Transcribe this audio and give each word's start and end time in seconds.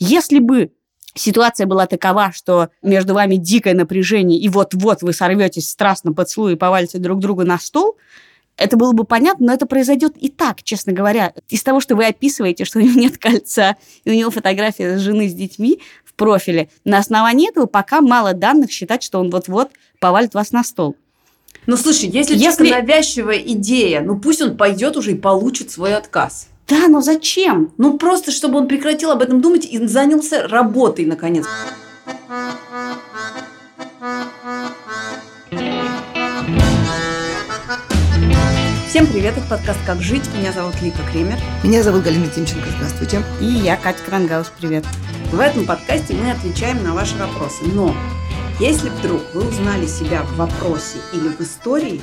Если 0.00 0.38
бы 0.38 0.72
ситуация 1.14 1.66
была 1.66 1.86
такова, 1.86 2.32
что 2.32 2.70
между 2.82 3.14
вами 3.14 3.36
дикое 3.36 3.74
напряжение, 3.74 4.40
и 4.40 4.48
вот-вот 4.48 5.02
вы 5.02 5.12
сорветесь 5.12 5.68
страстно 5.68 6.12
поцелуй 6.12 6.54
и 6.54 6.56
повалите 6.56 6.98
друг 6.98 7.20
друга 7.20 7.44
на 7.44 7.58
стол, 7.58 7.96
это 8.56 8.76
было 8.76 8.92
бы 8.92 9.04
понятно, 9.04 9.46
но 9.46 9.52
это 9.52 9.66
произойдет 9.66 10.16
и 10.16 10.28
так, 10.28 10.62
честно 10.62 10.92
говоря. 10.92 11.32
Из 11.48 11.62
того, 11.62 11.80
что 11.80 11.96
вы 11.96 12.06
описываете, 12.06 12.64
что 12.64 12.78
у 12.78 12.82
него 12.82 12.98
нет 12.98 13.18
кольца, 13.18 13.76
и 14.04 14.10
у 14.10 14.14
него 14.14 14.30
фотография 14.30 14.98
жены 14.98 15.28
с 15.28 15.34
детьми 15.34 15.80
в 16.04 16.14
профиле, 16.14 16.68
на 16.84 16.98
основании 16.98 17.48
этого 17.48 17.66
пока 17.66 18.00
мало 18.00 18.34
данных 18.34 18.70
считать, 18.70 19.02
что 19.02 19.18
он 19.18 19.30
вот-вот 19.30 19.70
повалит 19.98 20.34
вас 20.34 20.52
на 20.52 20.64
стол. 20.64 20.96
Ну, 21.66 21.76
слушай, 21.76 22.08
если, 22.08 22.36
если... 22.36 22.70
навязчивая 22.70 23.38
идея, 23.38 24.00
ну 24.00 24.18
пусть 24.18 24.40
он 24.40 24.56
пойдет 24.56 24.96
уже 24.96 25.12
и 25.12 25.14
получит 25.14 25.70
свой 25.70 25.94
отказ. 25.94 26.48
Да, 26.70 26.86
но 26.86 27.00
зачем? 27.00 27.72
Ну, 27.78 27.98
просто 27.98 28.30
чтобы 28.30 28.58
он 28.58 28.68
прекратил 28.68 29.10
об 29.10 29.22
этом 29.22 29.40
думать 29.40 29.66
и 29.66 29.84
занялся 29.88 30.46
работой, 30.46 31.04
наконец. 31.04 31.44
Всем 38.88 39.06
привет, 39.08 39.36
это 39.36 39.48
подкаст 39.48 39.80
«Как 39.84 40.00
жить». 40.00 40.22
Меня 40.38 40.52
зовут 40.52 40.80
Лика 40.80 40.98
Кремер. 41.10 41.38
Меня 41.64 41.82
зовут 41.82 42.04
Галина 42.04 42.28
Тимченко. 42.28 42.68
Здравствуйте. 42.76 43.22
И 43.40 43.46
я, 43.46 43.76
Катя 43.76 44.04
Крангаус. 44.06 44.52
Привет. 44.60 44.84
В 45.32 45.40
этом 45.40 45.66
подкасте 45.66 46.14
мы 46.14 46.30
отвечаем 46.30 46.84
на 46.84 46.94
ваши 46.94 47.16
вопросы. 47.16 47.64
Но 47.64 47.96
если 48.60 48.90
вдруг 48.90 49.22
вы 49.32 49.48
узнали 49.48 49.86
себя 49.86 50.22
в 50.22 50.36
вопросе 50.36 50.98
или 51.14 51.28
в 51.28 51.40
истории, 51.40 52.00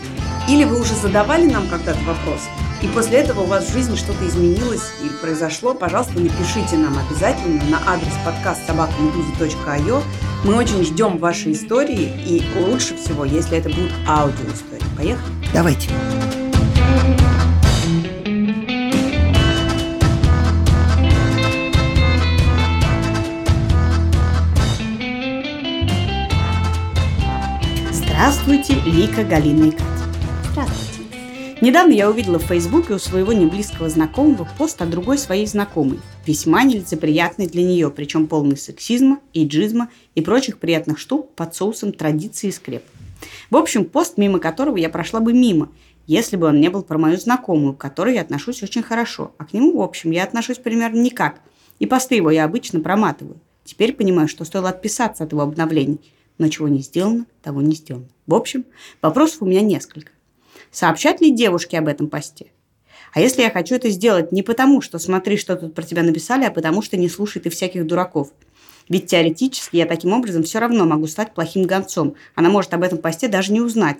или 0.49 0.63
вы 0.63 0.81
уже 0.81 0.95
задавали 0.95 1.45
нам 1.45 1.67
когда-то 1.67 1.99
вопрос, 1.99 2.41
и 2.81 2.87
после 2.87 3.19
этого 3.19 3.41
у 3.41 3.45
вас 3.45 3.65
в 3.65 3.73
жизни 3.73 3.95
что-то 3.95 4.27
изменилось 4.27 4.91
или 5.01 5.09
произошло, 5.21 5.73
пожалуйста, 5.73 6.19
напишите 6.19 6.77
нам 6.77 6.97
обязательно 6.97 7.63
на 7.65 7.79
адрес 7.87 8.13
подкаст 8.25 8.65
собакамедуза.io. 8.67 10.03
Мы 10.43 10.55
очень 10.55 10.83
ждем 10.83 11.17
ваши 11.17 11.51
истории, 11.51 12.11
и 12.25 12.43
лучше 12.59 12.95
всего, 12.97 13.23
если 13.23 13.57
это 13.57 13.69
будут 13.69 13.91
аудиоистории. 14.07 14.83
Поехали? 14.95 15.33
Давайте. 15.53 15.89
Здравствуйте, 28.29 28.73
Лика, 28.85 29.23
Галина 29.23 29.67
и 29.67 29.71
Катя. 29.71 29.85
Здравствуйте. 30.51 31.57
Недавно 31.61 31.93
я 31.93 32.09
увидела 32.09 32.39
в 32.39 32.43
Фейсбуке 32.43 32.95
у 32.95 32.99
своего 32.99 33.31
неблизкого 33.31 33.87
знакомого 33.87 34.45
пост 34.57 34.81
о 34.81 34.85
другой 34.85 35.17
своей 35.17 35.45
знакомой, 35.47 36.01
весьма 36.25 36.63
нелицеприятный 36.63 37.47
для 37.47 37.63
нее, 37.63 37.89
причем 37.89 38.27
полный 38.27 38.57
сексизма, 38.57 39.21
иджизма 39.31 39.87
и 40.13 40.19
прочих 40.19 40.57
приятных 40.57 40.99
штук 40.99 41.35
под 41.35 41.55
соусом 41.55 41.93
традиции 41.93 42.49
и 42.49 42.51
скреп. 42.51 42.83
В 43.49 43.55
общем, 43.55 43.85
пост, 43.85 44.17
мимо 44.17 44.39
которого 44.39 44.75
я 44.75 44.89
прошла 44.89 45.21
бы 45.21 45.31
мимо, 45.31 45.69
если 46.05 46.35
бы 46.35 46.47
он 46.47 46.59
не 46.59 46.69
был 46.69 46.83
про 46.83 46.97
мою 46.97 47.15
знакомую, 47.15 47.75
к 47.75 47.77
которой 47.77 48.15
я 48.15 48.21
отношусь 48.23 48.61
очень 48.61 48.83
хорошо, 48.83 49.31
а 49.37 49.45
к 49.45 49.53
нему, 49.53 49.77
в 49.77 49.81
общем, 49.81 50.11
я 50.11 50.25
отношусь 50.25 50.57
примерно 50.57 50.99
никак. 50.99 51.39
И 51.79 51.85
посты 51.85 52.15
его 52.15 52.29
я 52.29 52.43
обычно 52.43 52.81
проматываю. 52.81 53.39
Теперь 53.63 53.93
понимаю, 53.93 54.27
что 54.27 54.43
стоило 54.43 54.67
отписаться 54.67 55.23
от 55.23 55.31
его 55.31 55.43
обновлений– 55.43 56.01
но 56.37 56.47
чего 56.49 56.67
не 56.67 56.81
сделано, 56.81 57.25
того 57.41 57.61
не 57.61 57.75
сделано. 57.75 58.07
В 58.25 58.33
общем, 58.33 58.65
вопросов 59.01 59.41
у 59.41 59.45
меня 59.45 59.61
несколько. 59.61 60.11
Сообщать 60.71 61.21
ли 61.21 61.31
девушке 61.31 61.77
об 61.79 61.87
этом 61.87 62.07
посте? 62.07 62.47
А 63.13 63.21
если 63.21 63.41
я 63.41 63.49
хочу 63.49 63.75
это 63.75 63.89
сделать 63.89 64.31
не 64.31 64.43
потому, 64.43 64.81
что 64.81 64.99
смотри, 64.99 65.37
что 65.37 65.55
тут 65.55 65.73
про 65.73 65.83
тебя 65.83 66.03
написали, 66.03 66.45
а 66.45 66.51
потому 66.51 66.81
что 66.81 66.97
не 66.97 67.09
слушай 67.09 67.41
ты 67.41 67.49
всяких 67.49 67.87
дураков? 67.87 68.31
Ведь 68.89 69.07
теоретически 69.07 69.77
я 69.77 69.85
таким 69.85 70.13
образом 70.13 70.43
все 70.43 70.59
равно 70.59 70.85
могу 70.85 71.07
стать 71.07 71.33
плохим 71.33 71.63
гонцом. 71.63 72.15
Она 72.35 72.49
может 72.49 72.73
об 72.73 72.83
этом 72.83 72.99
посте 72.99 73.27
даже 73.27 73.51
не 73.51 73.61
узнать. 73.61 73.97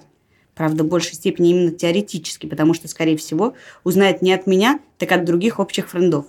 Правда, 0.55 0.83
в 0.83 0.87
большей 0.87 1.15
степени 1.15 1.51
именно 1.51 1.71
теоретически, 1.71 2.47
потому 2.47 2.73
что, 2.73 2.87
скорее 2.87 3.17
всего, 3.17 3.53
узнает 3.83 4.21
не 4.21 4.33
от 4.33 4.47
меня, 4.47 4.79
так 4.97 5.11
от 5.11 5.23
других 5.23 5.59
общих 5.59 5.89
френдов. 5.89 6.25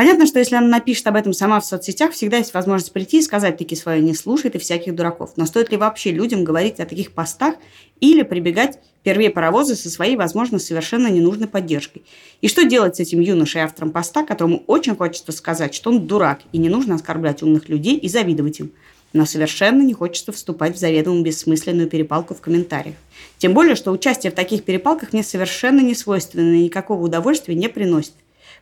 Понятно, 0.00 0.24
что 0.26 0.38
если 0.38 0.54
она 0.54 0.66
напишет 0.66 1.06
об 1.08 1.16
этом 1.16 1.34
сама 1.34 1.60
в 1.60 1.66
соцсетях, 1.66 2.12
всегда 2.12 2.38
есть 2.38 2.54
возможность 2.54 2.90
прийти 2.90 3.18
и 3.18 3.22
сказать 3.22 3.58
таки 3.58 3.76
свое 3.76 4.00
«не 4.00 4.14
слушай 4.14 4.48
ты 4.48 4.58
всяких 4.58 4.94
дураков». 4.94 5.32
Но 5.36 5.44
стоит 5.44 5.70
ли 5.70 5.76
вообще 5.76 6.10
людям 6.10 6.42
говорить 6.42 6.80
о 6.80 6.86
таких 6.86 7.12
постах 7.12 7.56
или 8.00 8.22
прибегать 8.22 8.78
первые 9.02 9.28
паровозы 9.28 9.74
со 9.74 9.90
своей, 9.90 10.16
возможно, 10.16 10.58
совершенно 10.58 11.08
ненужной 11.08 11.48
поддержкой? 11.48 12.02
И 12.40 12.48
что 12.48 12.64
делать 12.64 12.96
с 12.96 13.00
этим 13.00 13.20
юношей 13.20 13.60
автором 13.60 13.90
поста, 13.90 14.24
которому 14.24 14.62
очень 14.66 14.96
хочется 14.96 15.32
сказать, 15.32 15.74
что 15.74 15.90
он 15.90 16.06
дурак, 16.06 16.40
и 16.50 16.56
не 16.56 16.70
нужно 16.70 16.94
оскорблять 16.94 17.42
умных 17.42 17.68
людей 17.68 17.98
и 17.98 18.08
завидовать 18.08 18.58
им? 18.60 18.72
но 19.12 19.26
совершенно 19.26 19.82
не 19.82 19.92
хочется 19.92 20.30
вступать 20.30 20.76
в 20.76 20.78
заведомо 20.78 21.20
бессмысленную 21.20 21.88
перепалку 21.88 22.32
в 22.32 22.40
комментариях. 22.40 22.94
Тем 23.38 23.54
более, 23.54 23.74
что 23.74 23.90
участие 23.90 24.30
в 24.30 24.36
таких 24.36 24.62
перепалках 24.62 25.12
мне 25.12 25.24
совершенно 25.24 25.80
не 25.80 25.96
свойственно 25.96 26.54
и 26.54 26.62
никакого 26.62 27.04
удовольствия 27.04 27.56
не 27.56 27.68
приносит. 27.68 28.14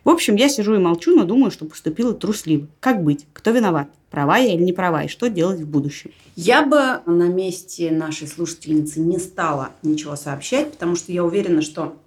В 0.03 0.09
общем, 0.09 0.35
я 0.35 0.49
сижу 0.49 0.75
и 0.75 0.79
молчу, 0.79 1.15
но 1.15 1.25
думаю, 1.25 1.51
что 1.51 1.65
поступила 1.65 2.13
трусливо. 2.13 2.67
Как 2.79 3.03
быть? 3.03 3.27
Кто 3.33 3.51
виноват? 3.51 3.89
Права 4.09 4.37
я 4.37 4.53
или 4.53 4.63
не 4.63 4.73
права? 4.73 5.03
И 5.03 5.07
что 5.07 5.29
делать 5.29 5.59
в 5.59 5.67
будущем? 5.67 6.11
Я 6.35 6.65
бы 6.65 7.01
на 7.05 7.27
месте 7.27 7.91
нашей 7.91 8.27
слушательницы 8.27 8.99
не 9.01 9.19
стала 9.19 9.71
ничего 9.83 10.15
сообщать, 10.15 10.71
потому 10.71 10.95
что 10.95 11.11
я 11.11 11.23
уверена, 11.23 11.61
что 11.61 11.97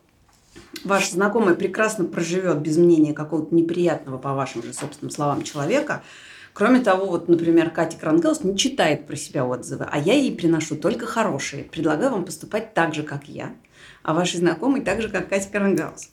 ваш 0.85 1.11
знакомый 1.11 1.55
прекрасно 1.55 2.05
проживет 2.05 2.59
без 2.59 2.77
мнения 2.77 3.13
какого-то 3.13 3.55
неприятного, 3.55 4.19
по 4.19 4.33
вашим 4.33 4.63
же 4.63 4.73
собственным 4.73 5.11
словам, 5.11 5.43
человека. 5.43 6.03
Кроме 6.55 6.81
того, 6.81 7.07
вот, 7.07 7.29
например, 7.29 7.71
Катя 7.71 7.97
Крангаус 7.99 8.43
не 8.43 8.57
читает 8.59 9.07
про 9.07 9.17
себя 9.17 9.47
отзывы, 9.47 9.87
а 9.91 9.99
я 9.99 10.15
ей 10.15 10.35
приношу 10.35 10.77
только 10.77 11.07
хорошие. 11.07 11.65
Предлагаю 11.65 12.11
вам 12.13 12.25
поступать 12.25 12.75
так 12.75 12.95
же, 12.95 13.03
как 13.03 13.29
я, 13.29 13.55
а 14.03 14.13
ваши 14.13 14.39
знакомые 14.39 14.85
так 14.85 15.01
же, 15.01 15.09
как 15.09 15.29
Катя 15.29 15.49
Крангаус. 15.51 16.11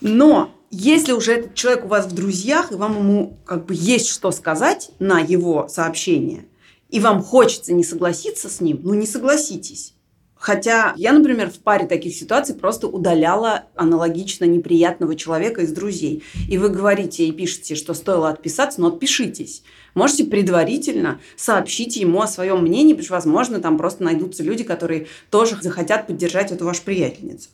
Но 0.00 0.54
если 0.70 1.12
уже 1.12 1.34
этот 1.34 1.54
человек 1.54 1.84
у 1.84 1.88
вас 1.88 2.06
в 2.06 2.14
друзьях, 2.14 2.72
и 2.72 2.76
вам 2.76 2.98
ему 2.98 3.38
как 3.44 3.66
бы 3.66 3.74
есть 3.74 4.08
что 4.08 4.30
сказать 4.30 4.90
на 4.98 5.20
его 5.20 5.68
сообщение, 5.68 6.46
и 6.88 7.00
вам 7.00 7.22
хочется 7.22 7.72
не 7.72 7.84
согласиться 7.84 8.48
с 8.48 8.60
ним, 8.60 8.80
ну 8.82 8.94
не 8.94 9.06
согласитесь. 9.06 9.94
Хотя 10.38 10.94
я, 10.96 11.12
например, 11.12 11.50
в 11.50 11.58
паре 11.58 11.86
таких 11.86 12.14
ситуаций 12.14 12.54
просто 12.54 12.86
удаляла 12.86 13.64
аналогично 13.74 14.44
неприятного 14.44 15.16
человека 15.16 15.62
из 15.62 15.72
друзей. 15.72 16.22
И 16.48 16.58
вы 16.58 16.68
говорите 16.68 17.26
и 17.26 17.32
пишете, 17.32 17.74
что 17.74 17.92
стоило 17.92 18.28
отписаться, 18.28 18.80
но 18.80 18.88
отпишитесь. 18.88 19.62
Можете 19.94 20.24
предварительно 20.24 21.20
сообщить 21.36 21.96
ему 21.96 22.22
о 22.22 22.28
своем 22.28 22.62
мнении, 22.62 22.92
потому 22.92 23.04
что, 23.04 23.14
возможно, 23.14 23.58
там 23.58 23.76
просто 23.76 24.04
найдутся 24.04 24.44
люди, 24.44 24.62
которые 24.62 25.08
тоже 25.30 25.58
захотят 25.60 26.06
поддержать 26.06 26.52
эту 26.52 26.64
вашу 26.66 26.82
приятельницу. 26.82 27.48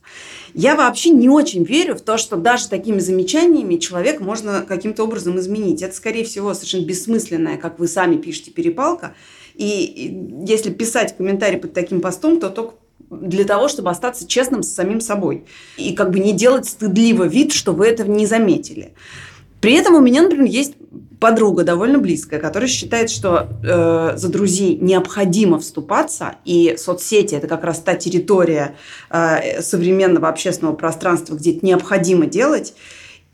Я 0.52 0.76
вообще 0.76 1.08
не 1.10 1.30
очень 1.30 1.64
верю 1.64 1.94
в 1.94 2.02
то, 2.02 2.18
что 2.18 2.36
даже 2.36 2.68
такими 2.68 2.98
замечаниями 2.98 3.76
человек 3.76 4.20
можно 4.20 4.60
каким-то 4.60 5.04
образом 5.04 5.38
изменить. 5.38 5.80
Это, 5.80 5.94
скорее 5.94 6.24
всего, 6.24 6.52
совершенно 6.52 6.84
бессмысленная, 6.84 7.56
как 7.56 7.78
вы 7.78 7.88
сами 7.88 8.16
пишете, 8.16 8.50
перепалка. 8.50 9.14
И 9.54 10.44
если 10.46 10.70
писать 10.70 11.16
комментарий 11.16 11.58
под 11.58 11.72
таким 11.72 12.00
постом, 12.00 12.40
то 12.40 12.50
только 12.50 12.74
для 13.10 13.44
того, 13.44 13.68
чтобы 13.68 13.90
остаться 13.90 14.26
честным 14.26 14.62
с 14.62 14.72
самим 14.72 15.00
собой. 15.00 15.44
И 15.76 15.94
как 15.94 16.10
бы 16.10 16.18
не 16.18 16.32
делать 16.32 16.66
стыдливо 16.66 17.24
вид, 17.24 17.52
что 17.52 17.72
вы 17.72 17.86
этого 17.86 18.10
не 18.10 18.26
заметили. 18.26 18.94
При 19.60 19.74
этом 19.74 19.94
у 19.94 20.00
меня, 20.00 20.22
например, 20.22 20.46
есть 20.46 20.74
подруга 21.20 21.62
довольно 21.64 21.98
близкая, 21.98 22.38
которая 22.38 22.68
считает, 22.68 23.08
что 23.08 23.48
э, 23.62 24.16
за 24.16 24.28
друзей 24.28 24.76
необходимо 24.76 25.58
вступаться, 25.58 26.34
и 26.44 26.76
соцсети 26.76 27.34
это 27.34 27.46
как 27.46 27.64
раз 27.64 27.78
та 27.78 27.94
территория 27.94 28.76
э, 29.08 29.62
современного 29.62 30.28
общественного 30.28 30.74
пространства, 30.74 31.34
где 31.34 31.56
это 31.56 31.64
необходимо 31.64 32.26
делать. 32.26 32.74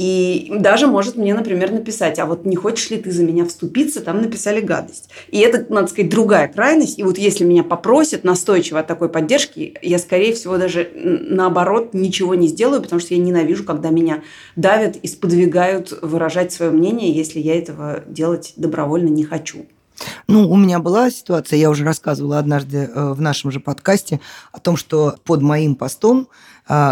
И 0.01 0.51
даже 0.57 0.87
может 0.87 1.17
мне, 1.17 1.35
например, 1.35 1.73
написать, 1.73 2.19
а 2.19 2.25
вот 2.25 2.47
не 2.47 2.57
хочешь 2.57 2.89
ли 2.89 2.97
ты 2.97 3.11
за 3.11 3.23
меня 3.23 3.45
вступиться, 3.45 4.01
там 4.01 4.23
написали 4.23 4.63
гадость. 4.63 5.11
И 5.29 5.41
это, 5.41 5.71
надо 5.71 5.89
сказать, 5.89 6.11
другая 6.11 6.49
крайность. 6.49 6.99
И 6.99 7.03
вот 7.03 7.19
если 7.19 7.45
меня 7.45 7.63
попросят 7.63 8.25
настойчиво 8.25 8.81
от 8.81 8.87
такой 8.87 9.11
поддержки, 9.11 9.75
я, 9.83 9.99
скорее 9.99 10.33
всего, 10.33 10.57
даже 10.57 10.91
наоборот 10.95 11.93
ничего 11.93 12.35
не 12.35 12.49
сделаю, 12.49 12.81
потому 12.81 12.99
что 12.99 13.13
я 13.13 13.21
ненавижу, 13.21 13.65
когда 13.65 13.91
меня 13.91 14.23
давят 14.57 14.97
и 14.97 15.07
сподвигают 15.07 15.93
выражать 16.01 16.51
свое 16.51 16.71
мнение, 16.71 17.13
если 17.13 17.39
я 17.39 17.59
этого 17.59 18.03
делать 18.07 18.55
добровольно 18.57 19.09
не 19.09 19.25
хочу. 19.25 19.67
Ну, 20.29 20.51
у 20.51 20.57
меня 20.57 20.79
была 20.79 21.11
ситуация, 21.11 21.59
я 21.59 21.69
уже 21.69 21.85
рассказывала 21.85 22.39
однажды 22.39 22.79
э, 22.79 23.13
в 23.13 23.21
нашем 23.21 23.51
же 23.51 23.61
подкасте 23.61 24.21
о 24.51 24.61
том, 24.61 24.79
что 24.79 25.17
под 25.25 25.43
моим 25.43 25.75
постом 25.75 26.29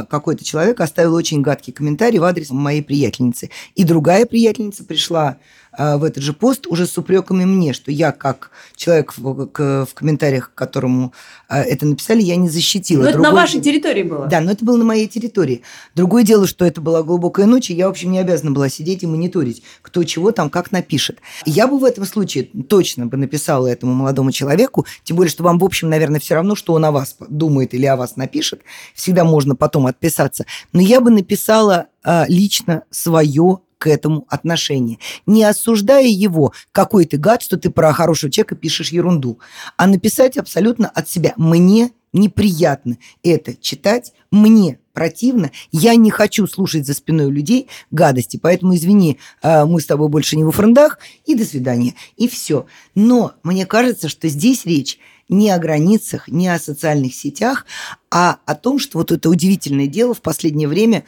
какой-то 0.03 0.45
человек 0.45 0.81
оставил 0.81 1.15
очень 1.15 1.41
гадкий 1.41 1.73
комментарий 1.73 2.19
в 2.19 2.25
адрес 2.25 2.51
моей 2.51 2.83
приятельницы. 2.83 3.51
И 3.77 3.85
другая 3.85 4.27
приятельница 4.27 4.83
пришла 4.83 5.37
а, 5.68 5.68
в 5.79 6.05
этот 6.05 6.23
же 6.23 6.33
пост 6.33 6.67
уже 6.67 6.87
с 6.87 6.99
упреками 6.99 7.45
мне, 7.45 7.73
что 7.73 7.93
я 7.93 8.13
как 8.13 8.51
человек 8.75 9.15
в, 9.17 9.47
к, 9.47 9.87
в 9.89 9.95
комментариях, 9.95 10.53
которому 10.55 11.13
а, 11.49 11.63
это 11.63 11.87
написали, 11.87 12.21
я 12.21 12.37
не 12.37 12.49
защитила. 12.49 13.03
Но 13.05 13.09
это 13.09 13.19
на 13.19 13.31
вашей 13.31 13.61
территории 13.61 14.03
было. 14.03 14.27
Да, 14.27 14.41
но 14.41 14.51
это 14.51 14.65
было 14.65 14.77
на 14.77 14.85
моей 14.85 15.07
территории. 15.07 15.63
Другое 15.95 16.25
дело, 16.25 16.47
что 16.47 16.65
это 16.65 16.81
была 16.81 17.03
глубокая 17.03 17.47
ночь, 17.47 17.71
и 17.71 17.75
я, 17.75 17.87
в 17.87 17.91
общем, 17.91 18.11
не 18.11 18.19
обязана 18.19 18.51
была 18.51 18.69
сидеть 18.69 19.03
и 19.05 19.07
мониторить, 19.07 19.63
кто 19.81 20.03
чего 20.05 20.33
там 20.33 20.51
как 20.51 20.73
напишет. 20.73 21.19
Я 21.47 21.69
бы 21.69 21.79
в 21.79 21.85
этом 21.85 22.05
случае 22.05 22.45
точно 22.45 23.07
бы 23.07 23.17
написала 23.17 23.67
этому 23.69 23.95
молодому 23.95 24.33
человеку, 24.33 24.85
тем 25.05 25.17
более, 25.17 25.31
что 25.31 25.45
вам, 25.45 25.59
в 25.59 25.65
общем, 25.65 25.89
наверное, 25.89 26.21
все 26.21 26.35
равно, 26.35 26.57
что 26.57 26.73
он 26.73 26.85
о 26.85 26.91
вас 26.91 27.17
думает 27.29 27.73
или 27.75 27.87
о 27.87 27.97
вас 27.97 28.17
напишет. 28.17 28.63
Всегда 28.95 29.25
можно 29.25 29.55
потом 29.55 29.87
отписаться. 29.87 30.45
Но 30.73 30.81
я 30.81 31.01
бы 31.01 31.11
написала 31.11 31.87
а, 32.03 32.27
лично 32.29 32.83
свое 32.91 33.61
к 33.79 33.87
этому 33.87 34.27
отношение. 34.29 34.99
Не 35.27 35.45
осуждая 35.45 36.07
его, 36.07 36.53
какой 36.73 37.07
ты 37.07 37.17
гад, 37.17 37.43
что 37.43 37.57
ты 37.57 37.71
про 37.71 37.93
хорошего 37.93 38.31
человека 38.31 38.57
пишешь 38.57 38.91
ерунду, 38.91 39.39
а 39.77 39.87
написать 39.87 40.37
абсолютно 40.37 40.89
от 40.89 41.09
себя. 41.09 41.33
Мне 41.37 41.93
неприятно 42.13 42.99
это 43.23 43.55
читать, 43.55 44.13
мне 44.31 44.79
противно, 44.93 45.53
я 45.71 45.95
не 45.95 46.11
хочу 46.11 46.47
слушать 46.47 46.87
за 46.87 46.95
спиной 46.95 47.31
людей 47.31 47.69
гадости, 47.91 48.37
поэтому 48.37 48.75
извини, 48.75 49.19
а, 49.43 49.67
мы 49.67 49.81
с 49.81 49.87
тобой 49.87 50.09
больше 50.09 50.37
не 50.37 50.43
во 50.43 50.51
френдах, 50.51 50.99
и 51.25 51.35
до 51.35 51.45
свидания, 51.45 51.95
и 52.17 52.27
все. 52.27 52.67
Но 52.95 53.35
мне 53.43 53.67
кажется, 53.67 54.09
что 54.09 54.29
здесь 54.29 54.65
речь 54.65 54.99
не 55.29 55.51
о 55.51 55.59
границах, 55.59 56.29
не 56.29 56.49
о 56.49 56.59
социальных 56.59 57.15
сетях, 57.15 57.67
а 58.11 58.39
о 58.47 58.55
том, 58.55 58.79
что 58.79 58.99
вот 58.99 59.13
это 59.13 59.29
удивительное 59.29 59.87
дело 59.87 60.15
в 60.15 60.23
последнее 60.23 60.67
время 60.69 61.05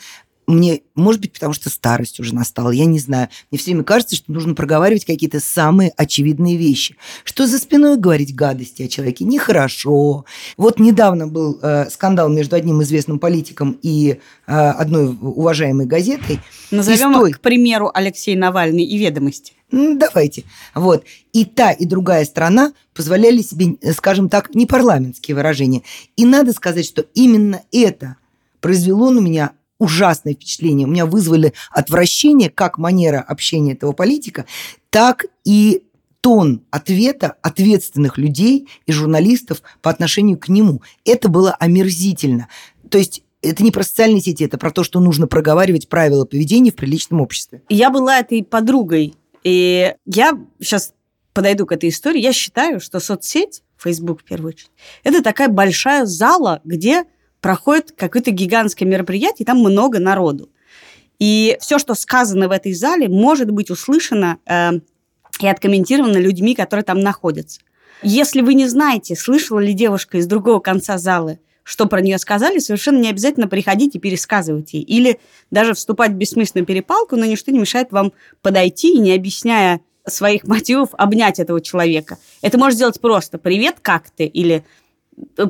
мне, 0.50 0.80
может 0.94 1.20
быть, 1.20 1.32
потому 1.32 1.52
что 1.52 1.70
старость 1.70 2.20
уже 2.20 2.34
настала, 2.34 2.70
я 2.70 2.84
не 2.84 2.98
знаю. 2.98 3.28
Мне 3.50 3.58
все 3.58 3.70
время 3.70 3.84
кажется, 3.84 4.16
что 4.16 4.32
нужно 4.32 4.54
проговаривать 4.54 5.04
какие-то 5.04 5.40
самые 5.40 5.92
очевидные 5.96 6.56
вещи. 6.56 6.96
Что 7.24 7.46
за 7.46 7.58
спиной 7.58 7.96
говорить 7.96 8.34
гадости 8.34 8.82
о 8.82 8.88
человеке 8.88 9.24
нехорошо. 9.24 10.24
Вот 10.56 10.78
недавно 10.78 11.26
был 11.26 11.58
э, 11.62 11.88
скандал 11.90 12.28
между 12.28 12.56
одним 12.56 12.82
известным 12.82 13.18
политиком 13.18 13.78
и 13.82 14.18
э, 14.46 14.52
одной 14.52 15.16
уважаемой 15.20 15.86
газетой. 15.86 16.40
Назовем 16.70 17.14
той... 17.14 17.32
к 17.32 17.40
примеру, 17.40 17.90
Алексей 17.92 18.36
Навальный 18.36 18.84
и 18.84 18.98
«Ведомости». 18.98 19.54
Ну, 19.72 19.96
давайте. 19.96 20.44
Вот. 20.74 21.04
И 21.32 21.44
та, 21.44 21.70
и 21.70 21.84
другая 21.86 22.24
страна 22.24 22.72
позволяли 22.94 23.40
себе, 23.42 23.76
э, 23.80 23.92
скажем 23.92 24.28
так, 24.28 24.54
непарламентские 24.54 25.34
выражения. 25.34 25.82
И 26.16 26.24
надо 26.24 26.52
сказать, 26.52 26.86
что 26.86 27.04
именно 27.14 27.62
это 27.70 28.16
произвело 28.60 29.10
на 29.10 29.20
меня 29.20 29.52
ужасное 29.80 30.34
впечатление. 30.34 30.86
У 30.86 30.90
меня 30.90 31.06
вызвали 31.06 31.52
отвращение 31.72 32.50
как 32.50 32.78
манера 32.78 33.20
общения 33.20 33.72
этого 33.72 33.92
политика, 33.92 34.46
так 34.90 35.26
и 35.44 35.82
тон 36.20 36.62
ответа 36.70 37.34
ответственных 37.42 38.18
людей 38.18 38.68
и 38.86 38.92
журналистов 38.92 39.62
по 39.82 39.90
отношению 39.90 40.38
к 40.38 40.48
нему. 40.48 40.82
Это 41.04 41.28
было 41.28 41.52
омерзительно. 41.52 42.48
То 42.90 42.98
есть 42.98 43.22
это 43.42 43.64
не 43.64 43.70
про 43.70 43.82
социальные 43.82 44.20
сети, 44.20 44.44
это 44.44 44.58
про 44.58 44.70
то, 44.70 44.84
что 44.84 45.00
нужно 45.00 45.26
проговаривать 45.26 45.88
правила 45.88 46.26
поведения 46.26 46.70
в 46.70 46.76
приличном 46.76 47.22
обществе. 47.22 47.62
Я 47.70 47.90
была 47.90 48.18
этой 48.18 48.44
подругой, 48.44 49.14
и 49.42 49.94
я 50.04 50.38
сейчас 50.60 50.92
подойду 51.32 51.64
к 51.64 51.72
этой 51.72 51.88
истории. 51.88 52.20
Я 52.20 52.34
считаю, 52.34 52.80
что 52.80 53.00
соцсеть, 53.00 53.62
Facebook 53.78 54.20
в 54.20 54.24
первую 54.24 54.50
очередь, 54.50 54.70
это 55.04 55.22
такая 55.22 55.48
большая 55.48 56.04
зала, 56.04 56.60
где 56.64 57.04
проходит 57.40 57.92
какое-то 57.92 58.30
гигантское 58.30 58.88
мероприятие, 58.88 59.42
и 59.42 59.44
там 59.44 59.58
много 59.58 59.98
народу. 59.98 60.50
И 61.18 61.56
все, 61.60 61.78
что 61.78 61.94
сказано 61.94 62.48
в 62.48 62.50
этой 62.50 62.72
зале, 62.72 63.08
может 63.08 63.50
быть 63.50 63.70
услышано 63.70 64.38
э, 64.46 64.72
и 65.40 65.46
откомментировано 65.46 66.16
людьми, 66.16 66.54
которые 66.54 66.84
там 66.84 67.00
находятся. 67.00 67.60
Если 68.02 68.40
вы 68.40 68.54
не 68.54 68.66
знаете, 68.66 69.14
слышала 69.14 69.58
ли 69.58 69.74
девушка 69.74 70.18
из 70.18 70.26
другого 70.26 70.60
конца 70.60 70.96
зала, 70.96 71.38
что 71.62 71.86
про 71.86 72.00
нее 72.00 72.18
сказали, 72.18 72.58
совершенно 72.58 72.98
не 72.98 73.10
обязательно 73.10 73.46
приходить 73.46 73.94
и 73.94 73.98
пересказывать 73.98 74.72
ей. 74.72 74.82
Или 74.82 75.20
даже 75.50 75.74
вступать 75.74 76.12
в 76.12 76.14
бессмысленную 76.14 76.66
перепалку, 76.66 77.16
но 77.16 77.26
ничто 77.26 77.50
не 77.50 77.58
мешает 77.58 77.92
вам 77.92 78.12
подойти 78.40 78.94
и, 78.94 78.98
не 78.98 79.12
объясняя 79.12 79.80
своих 80.06 80.44
мотивов, 80.48 80.90
обнять 80.92 81.38
этого 81.38 81.60
человека. 81.60 82.18
Это 82.40 82.58
можно 82.58 82.74
сделать 82.74 83.00
просто 83.00 83.38
«Привет, 83.38 83.76
как 83.82 84.10
ты?» 84.10 84.24
или 84.24 84.64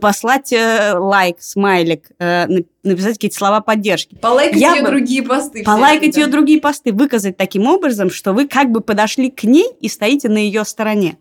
послать 0.00 0.52
э, 0.52 0.94
лайк, 0.96 1.36
смайлик, 1.40 2.10
э, 2.18 2.46
написать 2.82 3.14
какие-то 3.14 3.36
слова 3.36 3.60
поддержки. 3.60 4.16
Полайкать 4.16 4.60
Я 4.60 4.74
ее 4.74 4.82
бы... 4.82 4.88
другие 4.88 5.22
посты. 5.22 5.62
Полайкать 5.64 6.16
ее 6.16 6.26
другие 6.26 6.60
посты, 6.60 6.92
выказать 6.92 7.36
таким 7.36 7.66
образом, 7.66 8.10
что 8.10 8.32
вы 8.32 8.48
как 8.48 8.70
бы 8.70 8.80
подошли 8.80 9.30
к 9.30 9.44
ней 9.44 9.68
и 9.80 9.88
стоите 9.88 10.28
на 10.28 10.38
ее 10.38 10.64
стороне. 10.64 11.18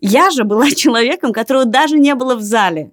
Я 0.00 0.30
же 0.30 0.44
была 0.44 0.70
человеком, 0.74 1.32
которого 1.32 1.64
даже 1.64 1.98
не 1.98 2.14
было 2.14 2.34
в 2.34 2.42
зале. 2.42 2.90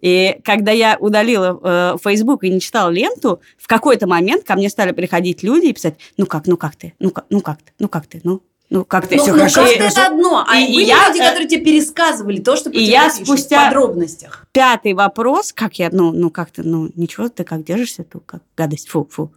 И 0.00 0.38
когда 0.44 0.72
я 0.72 0.98
удалила 1.00 1.58
э, 1.62 1.96
Facebook 2.04 2.44
и 2.44 2.50
не 2.50 2.60
читала 2.60 2.90
ленту, 2.90 3.40
в 3.56 3.66
какой-то 3.66 4.06
момент 4.06 4.44
ко 4.44 4.54
мне 4.54 4.68
стали 4.68 4.92
приходить 4.92 5.42
люди 5.42 5.66
и 5.66 5.72
писать, 5.72 5.94
ну 6.18 6.26
как, 6.26 6.46
ну 6.46 6.56
как 6.56 6.76
ты, 6.76 6.94
ну 6.98 7.10
как, 7.10 7.24
ну 7.30 7.40
как 7.40 7.58
ты, 7.62 7.72
ну 7.78 7.88
как 7.88 8.06
ты, 8.06 8.20
ну 8.22 8.42
ну, 8.68 8.84
как 8.84 9.06
ты 9.06 9.16
ну, 9.16 9.22
все 9.22 9.32
ну, 9.32 9.38
хорошо. 9.38 9.64
Как 9.64 9.76
это 9.76 10.06
одно, 10.06 10.44
а 10.46 10.58
и, 10.58 10.66
были 10.66 10.84
и 10.84 10.86
я, 10.86 11.08
люди, 11.08 11.20
э, 11.20 11.28
которые 11.28 11.48
тебе 11.48 11.64
пересказывали 11.64 12.40
то, 12.40 12.56
что 12.56 12.70
и 12.70 12.80
я 12.80 13.10
спустя 13.10 13.60
в 13.60 13.64
подробностях. 13.66 14.46
Пятый 14.52 14.94
вопрос, 14.94 15.52
как 15.52 15.78
я, 15.78 15.88
ну, 15.92 16.10
ну 16.12 16.30
как 16.30 16.50
ты, 16.50 16.62
ну 16.64 16.90
ничего, 16.96 17.28
ты 17.28 17.44
как 17.44 17.64
держишься, 17.64 18.02
то 18.02 18.18
как 18.20 18.42
гадость, 18.56 18.88
фу, 18.88 19.08
фу. 19.10 19.32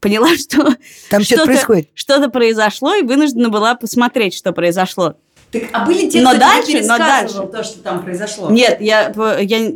Поняла, 0.00 0.28
что 0.36 0.76
там 1.08 1.22
что-то 1.22 1.46
происходит. 1.46 1.88
Что-то 1.94 2.28
произошло, 2.28 2.94
и 2.94 3.02
вынуждена 3.02 3.48
была 3.48 3.74
посмотреть, 3.74 4.34
что 4.34 4.52
произошло. 4.52 5.16
Так, 5.50 5.62
а 5.72 5.86
были 5.86 6.10
те, 6.10 6.20
но 6.20 6.30
кто 6.30 6.40
дальше, 6.40 6.72
тебе 6.72 6.86
но 6.86 6.98
дальше. 6.98 7.34
то, 7.46 7.64
что 7.64 7.78
там 7.78 8.02
произошло? 8.02 8.50
Нет, 8.50 8.80
я, 8.80 9.14
я 9.40 9.72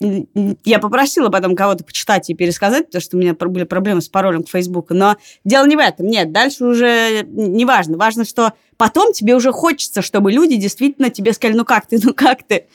я 0.00 0.78
попросила 0.78 1.28
потом 1.28 1.56
кого-то 1.56 1.82
почитать 1.82 2.30
и 2.30 2.34
пересказать, 2.34 2.86
потому 2.86 3.02
что 3.02 3.16
у 3.16 3.20
меня 3.20 3.34
были 3.34 3.64
проблемы 3.64 4.00
с 4.00 4.08
паролем 4.08 4.44
к 4.44 4.48
Фейсбуку. 4.48 4.94
Но 4.94 5.16
дело 5.44 5.66
не 5.66 5.74
в 5.74 5.80
этом. 5.80 6.06
Нет, 6.06 6.30
дальше 6.30 6.64
уже 6.64 7.24
не 7.24 7.64
важно. 7.64 7.96
Важно, 7.96 8.24
что 8.24 8.52
потом 8.76 9.12
тебе 9.12 9.34
уже 9.34 9.50
хочется, 9.50 10.00
чтобы 10.02 10.30
люди 10.30 10.56
действительно 10.56 11.10
тебе 11.10 11.32
сказали, 11.32 11.56
ну 11.56 11.64
как 11.64 11.86
ты, 11.86 11.98
ну 12.02 12.14
как 12.14 12.44
ты. 12.44 12.66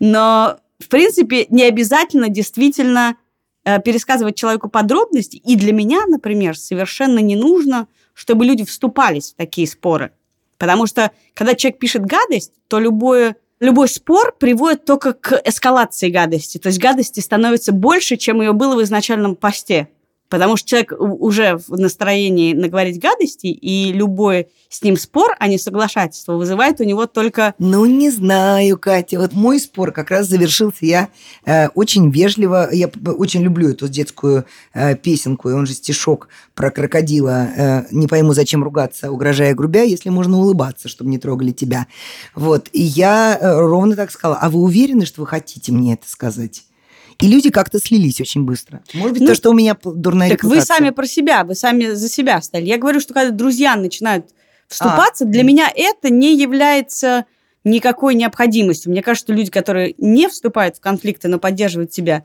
Но, 0.00 0.58
в 0.80 0.88
принципе, 0.88 1.46
не 1.48 1.62
обязательно 1.62 2.28
действительно 2.28 3.16
э, 3.64 3.80
пересказывать 3.80 4.34
человеку 4.34 4.68
подробности. 4.68 5.36
И 5.36 5.54
для 5.54 5.72
меня, 5.72 6.06
например, 6.06 6.58
совершенно 6.58 7.20
не 7.20 7.36
нужно, 7.36 7.86
чтобы 8.14 8.44
люди 8.44 8.64
вступались 8.64 9.32
в 9.32 9.36
такие 9.36 9.68
споры. 9.68 10.10
Потому 10.58 10.86
что, 10.86 11.12
когда 11.34 11.54
человек 11.54 11.78
пишет 11.78 12.04
гадость, 12.04 12.52
то 12.68 12.80
любое 12.80 13.36
любой 13.60 13.88
спор 13.88 14.34
приводит 14.38 14.84
только 14.84 15.12
к 15.12 15.40
эскалации 15.44 16.10
гадости. 16.10 16.58
То 16.58 16.68
есть 16.68 16.78
гадости 16.78 17.20
становится 17.20 17.72
больше, 17.72 18.16
чем 18.16 18.40
ее 18.40 18.52
было 18.52 18.76
в 18.76 18.82
изначальном 18.82 19.36
посте. 19.36 19.88
Потому 20.34 20.56
что 20.56 20.68
человек 20.68 20.92
уже 20.98 21.58
в 21.68 21.78
настроении 21.78 22.54
наговорить 22.54 23.00
гадости, 23.00 23.46
и 23.46 23.92
любой 23.92 24.48
с 24.68 24.82
ним 24.82 24.96
спор, 24.96 25.36
а 25.38 25.46
не 25.46 25.58
соглашательство, 25.58 26.32
вызывает 26.32 26.80
у 26.80 26.82
него 26.82 27.06
только... 27.06 27.54
Ну, 27.60 27.86
не 27.86 28.10
знаю, 28.10 28.76
Катя. 28.76 29.20
Вот 29.20 29.32
мой 29.32 29.60
спор 29.60 29.92
как 29.92 30.10
раз 30.10 30.26
завершился. 30.26 30.86
Я 30.86 31.08
э, 31.46 31.68
очень 31.68 32.10
вежливо... 32.10 32.68
Я 32.72 32.90
очень 33.16 33.42
люблю 33.42 33.68
эту 33.68 33.86
детскую 33.86 34.44
э, 34.72 34.96
песенку, 34.96 35.50
и 35.50 35.52
он 35.52 35.66
же 35.66 35.74
стишок 35.74 36.26
про 36.56 36.72
крокодила. 36.72 37.48
Э, 37.56 37.82
не 37.92 38.08
пойму, 38.08 38.32
зачем 38.32 38.64
ругаться, 38.64 39.12
угрожая 39.12 39.54
грубя, 39.54 39.84
если 39.84 40.08
можно 40.08 40.38
улыбаться, 40.38 40.88
чтобы 40.88 41.10
не 41.10 41.18
трогали 41.18 41.52
тебя. 41.52 41.86
Вот. 42.34 42.70
И 42.72 42.82
я 42.82 43.38
э, 43.40 43.60
ровно 43.60 43.94
так 43.94 44.10
сказала. 44.10 44.38
А 44.40 44.50
вы 44.50 44.62
уверены, 44.62 45.06
что 45.06 45.20
вы 45.20 45.28
хотите 45.28 45.70
мне 45.70 45.94
это 45.94 46.10
сказать? 46.10 46.64
И 47.20 47.28
люди 47.28 47.50
как-то 47.50 47.78
слились 47.78 48.20
очень 48.20 48.44
быстро. 48.44 48.82
Может 48.92 49.12
быть, 49.12 49.22
ну, 49.22 49.28
то, 49.28 49.34
что 49.34 49.50
у 49.50 49.54
меня 49.54 49.76
дурная 49.84 50.30
Так 50.30 50.38
репутация. 50.38 50.60
вы 50.60 50.66
сами 50.66 50.90
про 50.90 51.06
себя, 51.06 51.44
вы 51.44 51.54
сами 51.54 51.94
за 51.94 52.08
себя 52.08 52.40
стали. 52.42 52.64
Я 52.64 52.78
говорю, 52.78 53.00
что 53.00 53.14
когда 53.14 53.30
друзья 53.30 53.76
начинают 53.76 54.30
вступаться, 54.68 55.24
а, 55.24 55.28
для 55.28 55.42
меня 55.42 55.70
это 55.74 56.10
не 56.10 56.36
является 56.36 57.26
никакой 57.64 58.14
необходимостью. 58.14 58.92
Мне 58.92 59.02
кажется, 59.02 59.26
что 59.26 59.32
люди, 59.32 59.50
которые 59.50 59.94
не 59.98 60.28
вступают 60.28 60.76
в 60.76 60.80
конфликты, 60.80 61.28
но 61.28 61.38
поддерживают 61.38 61.92
себя, 61.94 62.24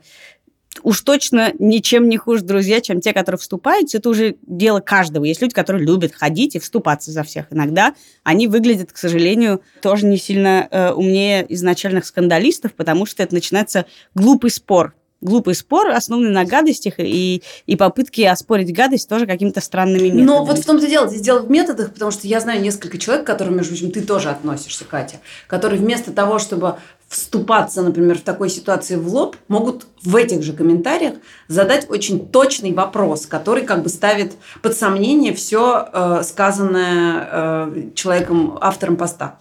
уж 0.82 1.00
точно 1.00 1.52
ничем 1.58 2.08
не 2.08 2.16
хуже 2.16 2.44
друзья, 2.44 2.80
чем 2.80 3.00
те, 3.00 3.12
которые 3.12 3.38
вступают. 3.38 3.94
Это 3.94 4.08
уже 4.08 4.36
дело 4.42 4.80
каждого. 4.80 5.24
Есть 5.24 5.42
люди, 5.42 5.54
которые 5.54 5.84
любят 5.84 6.14
ходить 6.14 6.54
и 6.54 6.58
вступаться 6.58 7.10
за 7.10 7.22
всех. 7.22 7.46
Иногда 7.50 7.94
они 8.22 8.46
выглядят, 8.46 8.92
к 8.92 8.96
сожалению, 8.96 9.62
тоже 9.82 10.06
не 10.06 10.16
сильно 10.16 10.68
э, 10.70 10.92
умнее 10.92 11.44
изначальных 11.48 12.06
скандалистов, 12.06 12.74
потому 12.74 13.06
что 13.06 13.22
это 13.22 13.34
начинается 13.34 13.86
глупый 14.14 14.50
спор. 14.50 14.94
Глупый 15.20 15.54
спор, 15.54 15.88
основанный 15.88 16.30
на 16.30 16.44
гадостях, 16.44 16.94
и, 16.98 17.42
и 17.66 17.76
попытки 17.76 18.22
оспорить 18.22 18.74
гадость 18.74 19.08
тоже 19.08 19.26
какими-то 19.26 19.60
странными 19.60 20.04
методами. 20.04 20.24
Но 20.24 20.44
вот 20.44 20.58
в 20.58 20.64
том-то 20.64 20.86
дело, 20.86 21.08
здесь 21.08 21.20
дело 21.20 21.40
в 21.40 21.50
методах, 21.50 21.92
потому 21.92 22.10
что 22.10 22.26
я 22.26 22.40
знаю 22.40 22.60
несколько 22.60 22.98
человек, 22.98 23.24
к 23.24 23.26
которым, 23.26 23.56
между 23.56 23.74
прочим, 23.74 23.90
ты 23.90 24.02
тоже 24.02 24.30
относишься, 24.30 24.84
Катя, 24.84 25.16
которые 25.46 25.80
вместо 25.80 26.12
того, 26.12 26.38
чтобы 26.38 26.76
вступаться, 27.10 27.82
например, 27.82 28.18
в 28.18 28.22
такой 28.22 28.48
ситуации 28.48 28.94
в 28.94 29.12
лоб, 29.12 29.36
могут 29.48 29.86
в 30.02 30.14
этих 30.14 30.44
же 30.44 30.52
комментариях 30.52 31.14
задать 31.48 31.90
очень 31.90 32.28
точный 32.28 32.72
вопрос, 32.72 33.26
который 33.26 33.64
как 33.64 33.82
бы 33.82 33.88
ставит 33.88 34.34
под 34.62 34.76
сомнение 34.76 35.34
все 35.34 35.88
э, 35.92 36.22
сказанное 36.24 37.28
э, 37.30 37.82
человеком, 37.94 38.56
автором 38.60 38.96
поста. 38.96 39.40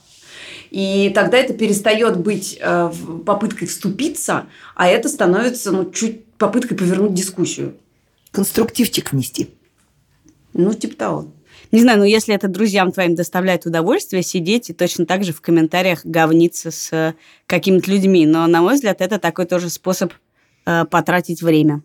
И 0.72 1.12
тогда 1.16 1.38
это 1.38 1.54
перестает 1.54 2.18
быть 2.18 2.58
э, 2.62 2.92
попыткой 3.26 3.68
вступиться, 3.68 4.46
а 4.76 4.88
это 4.88 5.10
становится 5.10 5.72
ну, 5.72 5.90
чуть 5.92 6.26
попыткой 6.38 6.78
повернуть 6.78 7.14
дискуссию. 7.14 7.76
Конструктивчик 8.32 9.12
внести. 9.12 9.50
Ну, 10.54 10.74
типа 10.74 10.96
того. 10.96 11.32
Не 11.72 11.82
знаю, 11.82 12.00
но 12.00 12.06
если 12.06 12.34
это 12.34 12.48
друзьям 12.48 12.92
твоим 12.92 13.16
доставляет 13.16 13.66
удовольствие, 13.66 14.24
сидеть 14.24 14.70
и 14.70 14.74
точно 14.74 15.06
так 15.06 15.24
же 15.24 15.34
в 15.34 15.42
комментариях 15.42 16.04
говниться 16.04 16.72
с 16.72 16.92
э, 16.92 17.14
какими-то 17.46 17.92
людьми. 17.92 18.26
Но, 18.26 18.48
на 18.48 18.62
мой 18.62 18.76
взгляд, 18.76 19.02
это 19.02 19.20
такой 19.20 19.46
тоже 19.46 19.70
способ 19.70 20.14
э, 20.66 20.86
потратить 20.86 21.42
время. 21.42 21.84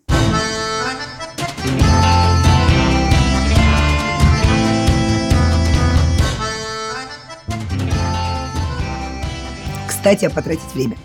Кстати, 10.05 10.27
о 10.27 10.31
потратить 10.31 10.75
время. 10.75 10.99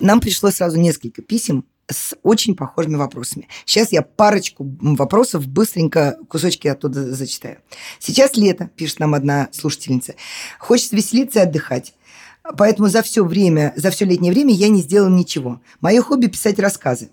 Нам 0.00 0.18
пришло 0.18 0.50
сразу 0.50 0.78
несколько 0.78 1.20
писем 1.20 1.66
с 1.90 2.16
очень 2.22 2.56
похожими 2.56 2.96
вопросами. 2.96 3.48
Сейчас 3.66 3.92
я 3.92 4.00
парочку 4.00 4.66
вопросов 4.80 5.46
быстренько 5.46 6.16
кусочки 6.26 6.66
оттуда 6.66 7.12
зачитаю. 7.14 7.58
Сейчас 7.98 8.36
лето, 8.36 8.70
пишет 8.74 8.98
нам 8.98 9.12
одна 9.12 9.50
слушательница. 9.52 10.14
Хочется 10.58 10.96
веселиться 10.96 11.40
и 11.40 11.42
отдыхать. 11.42 11.92
Поэтому 12.56 12.88
за 12.88 13.02
все 13.02 13.26
время, 13.26 13.74
за 13.76 13.90
все 13.90 14.06
летнее 14.06 14.32
время 14.32 14.54
я 14.54 14.70
не 14.70 14.80
сделала 14.80 15.10
ничего. 15.10 15.60
Мое 15.82 16.00
хобби– 16.00 16.26
писать 16.28 16.58
рассказы. 16.58 17.10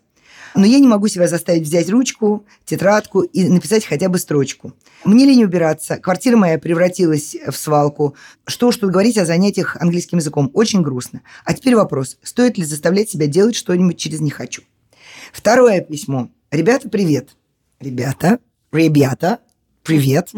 Но 0.56 0.66
я 0.66 0.80
не 0.80 0.88
могу 0.88 1.08
себя 1.08 1.28
заставить 1.28 1.64
взять 1.64 1.90
ручку, 1.90 2.46
тетрадку 2.66 3.22
и 3.22 3.48
написать 3.48 3.86
хотя 3.86 4.10
бы 4.10 4.18
строчку. 4.18 4.74
Мне 5.04 5.26
лень 5.26 5.44
убираться. 5.44 5.98
Квартира 5.98 6.38
моя 6.38 6.58
превратилась 6.60 7.36
в 7.48 7.56
свалку. 7.56 8.16
Что 8.46 8.68
уж 8.68 8.78
тут 8.78 8.92
говорить 8.92 9.18
о 9.18 9.26
занятиях 9.26 9.78
английским 9.80 10.18
языком. 10.18 10.52
Очень 10.54 10.82
грустно. 10.82 11.22
А 11.46 11.54
теперь 11.54 11.76
вопрос. 11.76 12.18
Стоит 12.24 12.58
ли 12.58 12.66
заставлять 12.66 13.10
себя 13.10 13.28
делать 13.28 13.56
что-нибудь 13.56 13.98
через 13.98 14.20
«не 14.20 14.30
хочу»? 14.30 14.64
Второе 15.32 15.82
письмо. 15.82 16.30
Ребята, 16.52 16.90
привет. 16.90 17.36
Ребята, 17.80 18.40
ребята, 18.72 19.40
привет. 19.84 20.32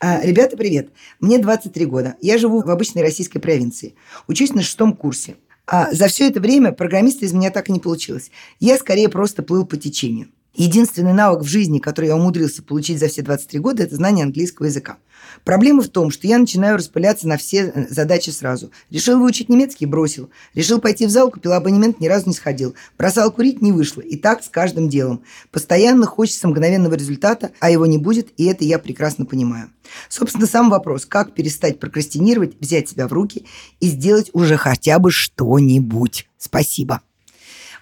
А, 0.00 0.20
ребята, 0.22 0.56
привет. 0.56 0.90
Мне 1.20 1.38
23 1.38 1.86
года. 1.86 2.16
Я 2.20 2.38
живу 2.38 2.62
в 2.62 2.70
обычной 2.70 3.02
российской 3.02 3.38
провинции. 3.38 3.94
Учусь 4.26 4.52
на 4.54 4.62
шестом 4.62 4.94
курсе. 4.94 5.36
А 5.70 5.92
за 5.92 6.08
все 6.08 6.28
это 6.28 6.40
время 6.40 6.72
программиста 6.72 7.26
из 7.26 7.34
меня 7.34 7.50
так 7.50 7.68
и 7.68 7.72
не 7.72 7.78
получилось. 7.78 8.30
Я 8.58 8.78
скорее 8.78 9.10
просто 9.10 9.42
плыл 9.42 9.66
по 9.66 9.76
течению. 9.76 10.28
Единственный 10.54 11.12
навык 11.12 11.42
в 11.42 11.46
жизни, 11.46 11.78
который 11.78 12.06
я 12.06 12.16
умудрился 12.16 12.62
получить 12.62 12.98
за 12.98 13.08
все 13.08 13.22
23 13.22 13.60
года, 13.60 13.82
это 13.82 13.94
знание 13.94 14.24
английского 14.24 14.66
языка. 14.66 14.98
Проблема 15.44 15.82
в 15.82 15.88
том, 15.88 16.10
что 16.10 16.26
я 16.26 16.38
начинаю 16.38 16.76
распыляться 16.76 17.28
на 17.28 17.36
все 17.36 17.72
э, 17.74 17.86
задачи 17.88 18.30
сразу. 18.30 18.70
Решил 18.90 19.18
выучить 19.18 19.48
немецкий– 19.48 19.86
бросил. 19.86 20.30
Решил 20.54 20.80
пойти 20.80 21.06
в 21.06 21.10
зал, 21.10 21.30
купил 21.30 21.52
абонемент, 21.52 22.00
ни 22.00 22.08
разу 22.08 22.28
не 22.28 22.34
сходил. 22.34 22.74
Бросал 22.96 23.30
курить– 23.30 23.60
не 23.62 23.72
вышло. 23.72 24.00
И 24.00 24.16
так 24.16 24.42
с 24.42 24.48
каждым 24.48 24.88
делом. 24.88 25.22
Постоянно 25.50 26.06
хочется 26.06 26.48
мгновенного 26.48 26.94
результата, 26.94 27.50
а 27.60 27.70
его 27.70 27.86
не 27.86 27.98
будет, 27.98 28.28
и 28.36 28.44
это 28.44 28.64
я 28.64 28.78
прекрасно 28.78 29.26
понимаю. 29.26 29.70
Собственно, 30.08 30.46
сам 30.46 30.70
вопрос, 30.70 31.06
как 31.06 31.34
перестать 31.34 31.78
прокрастинировать, 31.78 32.58
взять 32.60 32.88
себя 32.88 33.08
в 33.08 33.12
руки 33.12 33.46
и 33.80 33.88
сделать 33.88 34.30
уже 34.32 34.56
хотя 34.56 34.98
бы 34.98 35.10
что-нибудь. 35.10 36.28
Спасибо. 36.36 37.00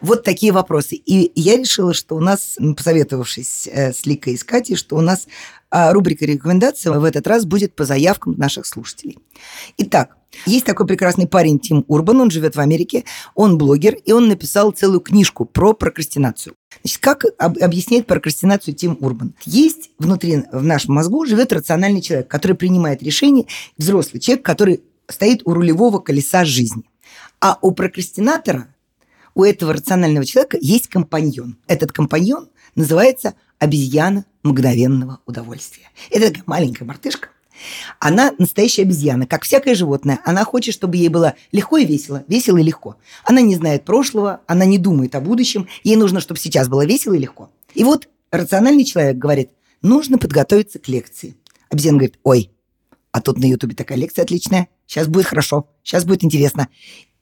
Вот 0.00 0.24
такие 0.24 0.52
вопросы. 0.52 0.96
И 0.96 1.32
я 1.34 1.56
решила, 1.56 1.94
что 1.94 2.16
у 2.16 2.20
нас, 2.20 2.56
посоветовавшись 2.76 3.68
э, 3.70 3.92
с 3.92 4.06
Ликой 4.06 4.34
и 4.34 4.36
с 4.36 4.44
Катей, 4.44 4.76
что 4.76 4.96
у 4.96 5.00
нас 5.00 5.26
а, 5.70 5.92
рубрика 5.92 6.24
рекомендаций 6.24 6.90
в 6.90 7.04
этот 7.04 7.26
раз 7.26 7.44
будет 7.44 7.74
по 7.74 7.84
заявкам 7.84 8.34
наших 8.36 8.66
слушателей. 8.66 9.18
Итак, 9.78 10.16
есть 10.44 10.64
такой 10.64 10.86
прекрасный 10.86 11.26
парень 11.26 11.58
Тим 11.58 11.84
Урбан, 11.88 12.20
он 12.20 12.30
живет 12.30 12.56
в 12.56 12.60
Америке, 12.60 13.04
он 13.34 13.58
блогер, 13.58 13.94
и 13.94 14.12
он 14.12 14.28
написал 14.28 14.70
целую 14.70 15.00
книжку 15.00 15.44
про 15.44 15.72
прокрастинацию. 15.72 16.54
Значит, 16.82 16.98
как 17.00 17.24
об, 17.38 17.58
объясняет 17.58 18.06
прокрастинацию 18.06 18.74
Тим 18.74 18.96
Урбан? 19.00 19.34
Есть 19.44 19.90
внутри, 19.98 20.44
в 20.52 20.62
нашем 20.62 20.94
мозгу 20.94 21.26
живет 21.26 21.52
рациональный 21.52 22.00
человек, 22.00 22.28
который 22.28 22.56
принимает 22.56 23.02
решения, 23.02 23.46
взрослый 23.76 24.20
человек, 24.20 24.44
который 24.44 24.82
стоит 25.08 25.42
у 25.44 25.52
рулевого 25.52 25.98
колеса 25.98 26.44
жизни. 26.44 26.84
А 27.40 27.58
у 27.60 27.72
прокрастинатора 27.72 28.68
у 29.36 29.44
этого 29.44 29.74
рационального 29.74 30.24
человека 30.24 30.56
есть 30.60 30.88
компаньон. 30.88 31.58
Этот 31.68 31.92
компаньон 31.92 32.48
называется 32.74 33.34
обезьяна 33.58 34.24
мгновенного 34.42 35.20
удовольствия. 35.26 35.90
Это 36.10 36.28
такая 36.28 36.44
маленькая 36.46 36.86
мартышка. 36.86 37.28
Она 38.00 38.32
настоящая 38.38 38.82
обезьяна, 38.82 39.26
как 39.26 39.44
всякое 39.44 39.74
животное. 39.74 40.20
Она 40.24 40.44
хочет, 40.44 40.74
чтобы 40.74 40.96
ей 40.96 41.08
было 41.08 41.34
легко 41.52 41.76
и 41.76 41.84
весело, 41.84 42.24
весело 42.28 42.56
и 42.56 42.62
легко. 42.62 42.96
Она 43.24 43.42
не 43.42 43.54
знает 43.54 43.84
прошлого, 43.84 44.40
она 44.46 44.64
не 44.64 44.78
думает 44.78 45.14
о 45.14 45.20
будущем. 45.20 45.68
Ей 45.84 45.96
нужно, 45.96 46.20
чтобы 46.20 46.40
сейчас 46.40 46.68
было 46.68 46.86
весело 46.86 47.12
и 47.12 47.18
легко. 47.18 47.50
И 47.74 47.84
вот 47.84 48.08
рациональный 48.30 48.84
человек 48.84 49.18
говорит, 49.18 49.50
нужно 49.82 50.16
подготовиться 50.16 50.78
к 50.78 50.88
лекции. 50.88 51.36
Обезьяна 51.68 51.98
говорит, 51.98 52.18
ой, 52.22 52.50
а 53.12 53.20
тут 53.20 53.38
на 53.38 53.44
Ютубе 53.44 53.74
такая 53.74 53.98
лекция 53.98 54.22
отличная, 54.22 54.68
сейчас 54.86 55.08
будет 55.08 55.26
хорошо, 55.26 55.68
сейчас 55.82 56.06
будет 56.06 56.24
интересно. 56.24 56.68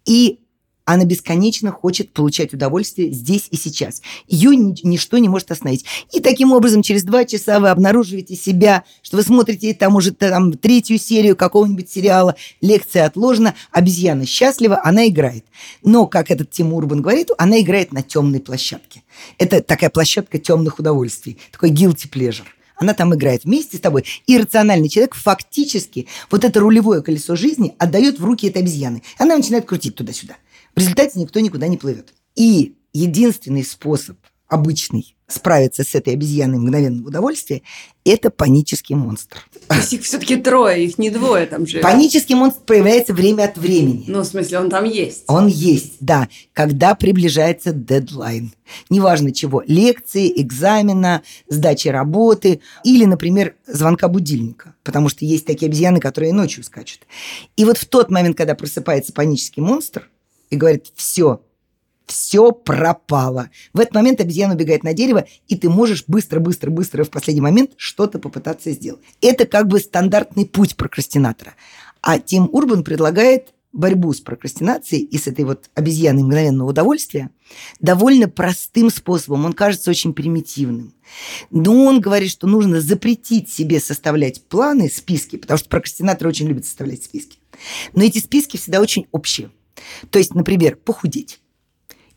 И 0.04 0.44
она 0.85 1.05
бесконечно 1.05 1.73
хочет 1.73 2.12
получать 2.12 2.53
удовольствие 2.53 3.11
здесь 3.11 3.49
и 3.50 3.57
сейчас. 3.57 4.03
Ее 4.29 4.55
ничто 4.55 5.19
не 5.19 5.29
может 5.29 5.50
остановить. 5.50 5.85
И 6.12 6.21
таким 6.21 6.53
образом 6.53 6.83
через 6.83 7.05
два 7.05 7.25
часа 7.25 7.59
вы 7.59 7.71
обнаруживаете 7.71 8.37
себя, 8.37 8.85
что 9.03 9.17
вы 9.17 9.23
смотрите 9.23 9.73
там 9.75 9.97
уже 9.97 10.12
там, 10.12 10.53
третью 10.53 10.99
серию 10.99 11.37
какого-нибудь 11.37 11.91
сериала, 11.91 12.37
лекция 12.61 13.07
отложена, 13.07 13.55
обезьяна 13.73 14.26
счастлива, 14.26 14.81
она 14.85 15.09
играет. 15.09 15.45
Но, 15.83 16.07
как 16.07 16.31
этот 16.31 16.50
Тим 16.50 16.73
Урбан 16.75 17.00
говорит, 17.00 17.31
она 17.38 17.61
играет 17.61 17.93
на 17.93 18.03
темной 18.03 18.41
площадке. 18.41 19.03
Это 19.38 19.62
такая 19.62 19.91
площадка 19.91 20.38
темных 20.38 20.79
удовольствий, 20.79 21.38
такой 21.50 21.71
guilty 21.71 22.11
pleasure. 22.11 22.45
Она 22.76 22.93
там 22.93 23.14
играет 23.14 23.45
вместе 23.45 23.76
с 23.76 23.81
тобой. 23.81 24.05
И 24.26 24.37
рациональный 24.37 24.88
человек 24.88 25.14
фактически 25.14 26.09
вот 26.31 26.45
это 26.45 26.61
рулевое 26.61 27.03
колесо 27.03 27.37
жизни 27.37 27.75
отдает 27.79 28.19
в 28.19 28.25
руки 28.25 28.49
этой 28.49 28.62
обезьяны. 28.62 29.03
Она 29.17 29.37
начинает 29.37 29.64
крутить 29.64 29.95
туда-сюда. 29.95 30.35
В 30.75 30.78
результате 30.78 31.21
никто 31.21 31.40
никуда 31.40 31.69
не 31.69 31.76
плывет. 31.76 32.12
И 32.35 32.75
единственный 32.93 33.64
способ 33.64 34.16
обычный 34.49 35.16
справиться 35.26 35.85
с 35.85 35.95
этой 35.95 36.12
обезьяной 36.14 36.59
мгновенного 36.59 37.09
удовольствия– 37.09 37.62
это 38.04 38.31
панический 38.31 38.95
монстр. 38.95 39.38
То 39.69 39.76
есть 39.76 39.93
их 39.95 40.02
все-таки 40.02 40.37
трое, 40.37 40.85
их 40.85 40.99
не 40.99 41.09
двое 41.09 41.47
там 41.47 41.66
же. 41.66 41.81
Панический 41.81 42.35
монстр 42.35 42.62
проявляется 42.64 43.14
время 43.14 43.45
от 43.45 43.57
времени. 43.57 44.04
Ну, 44.07 44.21
в 44.21 44.26
смысле, 44.26 44.61
он 44.61 44.69
там 44.69 44.85
есть. 44.85 45.25
Он 45.26 45.47
есть, 45.47 45.95
да. 46.00 46.28
Когда 46.52 46.95
приближается 46.95 47.73
дедлайн. 47.73 48.52
Неважно 48.90 49.33
чего. 49.33 49.62
Лекции, 49.66 50.31
экзамена, 50.40 51.23
сдачи 51.49 51.88
работы 51.88 52.61
или, 52.85 53.07
например, 53.07 53.54
звонка 53.66 54.09
будильника. 54.09 54.75
Потому 54.83 55.09
что 55.09 55.25
есть 55.25 55.47
такие 55.47 55.69
обезьяны, 55.69 56.00
которые 56.00 56.35
ночью 56.35 56.62
скачут. 56.62 57.00
И 57.57 57.64
вот 57.64 57.78
в 57.78 57.87
тот 57.87 58.11
момент, 58.11 58.37
когда 58.37 58.54
просыпается 58.54 59.14
панический 59.14 59.62
монстр, 59.62 60.11
и 60.51 60.57
говорит, 60.57 60.93
все, 60.95 61.43
все 62.07 62.53
пропало. 62.53 63.51
В 63.73 63.81
этот 63.81 63.95
момент 63.95 64.21
обезьяна 64.21 64.55
убегает 64.55 64.85
на 64.85 64.93
дерево, 64.93 65.27
и 65.49 65.57
ты 65.57 65.69
можешь 65.69 66.05
быстро-быстро-быстро 66.07 67.05
в 67.05 67.11
последний 67.11 67.41
момент 67.41 67.73
что-то 67.77 68.19
попытаться 68.19 68.71
сделать. 68.73 69.01
Это 69.21 69.47
как 69.47 69.69
бы 69.69 69.79
стандартный 69.81 70.47
путь 70.47 70.77
прокрастинатора. 70.77 71.55
А 72.03 72.19
Тим 72.19 72.49
Урбан 72.53 72.85
предлагает 72.85 73.55
борьбу 73.73 74.13
с 74.13 74.21
прокрастинацией 74.21 75.03
и 75.03 75.19
с 75.19 75.27
этой 75.27 75.45
вот 75.45 75.69
обезьяной 75.75 76.23
мгновенного 76.23 76.71
удовольствия 76.71 77.31
довольно 77.81 78.29
простым 78.29 78.89
способом. 78.89 79.45
Он 79.45 79.53
кажется 79.53 79.91
очень 79.91 80.15
примитивным. 80.15 80.95
Но 81.51 81.85
он 81.85 82.01
говорит, 82.01 82.31
что 82.31 82.47
нужно 82.47 82.81
запретить 82.81 83.51
себе 83.51 83.81
составлять 83.81 84.43
планы, 84.45 84.89
списки, 84.89 85.37
потому 85.37 85.59
что 85.59 85.69
прокрастинаторы 85.69 86.31
очень 86.31 86.47
любят 86.47 86.65
составлять 86.65 87.03
списки. 87.03 87.39
Но 87.95 88.05
эти 88.05 88.19
списки 88.19 88.57
всегда 88.57 88.81
очень 88.81 89.07
общие. 89.11 89.51
То 90.11 90.19
есть, 90.19 90.35
например, 90.35 90.76
похудеть 90.76 91.40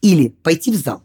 или 0.01 0.29
пойти 0.29 0.71
в 0.71 0.75
зал. 0.75 1.03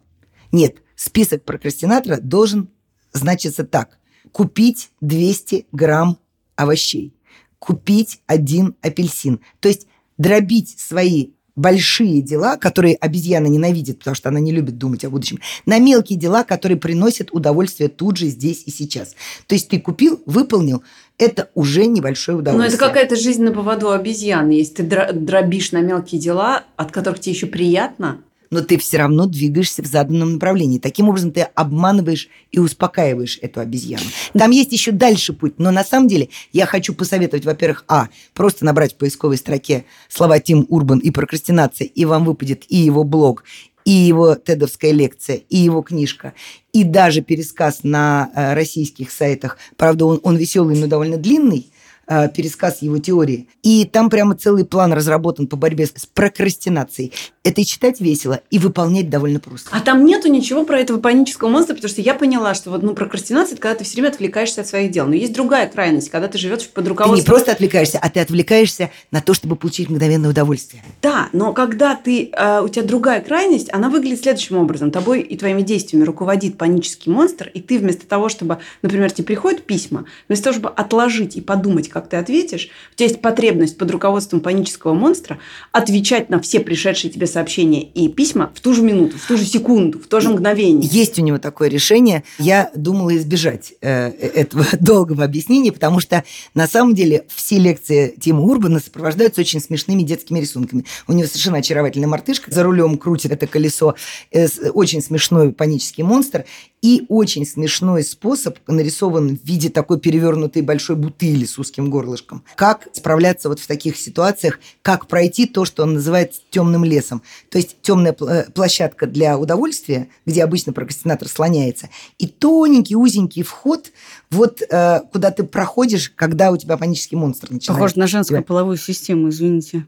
Нет, 0.50 0.82
список 0.96 1.44
прокрастинатора 1.44 2.18
должен 2.20 2.68
значиться 3.12 3.64
так. 3.64 3.98
Купить 4.32 4.90
200 5.00 5.66
грамм 5.72 6.18
овощей, 6.56 7.14
купить 7.58 8.20
один 8.26 8.76
апельсин. 8.80 9.40
То 9.60 9.68
есть 9.68 9.86
дробить 10.18 10.78
свои 10.78 11.30
большие 11.54 12.22
дела, 12.22 12.56
которые 12.56 12.94
обезьяна 12.96 13.46
ненавидит, 13.46 13.98
потому 13.98 14.14
что 14.14 14.30
она 14.30 14.40
не 14.40 14.52
любит 14.52 14.78
думать 14.78 15.04
о 15.04 15.10
будущем, 15.10 15.38
на 15.66 15.78
мелкие 15.78 16.18
дела, 16.18 16.44
которые 16.44 16.78
приносят 16.78 17.30
удовольствие 17.32 17.88
тут 17.88 18.16
же, 18.16 18.28
здесь 18.28 18.62
и 18.66 18.70
сейчас. 18.70 19.14
То 19.46 19.54
есть 19.54 19.68
ты 19.68 19.78
купил, 19.78 20.22
выполнил, 20.24 20.82
это 21.22 21.50
уже 21.54 21.86
небольшое 21.86 22.38
удовольствие. 22.38 22.70
Но 22.70 22.74
это 22.74 22.84
какая-то 22.84 23.16
жизнь 23.16 23.42
на 23.42 23.52
поводу 23.52 23.90
обезьяны. 23.90 24.52
Если 24.52 24.82
ты 24.82 25.12
дробишь 25.12 25.72
на 25.72 25.80
мелкие 25.80 26.20
дела, 26.20 26.64
от 26.76 26.90
которых 26.90 27.20
тебе 27.20 27.34
еще 27.34 27.46
приятно, 27.46 28.18
но 28.52 28.60
ты 28.60 28.76
все 28.76 28.98
равно 28.98 29.24
двигаешься 29.24 29.82
в 29.82 29.86
заданном 29.86 30.34
направлении. 30.34 30.78
Таким 30.78 31.08
образом, 31.08 31.32
ты 31.32 31.40
обманываешь 31.40 32.28
и 32.50 32.58
успокаиваешь 32.58 33.38
эту 33.40 33.60
обезьяну. 33.60 34.04
Там 34.34 34.50
есть 34.50 34.72
еще 34.72 34.92
дальше 34.92 35.32
путь, 35.32 35.54
но 35.56 35.70
на 35.70 35.82
самом 35.82 36.06
деле 36.06 36.28
я 36.52 36.66
хочу 36.66 36.92
посоветовать, 36.92 37.46
во-первых, 37.46 37.84
а, 37.88 38.08
просто 38.34 38.66
набрать 38.66 38.92
в 38.92 38.96
поисковой 38.96 39.38
строке 39.38 39.86
слова 40.10 40.38
Тим 40.38 40.66
Урбан 40.68 40.98
и 40.98 41.10
прокрастинация, 41.10 41.86
и 41.86 42.04
вам 42.04 42.26
выпадет 42.26 42.64
и 42.68 42.76
его 42.76 43.04
блог, 43.04 43.44
и 43.84 43.90
его 43.90 44.34
тедовская 44.34 44.92
лекция, 44.92 45.40
и 45.48 45.56
его 45.56 45.82
книжка, 45.82 46.34
и 46.72 46.84
даже 46.84 47.20
пересказ 47.22 47.80
на 47.82 48.30
э, 48.34 48.54
российских 48.54 49.10
сайтах. 49.10 49.58
Правда, 49.76 50.06
он, 50.06 50.20
он 50.22 50.36
веселый, 50.36 50.78
но 50.78 50.86
довольно 50.86 51.16
длинный, 51.16 51.71
э, 52.06 52.28
пересказ 52.28 52.82
его 52.82 52.98
теории. 52.98 53.48
И 53.62 53.84
там 53.84 54.10
прямо 54.10 54.34
целый 54.34 54.64
план 54.64 54.92
разработан 54.92 55.46
по 55.46 55.56
борьбе 55.56 55.86
с 55.86 56.06
прокрастинацией. 56.06 57.12
Это 57.44 57.60
и 57.60 57.64
читать 57.64 58.00
весело, 58.00 58.40
и 58.50 58.58
выполнять 58.58 59.10
довольно 59.10 59.40
просто. 59.40 59.70
А 59.72 59.80
там 59.80 60.04
нету 60.04 60.28
ничего 60.28 60.64
про 60.64 60.78
этого 60.78 61.00
панического 61.00 61.48
монстра, 61.48 61.74
потому 61.74 61.90
что 61.90 62.00
я 62.00 62.14
поняла, 62.14 62.54
что 62.54 62.70
вот 62.70 62.82
ну, 62.82 62.94
прокрастинация– 62.94 63.52
это 63.54 63.62
когда 63.62 63.78
ты 63.78 63.84
все 63.84 63.94
время 63.94 64.08
отвлекаешься 64.08 64.60
от 64.60 64.66
своих 64.68 64.90
дел. 64.92 65.06
Но 65.06 65.14
есть 65.14 65.32
другая 65.32 65.68
крайность, 65.68 66.10
когда 66.10 66.28
ты 66.28 66.38
живешь 66.38 66.68
под 66.68 66.86
руководством... 66.86 67.16
Ты 67.16 67.22
не 67.22 67.26
просто 67.26 67.52
отвлекаешься, 67.52 67.98
а 68.00 68.08
ты 68.10 68.20
отвлекаешься 68.20 68.90
на 69.10 69.20
то, 69.20 69.34
чтобы 69.34 69.56
получить 69.56 69.90
мгновенное 69.90 70.30
удовольствие. 70.30 70.82
Да, 71.02 71.28
но 71.32 71.52
когда 71.52 71.96
ты, 71.96 72.30
э, 72.32 72.60
у 72.60 72.68
тебя 72.68 72.84
другая 72.84 73.20
крайность, 73.20 73.72
она 73.72 73.88
выглядит 73.88 74.20
следующим 74.22 74.56
образом. 74.56 74.90
Тобой 74.90 75.20
и 75.20 75.36
твоими 75.36 75.62
действиями 75.62 76.04
руководит 76.04 76.58
панический 76.58 77.10
монстр, 77.10 77.50
и 77.52 77.60
ты 77.60 77.78
вместо 77.78 78.06
того, 78.06 78.28
чтобы, 78.28 78.58
например, 78.82 79.10
тебе 79.10 79.24
приходят 79.24 79.64
письма, 79.64 80.04
вместо 80.28 80.44
того, 80.44 80.54
чтобы 80.54 80.68
отложить 80.70 81.36
и 81.36 81.40
подумать, 81.40 81.88
как 81.92 82.08
ты 82.08 82.16
ответишь, 82.16 82.70
у 82.92 82.96
тебя 82.96 83.08
есть 83.08 83.20
потребность 83.20 83.78
под 83.78 83.90
руководством 83.90 84.40
панического 84.40 84.94
монстра 84.94 85.38
отвечать 85.70 86.30
на 86.30 86.40
все 86.40 86.60
пришедшие 86.60 87.10
тебе 87.10 87.26
сообщения 87.26 87.82
и 87.82 88.08
письма 88.08 88.50
в 88.54 88.60
ту 88.60 88.74
же 88.74 88.82
минуту, 88.82 89.18
в 89.18 89.26
ту 89.26 89.36
же 89.36 89.44
секунду, 89.44 89.98
в 89.98 90.06
то 90.06 90.20
же 90.20 90.30
мгновение. 90.30 90.88
Есть 90.90 91.18
у 91.18 91.22
него 91.22 91.38
такое 91.38 91.68
решение. 91.68 92.24
Я 92.38 92.70
думала 92.74 93.16
избежать 93.16 93.74
э, 93.80 94.08
этого 94.08 94.64
долгого 94.80 95.24
объяснения, 95.24 95.72
потому 95.72 96.00
что 96.00 96.24
на 96.54 96.66
самом 96.66 96.94
деле 96.94 97.24
все 97.28 97.58
лекции 97.58 98.14
Тима 98.18 98.42
Урбана 98.42 98.80
сопровождаются 98.80 99.40
очень 99.40 99.60
смешными 99.60 100.02
детскими 100.02 100.40
рисунками. 100.40 100.84
У 101.06 101.12
него 101.12 101.26
совершенно 101.26 101.58
очаровательная 101.58 102.08
мартышка, 102.08 102.50
за 102.50 102.62
рулем 102.62 102.96
крутит 102.98 103.32
это 103.32 103.46
колесо, 103.46 103.94
э, 104.30 104.46
очень 104.72 105.02
смешной 105.02 105.52
панический 105.52 106.02
монстр 106.02 106.44
и 106.82 107.06
очень 107.08 107.46
смешной 107.46 108.02
способ 108.02 108.58
нарисован 108.66 109.38
в 109.38 109.44
виде 109.44 109.70
такой 109.70 110.00
перевернутой 110.00 110.62
большой 110.62 110.96
бутыли 110.96 111.44
с 111.44 111.56
узким 111.58 111.88
горлышком. 111.88 112.42
Как 112.56 112.88
справляться 112.92 113.48
вот 113.48 113.60
в 113.60 113.66
таких 113.68 113.96
ситуациях, 113.96 114.58
как 114.82 115.06
пройти 115.06 115.46
то, 115.46 115.64
что 115.64 115.84
он 115.84 115.94
называет 115.94 116.34
темным 116.50 116.84
лесом. 116.84 117.22
То 117.50 117.58
есть 117.58 117.76
темная 117.82 118.16
э, 118.20 118.50
площадка 118.50 119.06
для 119.06 119.38
удовольствия, 119.38 120.08
где 120.26 120.42
обычно 120.42 120.72
прокрастинатор 120.72 121.28
слоняется, 121.28 121.88
и 122.18 122.26
тоненький 122.26 122.96
узенький 122.96 123.44
вход, 123.44 123.92
вот 124.30 124.60
э, 124.68 125.00
куда 125.12 125.30
ты 125.30 125.44
проходишь, 125.44 126.10
когда 126.10 126.50
у 126.50 126.56
тебя 126.56 126.76
панический 126.76 127.16
монстр 127.16 127.52
начинает. 127.52 127.78
Похоже 127.78 127.98
на 127.98 128.08
женскую 128.08 128.42
половую 128.42 128.76
систему, 128.76 129.28
извините. 129.28 129.86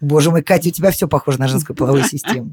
Боже 0.00 0.30
мой, 0.30 0.42
Катя, 0.42 0.68
у 0.68 0.72
тебя 0.72 0.90
все 0.90 1.06
похоже 1.08 1.38
на 1.38 1.48
женскую 1.48 1.76
половую 1.76 2.04
систему. 2.08 2.52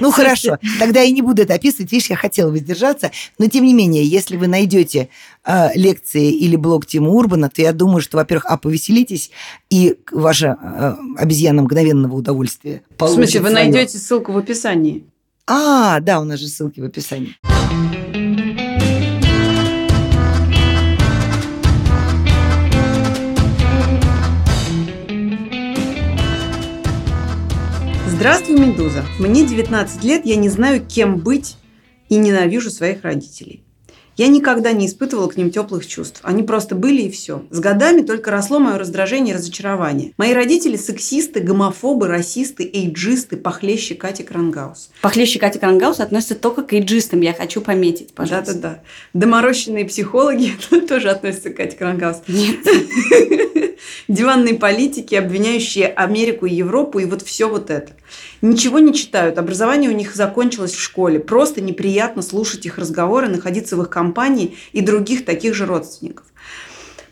Ну 0.00 0.10
хорошо, 0.10 0.58
тогда 0.78 1.00
я 1.00 1.10
не 1.10 1.22
буду 1.22 1.42
это 1.42 1.54
описывать. 1.54 1.92
Видишь, 1.92 2.10
я 2.10 2.16
хотела 2.16 2.50
воздержаться. 2.50 3.10
Но 3.38 3.46
тем 3.48 3.64
не 3.64 3.74
менее, 3.74 4.04
если 4.04 4.36
вы 4.36 4.46
найдете 4.46 5.08
э, 5.44 5.68
лекции 5.74 6.32
или 6.32 6.56
блог 6.56 6.86
Тима 6.86 7.10
Урбана, 7.10 7.50
то 7.50 7.62
я 7.62 7.72
думаю, 7.72 8.00
что, 8.00 8.16
во-первых, 8.16 8.46
а, 8.46 8.56
повеселитесь, 8.56 9.30
и 9.70 9.96
ваша 10.10 10.56
э, 10.60 10.94
обезьяна 11.18 11.62
мгновенного 11.62 12.14
удовольствия 12.14 12.82
В 12.98 13.08
смысле, 13.08 13.40
вы 13.40 13.50
найдете 13.50 13.98
ссылку 13.98 14.32
в 14.32 14.38
описании? 14.38 15.04
А, 15.46 16.00
да, 16.00 16.20
у 16.20 16.24
нас 16.24 16.40
же 16.40 16.48
ссылки 16.48 16.80
в 16.80 16.84
описании. 16.84 17.36
Здравствуй, 28.26 28.58
Медуза. 28.58 29.04
Мне 29.20 29.46
19 29.46 30.02
лет, 30.02 30.26
я 30.26 30.34
не 30.34 30.48
знаю, 30.48 30.84
кем 30.84 31.18
быть 31.18 31.56
и 32.08 32.16
ненавижу 32.16 32.72
своих 32.72 33.04
родителей. 33.04 33.62
Я 34.16 34.28
никогда 34.28 34.72
не 34.72 34.86
испытывала 34.86 35.28
к 35.28 35.36
ним 35.36 35.50
теплых 35.50 35.86
чувств. 35.86 36.20
Они 36.22 36.42
просто 36.42 36.74
были 36.74 37.02
и 37.02 37.10
все. 37.10 37.44
С 37.50 37.60
годами 37.60 38.00
только 38.00 38.30
росло 38.30 38.58
мое 38.58 38.78
раздражение 38.78 39.34
и 39.34 39.36
разочарование. 39.38 40.12
Мои 40.16 40.32
родители 40.32 40.76
сексисты, 40.76 41.40
гомофобы, 41.40 42.08
расисты, 42.08 42.64
эйджисты, 42.64 43.36
похлеще 43.36 43.94
Кати 43.94 44.22
Крангаус. 44.22 44.90
Похлеще 45.02 45.38
Кати 45.38 45.58
Крангаус 45.58 46.00
относятся 46.00 46.34
только 46.34 46.62
к 46.62 46.72
эйджистам, 46.72 47.20
я 47.20 47.34
хочу 47.34 47.60
пометить, 47.60 48.14
пожалуйста. 48.14 48.54
Да-да-да. 48.54 48.82
Доморощенные 49.12 49.84
психологи 49.84 50.52
тоже 50.88 51.10
относятся 51.10 51.50
к 51.50 51.56
Кате 51.56 51.76
Крангаус. 51.76 52.22
Нет. 52.26 52.60
Диванные 54.08 54.54
политики, 54.54 55.14
обвиняющие 55.14 55.88
Америку 55.88 56.46
и 56.46 56.54
Европу, 56.54 57.00
и 57.00 57.04
вот 57.04 57.22
все 57.22 57.48
вот 57.48 57.70
это. 57.70 57.92
Ничего 58.42 58.78
не 58.78 58.92
читают, 58.92 59.38
образование 59.38 59.90
у 59.90 59.94
них 59.94 60.14
закончилось 60.14 60.72
в 60.72 60.80
школе. 60.80 61.18
Просто 61.18 61.60
неприятно 61.60 62.22
слушать 62.22 62.66
их 62.66 62.78
разговоры, 62.78 63.28
находиться 63.28 63.76
в 63.76 63.82
их 63.82 63.90
компании 63.90 64.56
и 64.72 64.80
других 64.80 65.24
таких 65.24 65.54
же 65.54 65.66
родственников. 65.66 66.26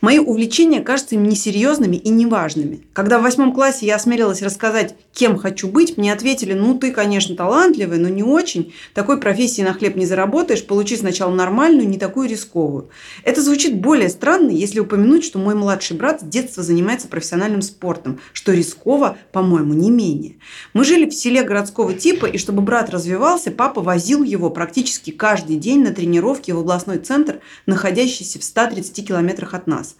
Мои 0.05 0.19
увлечения 0.19 0.83
кажутся 0.83 1.15
им 1.15 1.27
несерьезными 1.27 1.97
и 1.97 2.11
неважными. 2.11 2.83
Когда 2.93 3.19
в 3.19 3.23
восьмом 3.23 3.55
классе 3.55 3.87
я 3.87 3.95
осмелилась 3.95 4.43
рассказать, 4.43 4.95
кем 5.15 5.39
хочу 5.39 5.67
быть, 5.67 5.97
мне 5.97 6.13
ответили, 6.13 6.53
ну 6.53 6.79
ты, 6.79 6.93
конечно, 6.93 7.35
талантливый, 7.35 7.97
но 7.97 8.11
не 8.11 8.23
очень. 8.23 8.75
Такой 8.93 9.19
профессии 9.19 9.63
на 9.63 9.73
хлеб 9.73 9.97
не 9.97 10.05
заработаешь, 10.05 10.67
получи 10.67 10.99
сначала 10.99 11.33
нормальную, 11.33 11.89
не 11.89 11.97
такую 11.97 12.29
рисковую. 12.29 12.91
Это 13.23 13.41
звучит 13.41 13.81
более 13.81 14.11
странно, 14.11 14.51
если 14.51 14.79
упомянуть, 14.79 15.25
что 15.25 15.39
мой 15.39 15.55
младший 15.55 15.97
брат 15.97 16.21
с 16.21 16.25
детства 16.25 16.63
занимается 16.63 17.09
профессиональным 17.09 17.63
спортом, 17.63 18.21
что 18.35 18.53
рисково, 18.53 19.17
по-моему, 19.33 19.73
не 19.73 19.91
менее. 19.91 20.37
Мы 20.75 20.85
жили 20.85 21.09
в 21.09 21.15
селе 21.15 21.45
городского 21.45 21.95
типа, 21.95 22.27
и 22.27 22.37
чтобы 22.37 22.61
брат 22.61 22.91
развивался, 22.91 23.51
папа 23.51 23.81
возил 23.81 24.23
его 24.23 24.51
практически 24.51 25.13
каждый 25.13 25.57
день 25.57 25.83
на 25.83 25.93
тренировки 25.93 26.51
в 26.51 26.59
областной 26.59 26.99
центр, 26.99 27.41
находящийся 27.65 28.39
в 28.39 28.45
130 28.45 29.09
километрах 29.09 29.55
от 29.55 29.67
нас. 29.67 29.94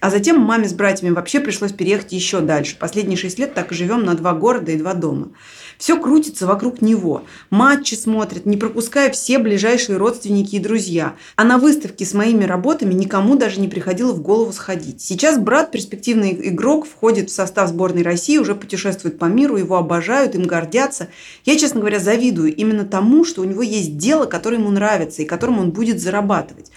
А 0.00 0.10
затем 0.10 0.40
маме 0.40 0.66
с 0.66 0.72
братьями 0.72 1.12
вообще 1.12 1.40
пришлось 1.40 1.72
переехать 1.72 2.12
еще 2.12 2.40
дальше. 2.40 2.76
Последние 2.78 3.18
шесть 3.18 3.38
лет 3.38 3.52
так 3.52 3.70
и 3.70 3.74
живем 3.74 4.02
на 4.04 4.14
два 4.14 4.32
города 4.32 4.72
и 4.72 4.78
два 4.78 4.94
дома. 4.94 5.28
Все 5.76 6.00
крутится 6.00 6.46
вокруг 6.46 6.80
него. 6.80 7.24
Матчи 7.50 7.94
смотрит, 7.94 8.46
не 8.46 8.56
пропуская 8.56 9.10
все 9.10 9.38
ближайшие 9.38 9.98
родственники 9.98 10.56
и 10.56 10.58
друзья. 10.58 11.16
А 11.36 11.44
на 11.44 11.58
выставке 11.58 12.06
с 12.06 12.14
моими 12.14 12.44
работами 12.44 12.94
никому 12.94 13.36
даже 13.36 13.60
не 13.60 13.68
приходило 13.68 14.12
в 14.12 14.22
голову 14.22 14.52
сходить. 14.52 15.02
Сейчас 15.02 15.38
брат, 15.38 15.70
перспективный 15.70 16.48
игрок, 16.48 16.86
входит 16.86 17.28
в 17.28 17.34
состав 17.34 17.68
сборной 17.68 18.02
России, 18.02 18.38
уже 18.38 18.54
путешествует 18.54 19.18
по 19.18 19.26
миру, 19.26 19.56
его 19.56 19.76
обожают, 19.76 20.34
им 20.34 20.44
гордятся. 20.44 21.08
Я, 21.44 21.58
честно 21.58 21.80
говоря, 21.80 21.98
завидую 21.98 22.54
именно 22.54 22.84
тому, 22.84 23.26
что 23.26 23.42
у 23.42 23.44
него 23.44 23.62
есть 23.62 23.98
дело, 23.98 24.24
которое 24.24 24.56
ему 24.56 24.70
нравится 24.70 25.22
и 25.22 25.26
которым 25.26 25.58
он 25.58 25.70
будет 25.72 26.00
зарабатывать. 26.00 26.70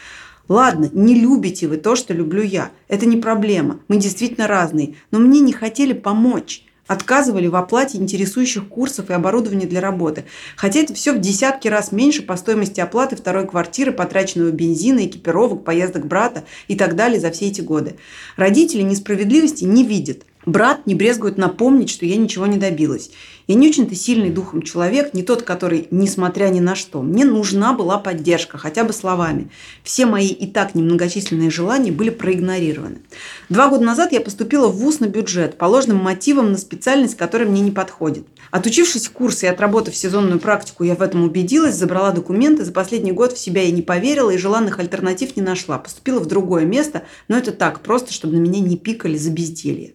Ладно, 0.50 0.90
не 0.92 1.16
любите 1.16 1.68
вы 1.68 1.78
то, 1.78 1.96
что 1.96 2.14
люблю 2.14 2.44
я. 2.44 2.72
Это 2.88 3.06
не 3.06 3.18
проблема. 3.18 3.80
Мы 3.88 3.98
действительно 3.98 4.48
разные. 4.48 4.96
Но 5.12 5.20
мне 5.20 5.40
не 5.40 5.54
хотели 5.54 5.94
помочь. 5.94 6.66
Отказывали 6.86 7.48
в 7.48 7.56
оплате 7.56 7.98
интересующих 7.98 8.68
курсов 8.68 9.10
и 9.10 9.14
оборудования 9.14 9.66
для 9.66 9.80
работы. 9.80 10.26
Хотя 10.58 10.82
это 10.82 10.94
все 10.94 11.14
в 11.14 11.20
десятки 11.20 11.70
раз 11.70 11.94
меньше 11.94 12.24
по 12.24 12.36
стоимости 12.36 12.82
оплаты 12.82 13.16
второй 13.16 13.48
квартиры, 13.48 13.94
потраченного 13.94 14.52
бензина, 14.52 15.06
экипировок, 15.06 15.64
поездок 15.64 16.08
брата 16.08 16.44
и 16.68 16.76
так 16.76 16.98
далее 16.98 17.22
за 17.22 17.32
все 17.32 17.48
эти 17.48 17.62
годы. 17.62 17.96
Родители 18.36 18.82
несправедливости 18.82 19.64
не 19.64 19.86
видят. 19.86 20.26
Брат 20.46 20.86
не 20.86 20.96
брезгует 20.96 21.38
напомнить, 21.38 21.90
что 21.90 22.06
я 22.06 22.18
ничего 22.18 22.46
не 22.46 22.58
добилась. 22.58 23.12
Я 23.48 23.56
не 23.56 23.68
очень-то 23.70 23.96
сильный 23.96 24.30
духом 24.30 24.62
человек, 24.62 25.14
не 25.14 25.24
тот, 25.24 25.44
который, 25.44 25.88
несмотря 25.92 26.48
ни 26.48 26.62
на 26.62 26.76
что, 26.76 27.02
мне 27.02 27.26
нужна 27.26 27.74
была 27.74 27.98
поддержка, 27.98 28.58
хотя 28.58 28.86
бы 28.86 28.94
словами. 28.94 29.50
Все 29.84 30.06
мои 30.06 30.28
и 30.28 30.48
так 30.48 30.76
немногочисленные 30.76 31.50
желания 31.50 31.92
были 31.92 32.10
проигнорированы. 32.10 33.00
Два 33.50 33.68
года 33.68 33.84
назад 33.84 34.14
я 34.14 34.22
поступила 34.22 34.68
в 34.68 34.78
ВУЗ 34.78 35.02
на 35.02 35.08
бюджет, 35.08 35.58
по 35.58 35.66
ложным 35.66 35.98
мотивам 35.98 36.52
на 36.52 36.58
специальность, 36.58 37.18
которая 37.18 37.50
мне 37.50 37.62
не 37.62 37.72
подходит. 37.72 38.26
Отучившись 38.52 39.10
курс 39.10 39.44
и 39.44 39.48
отработав 39.48 39.96
сезонную 39.96 40.40
практику, 40.40 40.84
я 40.84 40.96
в 40.96 41.02
этом 41.02 41.24
убедилась, 41.24 41.76
забрала 41.76 42.12
документы, 42.12 42.64
за 42.64 42.72
последний 42.72 43.12
год 43.12 43.34
в 43.34 43.40
себя 43.40 43.64
я 43.64 43.72
не 43.72 43.82
поверила 43.82 44.30
и 44.30 44.38
желанных 44.38 44.80
альтернатив 44.80 45.36
не 45.36 45.42
нашла. 45.42 45.80
Поступила 45.80 46.20
в 46.20 46.28
другое 46.28 46.66
место, 46.66 47.04
но 47.28 47.38
это 47.38 47.52
так, 47.52 47.82
просто, 47.82 48.14
чтобы 48.14 48.36
на 48.36 48.40
меня 48.40 48.62
не 48.62 48.78
пикали 48.78 49.18
за 49.18 49.32
безделье. 49.32 49.94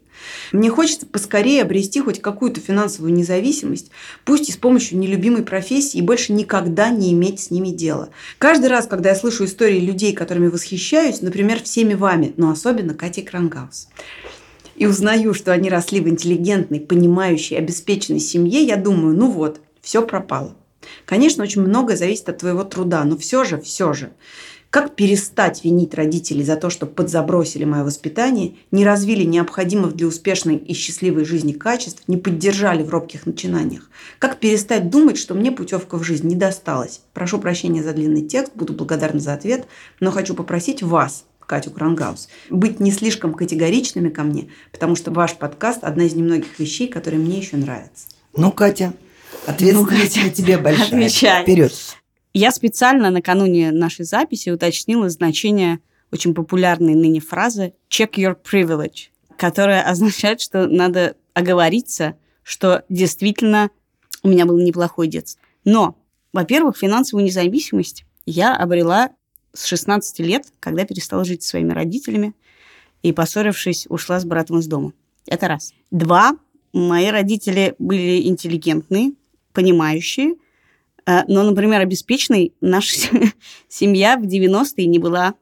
Мне 0.53 0.71
хочется 0.71 1.07
поскорее 1.07 1.63
обрести 1.63 2.01
хоть 2.01 2.21
какую-то 2.21 2.61
финансовую 2.61 3.13
независимость, 3.13 3.91
пусть 4.25 4.49
и 4.49 4.53
с 4.53 4.57
помощью 4.57 4.99
нелюбимой 4.99 5.43
профессии, 5.43 5.99
и 5.99 6.03
больше 6.03 6.33
никогда 6.33 6.91
не 6.91 7.13
иметь 7.13 7.41
с 7.41 7.51
ними 7.51 7.69
дела. 7.69 8.11
Каждый 8.39 8.67
раз, 8.67 8.87
когда 8.87 9.11
я 9.11 9.15
слышу 9.15 9.45
истории 9.45 9.81
людей, 9.81 10.13
которыми 10.13 10.49
восхищаюсь, 10.49 11.23
например, 11.23 11.63
всеми 11.63 11.95
вами, 11.95 12.35
но 12.37 12.51
особенно 12.51 12.95
Катей 12.95 13.25
Крангаус, 13.25 13.89
и 14.77 14.87
узнаю, 14.87 15.35
что 15.35 15.53
они 15.53 15.69
росли 15.69 16.01
в 16.01 16.09
интеллигентной, 16.09 16.81
понимающей, 16.81 17.57
обеспеченной 17.57 18.21
семье, 18.21 18.63
я 18.63 18.77
думаю, 18.77 19.17
ну 19.17 19.31
вот, 19.31 19.61
все 19.83 20.07
пропало. 20.07 20.55
Конечно, 21.05 21.43
очень 21.43 21.63
многое 21.63 21.97
зависит 21.97 22.29
от 22.29 22.39
твоего 22.39 22.65
труда, 22.65 23.05
но 23.05 23.17
все 23.17 23.45
же, 23.45 23.61
все 23.61 23.93
же. 23.93 24.13
Как 24.71 24.97
перестать 24.97 25.65
винить 25.65 25.95
родителей 25.95 26.45
за 26.45 26.57
то, 26.57 26.69
что 26.69 26.85
подзабросили 26.85 27.65
мое 27.65 27.85
воспитание, 27.85 28.57
не 28.71 28.85
развили 28.85 29.25
необходимых 29.25 29.97
для 29.97 30.07
успешной 30.07 30.57
и 30.57 30.75
счастливой 30.75 31.25
жизни 31.25 31.53
качеств, 31.53 32.03
не 32.07 32.19
поддержали 32.19 32.83
в 32.83 32.91
робких 32.91 33.25
начинаниях? 33.25 33.89
Как 34.19 34.39
перестать 34.39 34.91
думать, 34.91 35.17
что 35.17 35.35
мне 35.35 35.51
путевка 35.51 35.97
в 35.97 36.03
жизнь 36.03 36.29
не 36.29 36.37
досталась? 36.37 37.01
Прошу 37.15 37.39
прощения 37.39 37.83
за 37.83 37.95
длинный 37.95 38.27
текст, 38.27 38.53
буду 38.55 38.75
благодарна 38.75 39.21
за 39.21 39.33
ответ, 39.33 39.67
но 40.01 40.11
хочу 40.11 40.35
попросить 40.35 40.83
вас, 40.83 41.25
Катю 41.47 41.71
Крангаус, 41.71 42.29
быть 42.51 42.79
не 42.79 42.93
слишком 42.93 43.33
категоричными 43.33 44.11
ко 44.11 44.23
мне, 44.23 44.49
потому 44.71 44.97
что 44.97 45.11
ваш 45.11 45.35
подкаст– 45.35 45.79
одна 45.83 46.05
из 46.05 46.15
немногих 46.15 46.59
вещей, 46.59 46.89
которые 46.89 47.21
мне 47.21 47.39
еще 47.39 47.57
нравятся. 47.57 48.09
Ну, 48.37 48.53
Катя, 48.53 48.93
ответственность 49.47 50.17
ну, 50.17 50.23
Катя, 50.25 50.31
тебе 50.31 50.59
большая. 50.59 50.89
Отвечай. 50.89 51.43
Вперед. 51.43 51.73
Я 52.35 52.53
специально 52.53 53.11
накануне 53.11 53.73
нашей 53.73 54.05
записи 54.05 54.51
уточнила 54.51 55.09
значение 55.09 55.81
очень 56.13 56.35
популярной 56.35 56.95
ныне 56.95 57.21
фразы 57.21 57.75
«check 57.91 58.13
your 58.15 58.37
privilege», 58.41 59.09
которая 59.37 59.83
означает, 59.83 60.41
что 60.41 60.67
надо 60.67 61.17
оговориться, 61.35 62.17
что 62.43 62.85
действительно 62.89 63.71
у 64.23 64.29
меня 64.29 64.47
было 64.47 64.59
неплохое 64.61 65.09
детство. 65.09 65.41
Но, 65.65 65.97
во-первых, 66.33 66.77
финансовую 66.77 67.25
независимость 67.25 68.05
я 68.27 68.57
обрела 68.57 69.11
с 69.55 69.65
16 69.67 70.19
лет, 70.21 70.47
когда 70.61 70.85
перестала 70.85 71.25
жить 71.25 71.43
со 71.43 71.51
своими 71.51 71.73
родителями 71.73 72.35
и, 73.03 73.13
поссорившись, 73.13 73.87
ушла 73.89 74.21
с 74.21 74.25
братом 74.25 74.59
из 74.59 74.67
дома. 74.67 74.93
Это 75.27 75.49
раз. 75.49 75.73
Два. 75.91 76.37
Мои 76.73 77.09
родители 77.09 77.75
были 77.79 78.27
интеллигентные, 78.27 79.13
понимающие– 79.53 80.35
но, 81.27 81.43
например, 81.43 81.81
обеспеченной 81.81 82.55
наша 82.61 82.95
семья 83.69 84.17
в 84.17 84.25
90-е 84.25 84.87
не 84.87 84.99
была. 84.99 85.35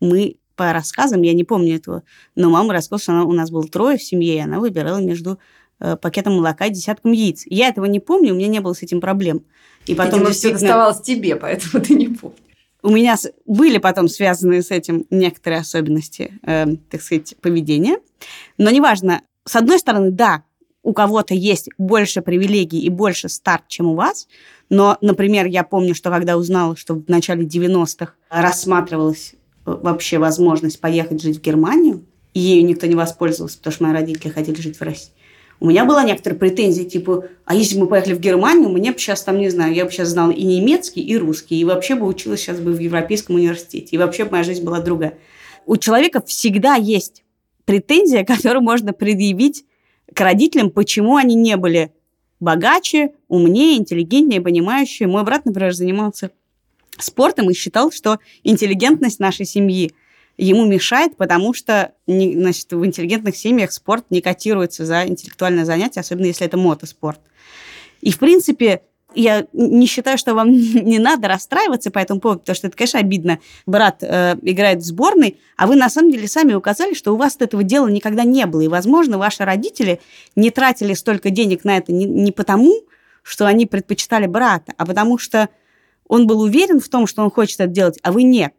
Мы 0.00 0.36
по 0.56 0.72
рассказам, 0.72 1.22
я 1.22 1.32
не 1.32 1.44
помню 1.44 1.76
этого, 1.76 2.02
но 2.34 2.50
мама 2.50 2.72
рассказывала, 2.72 3.00
что 3.00 3.12
она, 3.12 3.24
у 3.24 3.32
нас 3.32 3.50
было 3.50 3.66
трое 3.66 3.98
в 3.98 4.02
семье, 4.02 4.36
и 4.36 4.40
она 4.40 4.58
выбирала 4.58 4.98
между 4.98 5.38
э, 5.80 5.96
пакетом 5.96 6.36
молока 6.36 6.66
и 6.66 6.70
десятком 6.70 7.12
яиц. 7.12 7.42
Я 7.46 7.68
этого 7.68 7.86
не 7.86 8.00
помню, 8.00 8.32
у 8.32 8.36
меня 8.36 8.48
не 8.48 8.60
было 8.60 8.72
с 8.72 8.82
этим 8.82 9.00
проблем. 9.00 9.44
И 9.86 9.94
потом 9.94 10.20
Видимо, 10.20 10.30
действительно... 10.30 10.58
все 10.58 10.66
доставалось 10.66 11.00
тебе, 11.00 11.36
поэтому 11.36 11.84
ты 11.84 11.94
не 11.94 12.08
помнишь. 12.08 12.38
У 12.82 12.90
меня 12.90 13.16
были 13.46 13.78
потом 13.78 14.08
связанные 14.08 14.62
с 14.62 14.70
этим 14.70 15.06
некоторые 15.10 15.60
особенности, 15.60 16.38
э, 16.42 16.66
так 16.90 17.00
сказать, 17.00 17.36
поведения. 17.40 17.98
Но 18.58 18.70
неважно, 18.70 19.22
с 19.44 19.56
одной 19.56 19.78
стороны, 19.78 20.10
да, 20.10 20.44
у 20.82 20.92
кого-то 20.92 21.34
есть 21.34 21.68
больше 21.78 22.22
привилегий 22.22 22.80
и 22.80 22.88
больше 22.88 23.28
старт, 23.28 23.64
чем 23.68 23.86
у 23.86 23.94
вас. 23.94 24.26
Но, 24.68 24.98
например, 25.00 25.46
я 25.46 25.64
помню, 25.64 25.94
что 25.94 26.10
когда 26.10 26.36
узнала, 26.36 26.76
что 26.76 26.94
в 26.94 27.08
начале 27.08 27.44
90-х 27.44 28.14
рассматривалась 28.30 29.34
э, 29.66 29.76
вообще 29.82 30.18
возможность 30.18 30.80
поехать 30.80 31.22
жить 31.22 31.38
в 31.38 31.42
Германию, 31.42 32.04
и 32.34 32.40
ею 32.40 32.64
никто 32.64 32.86
не 32.86 32.94
воспользовался, 32.94 33.58
потому 33.58 33.74
что 33.74 33.84
мои 33.84 33.92
родители 33.92 34.30
хотели 34.30 34.60
жить 34.60 34.78
в 34.78 34.82
России. 34.82 35.12
У 35.60 35.66
меня 35.66 35.84
была 35.84 36.02
некоторая 36.02 36.38
претензия, 36.38 36.84
типа, 36.84 37.26
а 37.44 37.54
если 37.54 37.76
бы 37.76 37.82
мы 37.82 37.86
поехали 37.86 38.14
в 38.14 38.20
Германию, 38.20 38.68
мне 38.68 38.90
бы 38.90 38.98
сейчас 38.98 39.22
там, 39.22 39.38
не 39.38 39.48
знаю, 39.48 39.72
я 39.74 39.84
бы 39.84 39.92
сейчас 39.92 40.08
знала 40.08 40.32
и 40.32 40.42
немецкий, 40.42 41.00
и 41.00 41.16
русский, 41.16 41.60
и 41.60 41.64
вообще 41.64 41.94
бы 41.94 42.06
училась 42.06 42.40
сейчас 42.40 42.58
бы 42.58 42.72
в 42.72 42.80
Европейском 42.80 43.36
университете, 43.36 43.94
и 43.94 43.98
вообще 43.98 44.24
бы 44.24 44.32
моя 44.32 44.42
жизнь 44.42 44.64
была 44.64 44.80
другая. 44.80 45.18
У 45.64 45.76
человека 45.76 46.20
всегда 46.26 46.74
есть 46.74 47.22
претензия, 47.64 48.24
которую 48.24 48.62
можно 48.62 48.92
предъявить 48.92 49.64
к 50.14 50.20
родителям, 50.20 50.70
почему 50.70 51.16
они 51.16 51.34
не 51.34 51.56
были 51.56 51.92
богаче, 52.40 53.12
умнее, 53.28 53.78
интеллигентнее, 53.78 54.40
понимающие. 54.40 55.08
Мой 55.08 55.22
брат, 55.22 55.44
например, 55.46 55.72
занимался 55.72 56.30
спортом 56.98 57.50
и 57.50 57.54
считал, 57.54 57.92
что 57.92 58.18
интеллигентность 58.42 59.20
нашей 59.20 59.46
семьи 59.46 59.92
ему 60.36 60.66
мешает, 60.66 61.16
потому 61.16 61.54
что 61.54 61.92
значит, 62.06 62.72
в 62.72 62.84
интеллигентных 62.84 63.36
семьях 63.36 63.72
спорт 63.72 64.06
не 64.10 64.20
котируется 64.20 64.84
за 64.84 65.06
интеллектуальное 65.06 65.64
занятие, 65.64 66.00
особенно 66.00 66.26
если 66.26 66.46
это 66.46 66.56
мотоспорт. 66.56 67.20
И, 68.00 68.10
в 68.10 68.18
принципе, 68.18 68.82
я 69.14 69.46
не 69.52 69.86
считаю, 69.86 70.18
что 70.18 70.34
вам 70.34 70.50
не 70.52 70.98
надо 70.98 71.28
расстраиваться 71.28 71.90
по 71.90 71.98
этому 71.98 72.20
поводу, 72.20 72.40
потому 72.40 72.56
что 72.56 72.66
это, 72.68 72.76
конечно, 72.76 73.00
обидно. 73.00 73.38
Брат 73.66 74.02
э, 74.02 74.36
играет 74.42 74.80
в 74.80 74.84
сборной, 74.84 75.38
а 75.56 75.66
вы 75.66 75.76
на 75.76 75.88
самом 75.88 76.10
деле 76.10 76.28
сами 76.28 76.54
указали, 76.54 76.94
что 76.94 77.12
у 77.12 77.16
вас 77.16 77.36
этого 77.38 77.62
дела 77.62 77.88
никогда 77.88 78.24
не 78.24 78.46
было. 78.46 78.62
И, 78.62 78.68
возможно, 78.68 79.18
ваши 79.18 79.44
родители 79.44 80.00
не 80.36 80.50
тратили 80.50 80.94
столько 80.94 81.30
денег 81.30 81.64
на 81.64 81.78
это 81.78 81.92
не, 81.92 82.04
не 82.04 82.32
потому, 82.32 82.74
что 83.22 83.46
они 83.46 83.66
предпочитали 83.66 84.26
брата, 84.26 84.72
а 84.76 84.86
потому 84.86 85.18
что 85.18 85.48
он 86.08 86.26
был 86.26 86.40
уверен 86.40 86.80
в 86.80 86.88
том, 86.88 87.06
что 87.06 87.22
он 87.22 87.30
хочет 87.30 87.60
это 87.60 87.70
делать, 87.70 87.98
а 88.02 88.12
вы 88.12 88.24
нет. 88.24 88.52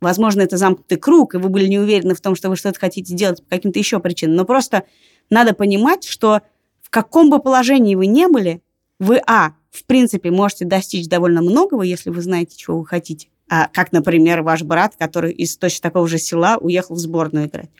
Возможно, 0.00 0.42
это 0.42 0.56
замкнутый 0.56 0.98
круг, 0.98 1.34
и 1.34 1.38
вы 1.38 1.48
были 1.48 1.66
не 1.66 1.78
уверены 1.78 2.14
в 2.14 2.20
том, 2.20 2.34
что 2.36 2.48
вы 2.48 2.56
что-то 2.56 2.78
хотите 2.78 3.14
делать 3.14 3.42
по 3.42 3.56
каким-то 3.56 3.78
еще 3.78 3.98
причинам. 3.98 4.36
Но 4.36 4.44
просто 4.44 4.84
надо 5.30 5.54
понимать, 5.54 6.04
что 6.04 6.42
в 6.82 6.90
каком 6.90 7.30
бы 7.30 7.40
положении 7.40 7.94
вы 7.94 8.06
не 8.06 8.28
были, 8.28 8.62
вы, 8.98 9.20
а, 9.26 9.52
в 9.70 9.84
принципе, 9.84 10.30
можете 10.30 10.64
достичь 10.64 11.08
довольно 11.08 11.42
многого, 11.42 11.82
если 11.82 12.10
вы 12.10 12.22
знаете, 12.22 12.56
чего 12.56 12.78
вы 12.78 12.86
хотите. 12.86 13.28
А, 13.50 13.68
как, 13.72 13.92
например, 13.92 14.42
ваш 14.42 14.62
брат, 14.62 14.94
который 14.98 15.32
из 15.32 15.56
точно 15.56 15.82
такого 15.82 16.06
же 16.06 16.18
села 16.18 16.58
уехал 16.58 16.94
в 16.94 16.98
сборную 16.98 17.46
играть. 17.46 17.70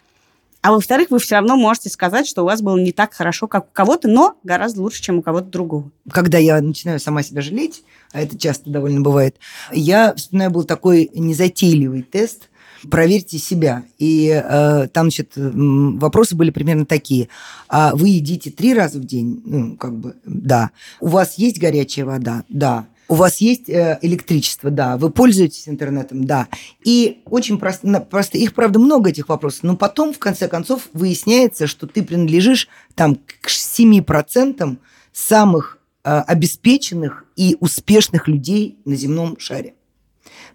А 0.61 0.73
во-вторых, 0.73 1.11
вы 1.11 1.19
все 1.19 1.37
равно 1.37 1.57
можете 1.57 1.89
сказать, 1.89 2.27
что 2.27 2.43
у 2.43 2.47
вас 2.47 2.63
было 2.63 2.77
не 2.77 2.93
так 2.93 3.15
хорошо, 3.15 3.47
как 3.47 3.67
у 3.67 3.73
кого-то, 3.73 4.09
но 4.09 4.37
гораздо 4.43 4.83
лучше, 4.83 5.03
чем 5.03 5.19
у 5.19 5.23
кого-то 5.23 5.47
другого. 5.47 5.91
Когда 6.11 6.39
я 6.39 6.61
начинаю 6.61 6.99
сама 6.99 7.23
себя 7.23 7.43
жалеть, 7.43 7.85
а 8.13 8.21
это 8.21 8.37
часто 8.37 8.69
довольно 8.69 9.01
бывает, 9.01 9.37
я 9.73 10.15
вспоминаю, 10.15 10.51
был 10.51 10.65
такой 10.65 11.11
незатейливый 11.15 12.03
тест– 12.03 12.49
проверьте 12.91 13.39
себя. 13.39 13.85
И 13.99 14.29
э, 14.29 14.89
там, 14.93 15.07
значит, 15.07 15.33
вопросы 15.37 16.35
были 16.35 16.51
примерно 16.51 16.87
такие. 16.87 17.29
А 17.69 17.95
вы 17.95 18.09
едите 18.09 18.51
три 18.51 18.75
раза 18.75 18.99
в 18.99 19.05
день? 19.05 19.43
Ну, 19.45 19.77
как 19.77 19.97
бы, 19.97 20.17
да. 20.25 20.71
У 21.01 21.09
вас 21.09 21.39
есть 21.39 21.59
горячая 21.59 22.05
вода? 22.05 22.45
Да. 22.49 22.87
У 23.09 23.15
вас 23.15 23.39
есть 23.39 23.71
э, 23.71 23.99
электричество, 24.03 24.71
да. 24.71 24.99
Вы 24.99 25.11
пользуетесь 25.11 25.67
интернетом, 25.67 26.25
да. 26.25 26.47
И 26.85 27.23
очень 27.25 27.59
просто, 27.59 28.01
просто, 28.01 28.37
их, 28.37 28.55
правда, 28.55 28.79
много 28.79 29.09
этих 29.09 29.31
вопросов, 29.31 29.63
но 29.63 29.77
потом, 29.77 30.13
в 30.13 30.19
конце 30.19 30.47
концов, 30.47 30.89
выясняется, 30.93 31.67
что 31.67 31.87
ты 31.87 32.03
принадлежишь 32.03 32.69
там 32.95 33.17
к 33.17 33.49
7% 33.49 34.77
самых 35.13 35.79
э, 36.05 36.11
обеспеченных 36.11 37.25
и 37.35 37.57
успешных 37.61 38.29
людей 38.29 38.79
на 38.85 38.95
земном 38.95 39.39
шаре. 39.39 39.75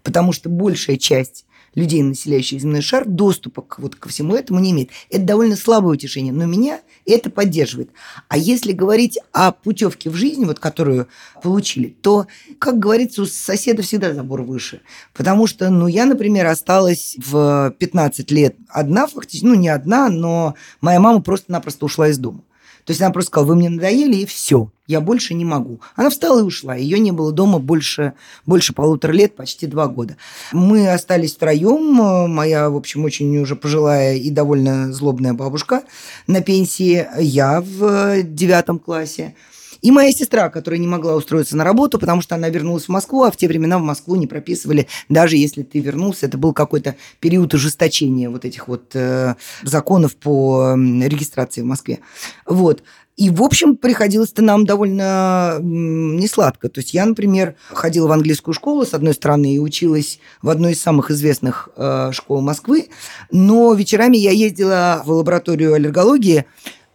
Потому 0.04 0.32
что 0.32 0.48
большая 0.48 0.96
часть 0.96 1.46
людей, 1.74 2.02
населяющих 2.02 2.60
земной 2.60 2.80
шар, 2.80 3.04
доступа 3.06 3.62
к, 3.62 3.78
вот, 3.78 3.96
ко 3.96 4.08
всему 4.08 4.34
этому 4.34 4.60
не 4.60 4.70
имеет. 4.70 4.90
Это 5.10 5.24
довольно 5.24 5.56
слабое 5.56 5.94
утешение, 5.94 6.32
но 6.32 6.46
меня 6.46 6.80
это 7.06 7.30
поддерживает. 7.30 7.90
А 8.28 8.36
если 8.36 8.72
говорить 8.72 9.18
о 9.32 9.52
путевке 9.52 10.10
в 10.10 10.14
жизнь, 10.14 10.44
вот, 10.44 10.58
которую 10.58 11.08
получили, 11.42 11.88
то, 11.88 12.26
как 12.58 12.78
говорится, 12.78 13.22
у 13.22 13.26
соседа 13.26 13.82
всегда 13.82 14.14
забор 14.14 14.42
выше. 14.42 14.80
Потому 15.12 15.46
что, 15.46 15.70
ну, 15.70 15.86
я, 15.86 16.06
например, 16.06 16.46
осталась 16.46 17.16
в 17.18 17.74
15 17.78 18.30
лет 18.30 18.56
одна 18.68 19.06
фактически, 19.06 19.46
ну, 19.46 19.54
не 19.54 19.68
одна, 19.68 20.08
но 20.08 20.54
моя 20.80 21.00
мама 21.00 21.20
просто-напросто 21.22 21.84
ушла 21.84 22.08
из 22.08 22.18
дома. 22.18 22.42
То 22.84 22.90
есть 22.90 23.00
она 23.00 23.10
просто 23.10 23.28
сказала, 23.28 23.48
вы 23.48 23.56
мне 23.56 23.70
надоели, 23.70 24.16
и 24.16 24.26
все, 24.26 24.70
я 24.86 25.00
больше 25.00 25.32
не 25.32 25.44
могу. 25.44 25.80
Она 25.96 26.10
встала 26.10 26.40
и 26.40 26.42
ушла. 26.42 26.74
Ее 26.74 26.98
не 26.98 27.12
было 27.12 27.32
дома 27.32 27.58
больше, 27.58 28.12
больше 28.44 28.74
полутора 28.74 29.12
лет, 29.12 29.34
почти 29.34 29.66
два 29.66 29.86
года. 29.86 30.16
Мы 30.52 30.90
остались 30.90 31.34
втроем. 31.34 31.94
Моя, 32.30 32.68
в 32.68 32.76
общем, 32.76 33.04
очень 33.04 33.36
уже 33.38 33.56
пожилая 33.56 34.16
и 34.16 34.30
довольно 34.30 34.92
злобная 34.92 35.32
бабушка 35.32 35.82
на 36.26 36.42
пенсии. 36.42 37.06
Я 37.18 37.62
в 37.62 38.22
девятом 38.22 38.78
классе. 38.78 39.34
И 39.84 39.90
моя 39.90 40.12
сестра, 40.12 40.48
которая 40.48 40.80
не 40.80 40.86
могла 40.86 41.14
устроиться 41.14 41.58
на 41.58 41.62
работу, 41.62 41.98
потому 41.98 42.22
что 42.22 42.34
она 42.34 42.48
вернулась 42.48 42.86
в 42.86 42.88
Москву, 42.88 43.24
а 43.24 43.30
в 43.30 43.36
те 43.36 43.46
времена 43.46 43.78
в 43.78 43.82
Москву 43.82 44.16
не 44.16 44.26
прописывали, 44.26 44.88
даже 45.10 45.36
если 45.36 45.62
ты 45.62 45.78
вернулся, 45.78 46.24
это 46.24 46.38
был 46.38 46.54
какой-то 46.54 46.94
период 47.20 47.52
ужесточения 47.52 48.30
вот 48.30 48.46
этих 48.46 48.66
вот 48.66 48.92
э, 48.94 49.34
законов 49.62 50.16
по 50.16 50.74
регистрации 50.74 51.60
в 51.60 51.66
Москве. 51.66 51.98
Вот. 52.46 52.82
И, 53.18 53.28
в 53.28 53.42
общем, 53.42 53.76
приходилось-то 53.76 54.42
нам 54.42 54.64
довольно 54.64 55.58
несладко. 55.60 56.70
То 56.70 56.80
есть 56.80 56.94
я, 56.94 57.04
например, 57.04 57.54
ходила 57.68 58.08
в 58.08 58.12
английскую 58.12 58.54
школу, 58.54 58.86
с 58.86 58.94
одной 58.94 59.12
стороны, 59.12 59.54
и 59.54 59.58
училась 59.58 60.18
в 60.40 60.48
одной 60.48 60.72
из 60.72 60.80
самых 60.80 61.10
известных 61.10 61.68
э, 61.76 62.10
школ 62.12 62.40
Москвы, 62.40 62.88
но 63.30 63.74
вечерами 63.74 64.16
я 64.16 64.30
ездила 64.30 65.02
в 65.04 65.10
лабораторию 65.10 65.74
аллергологии, 65.74 66.46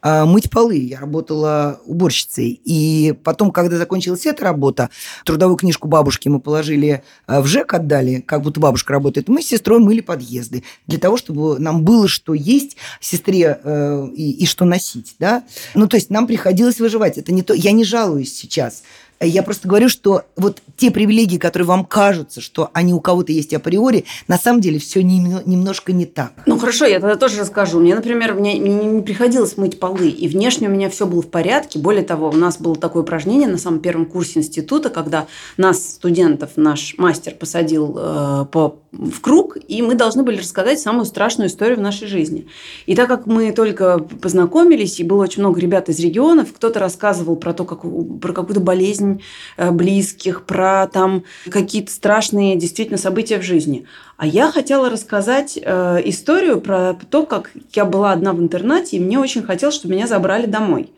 мыть 0.04 0.50
полы. 0.50 0.78
Я 0.78 1.00
работала 1.00 1.82
уборщицей. 1.86 2.62
И 2.64 3.14
потом, 3.24 3.52
когда 3.52 3.78
закончилась 3.78 4.26
эта 4.26 4.44
работа, 4.44 4.90
трудовую 5.26 5.58
книжку 5.58 5.88
бабушки 5.88 6.28
мы 6.30 6.40
положили 6.40 7.04
а, 7.28 7.42
в 7.42 7.48
ЖЭК, 7.48 7.74
отдали, 7.76 8.22
как 8.22 8.42
будто 8.42 8.60
бабушка 8.60 8.94
работает. 8.94 9.28
Мы 9.28 9.42
с 9.42 9.48
сестрой 9.48 9.80
мыли 9.80 10.02
подъезды 10.02 10.64
для 10.88 11.00
того, 11.00 11.18
чтобы 11.18 11.60
нам 11.60 11.84
было 11.84 12.08
что 12.08 12.34
есть 12.34 12.78
сестре 13.00 13.60
э, 13.64 14.08
и, 14.16 14.32
и 14.32 14.46
что 14.46 14.66
носить. 14.66 15.16
Да? 15.20 15.44
Ну, 15.76 15.88
то 15.88 15.96
есть 15.96 16.10
нам 16.10 16.28
приходилось 16.28 16.80
выживать. 16.80 17.18
Это 17.18 17.32
не 17.32 17.44
то... 17.44 17.54
Я 17.54 17.72
не 17.72 17.84
жалуюсь 17.84 18.34
сейчас. 18.34 18.84
Я 19.22 19.44
просто 19.44 19.68
говорю, 19.68 19.90
что 19.90 20.24
вот 20.38 20.62
те 20.78 20.92
привилегии, 20.92 21.38
которые 21.38 21.68
вам 21.68 21.84
кажутся, 21.84 22.40
что 22.40 22.70
они 22.74 22.94
у 22.94 23.02
кого-то 23.02 23.34
есть 23.34 23.54
априори, 23.54 24.06
на 24.30 24.38
самом 24.38 24.62
деле 24.62 24.80
все 24.80 25.04
немножко 25.04 25.92
не 25.92 26.06
так. 26.06 26.32
Ну 26.46 26.58
хорошо, 26.58 26.86
я 26.86 27.02
тогда 27.02 27.18
тоже 27.18 27.42
расскажу. 27.42 27.80
Мне, 27.80 27.96
например, 27.96 28.34
мне, 28.34 28.58
не 28.58 29.02
приходилось 29.02 29.58
мыть 29.58 29.78
полы, 29.78 30.10
и 30.10 30.28
внешне 30.30 30.70
у 30.70 30.72
меня 30.72 30.90
все 30.90 31.06
было 31.06 31.22
в 31.22 31.28
порядке. 31.28 31.80
Более 31.80 32.04
того, 32.04 32.30
у 32.30 32.34
нас 32.34 32.60
было 32.60 32.78
такое 32.78 33.04
упражнение 33.04 33.48
на 33.50 33.58
самом 33.58 33.82
первом 33.82 34.06
курсе 34.06 34.40
института, 34.40 34.90
когда 34.90 35.28
нас, 35.58 35.96
студентов, 35.96 36.52
наш 36.56 36.96
мастер 36.98 37.36
посадил 37.36 37.98
э, 37.98 38.46
по, 38.52 38.80
в 38.94 39.20
круг, 39.20 39.58
и 39.68 39.82
мы 39.82 39.96
должны 39.96 40.24
были 40.24 40.38
рассказать 40.38 40.80
самую 40.80 41.06
страшную 41.06 41.50
историю 41.50 41.78
в 41.78 41.82
нашей 41.82 42.08
жизни. 42.08 42.48
И 42.86 42.96
так 42.96 43.10
как 43.10 43.26
мы 43.26 43.52
только 43.52 44.00
познакомились, 44.00 45.00
и 45.00 45.04
было 45.04 45.24
очень 45.24 45.42
много 45.42 45.60
ребят 45.60 45.90
из 45.90 46.00
регионов, 46.00 46.54
кто-то 46.54 46.80
рассказывал 46.80 47.36
про 47.36 47.54
то, 47.54 47.66
как, 47.66 47.82
про 47.82 48.34
какую-то 48.34 48.62
болезнь 48.62 49.09
болезнь 49.10 49.24
э, 49.58 49.72
близких, 49.72 50.46
про 50.46 50.88
там 50.88 51.24
какие-то 51.50 51.92
страшные 51.92 52.56
действительно 52.56 52.98
события 52.98 53.40
в 53.40 53.44
жизни. 53.44 53.86
А 54.18 54.26
я 54.26 54.52
хотела 54.52 54.90
рассказать 54.90 55.58
э, 55.62 56.02
историю 56.06 56.62
про 56.62 56.96
то, 57.10 57.26
как 57.26 57.52
я 57.74 57.86
была 57.86 58.12
одна 58.12 58.34
в 58.34 58.40
интернате, 58.40 58.98
и 58.98 59.00
мне 59.00 59.20
очень 59.20 59.44
хотелось, 59.44 59.76
чтобы 59.76 59.96
меня 59.96 60.08
забрали 60.08 60.46
домой. 60.46 60.92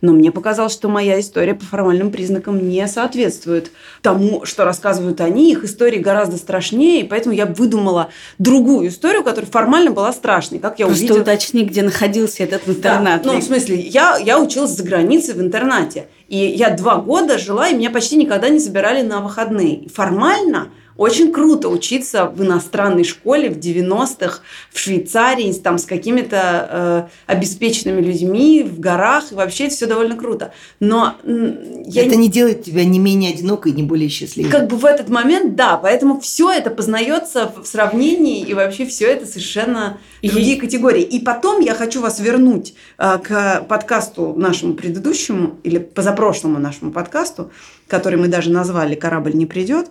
Но 0.00 0.12
мне 0.12 0.30
показалось, 0.30 0.72
что 0.72 0.88
моя 0.88 1.18
история 1.20 1.54
по 1.54 1.64
формальным 1.64 2.10
признакам 2.10 2.68
не 2.68 2.86
соответствует 2.86 3.70
тому, 4.02 4.44
что 4.44 4.64
рассказывают 4.64 5.20
они. 5.20 5.50
Их 5.50 5.64
истории 5.64 5.98
гораздо 5.98 6.36
страшнее, 6.36 7.00
и 7.00 7.04
поэтому 7.04 7.34
я 7.34 7.46
выдумала 7.46 8.10
другую 8.38 8.88
историю, 8.88 9.22
которая 9.22 9.50
формально 9.50 9.90
была 9.90 10.12
страшной. 10.12 10.58
Как 10.58 10.78
я 10.78 10.86
Просто 10.86 11.04
увидела... 11.04 11.22
уточни, 11.22 11.64
где 11.64 11.82
находился 11.82 12.42
этот 12.42 12.68
интернат. 12.68 13.22
Да, 13.22 13.32
ну, 13.32 13.40
в 13.40 13.42
смысле, 13.42 13.80
я, 13.80 14.18
я 14.18 14.38
училась 14.38 14.72
за 14.72 14.82
границей 14.82 15.34
в 15.34 15.40
интернате. 15.40 16.08
И 16.28 16.36
я 16.36 16.70
два 16.70 16.96
года 16.96 17.38
жила, 17.38 17.68
и 17.68 17.74
меня 17.74 17.90
почти 17.90 18.16
никогда 18.16 18.48
не 18.48 18.58
забирали 18.58 19.02
на 19.02 19.20
выходные. 19.20 19.88
Формально 19.88 20.68
очень 20.96 21.32
круто 21.32 21.68
учиться 21.68 22.26
в 22.26 22.42
иностранной 22.42 23.04
школе 23.04 23.50
в 23.50 23.58
90-х 23.58 24.40
в 24.72 24.78
Швейцарии 24.78 25.52
там, 25.54 25.78
с 25.78 25.84
какими-то 25.84 27.08
э, 27.26 27.32
обеспеченными 27.32 28.00
людьми 28.00 28.62
в 28.62 28.78
горах. 28.78 29.32
И 29.32 29.34
вообще 29.34 29.68
все 29.68 29.86
довольно 29.86 30.16
круто. 30.16 30.52
Но 30.78 31.16
я 31.24 32.06
это 32.06 32.16
не... 32.16 32.24
не 32.24 32.28
делает 32.28 32.62
тебя 32.62 32.84
не 32.84 32.98
менее 32.98 33.32
одинокой, 33.32 33.72
не 33.72 33.82
более 33.82 34.08
счастливой. 34.08 34.50
Как 34.50 34.68
бы 34.68 34.76
в 34.76 34.84
этот 34.84 35.08
момент, 35.08 35.56
да. 35.56 35.76
Поэтому 35.78 36.20
все 36.20 36.50
это 36.50 36.70
познается 36.70 37.52
в 37.60 37.66
сравнении, 37.66 38.44
и 38.44 38.54
вообще 38.54 38.86
все 38.86 39.06
это 39.06 39.26
совершенно 39.26 39.98
и... 40.22 40.30
другие 40.30 40.60
категории. 40.60 41.02
И 41.02 41.18
потом 41.20 41.60
я 41.60 41.74
хочу 41.74 42.00
вас 42.00 42.20
вернуть 42.20 42.74
э, 42.98 43.18
к 43.18 43.64
подкасту 43.68 44.34
нашему 44.36 44.74
предыдущему, 44.74 45.58
или 45.64 45.78
позапрошлому 45.78 46.60
нашему 46.60 46.92
подкасту, 46.92 47.50
который 47.88 48.18
мы 48.18 48.28
даже 48.28 48.50
назвали 48.50 48.94
«Корабль 48.94 49.34
не 49.34 49.46
придет». 49.46 49.88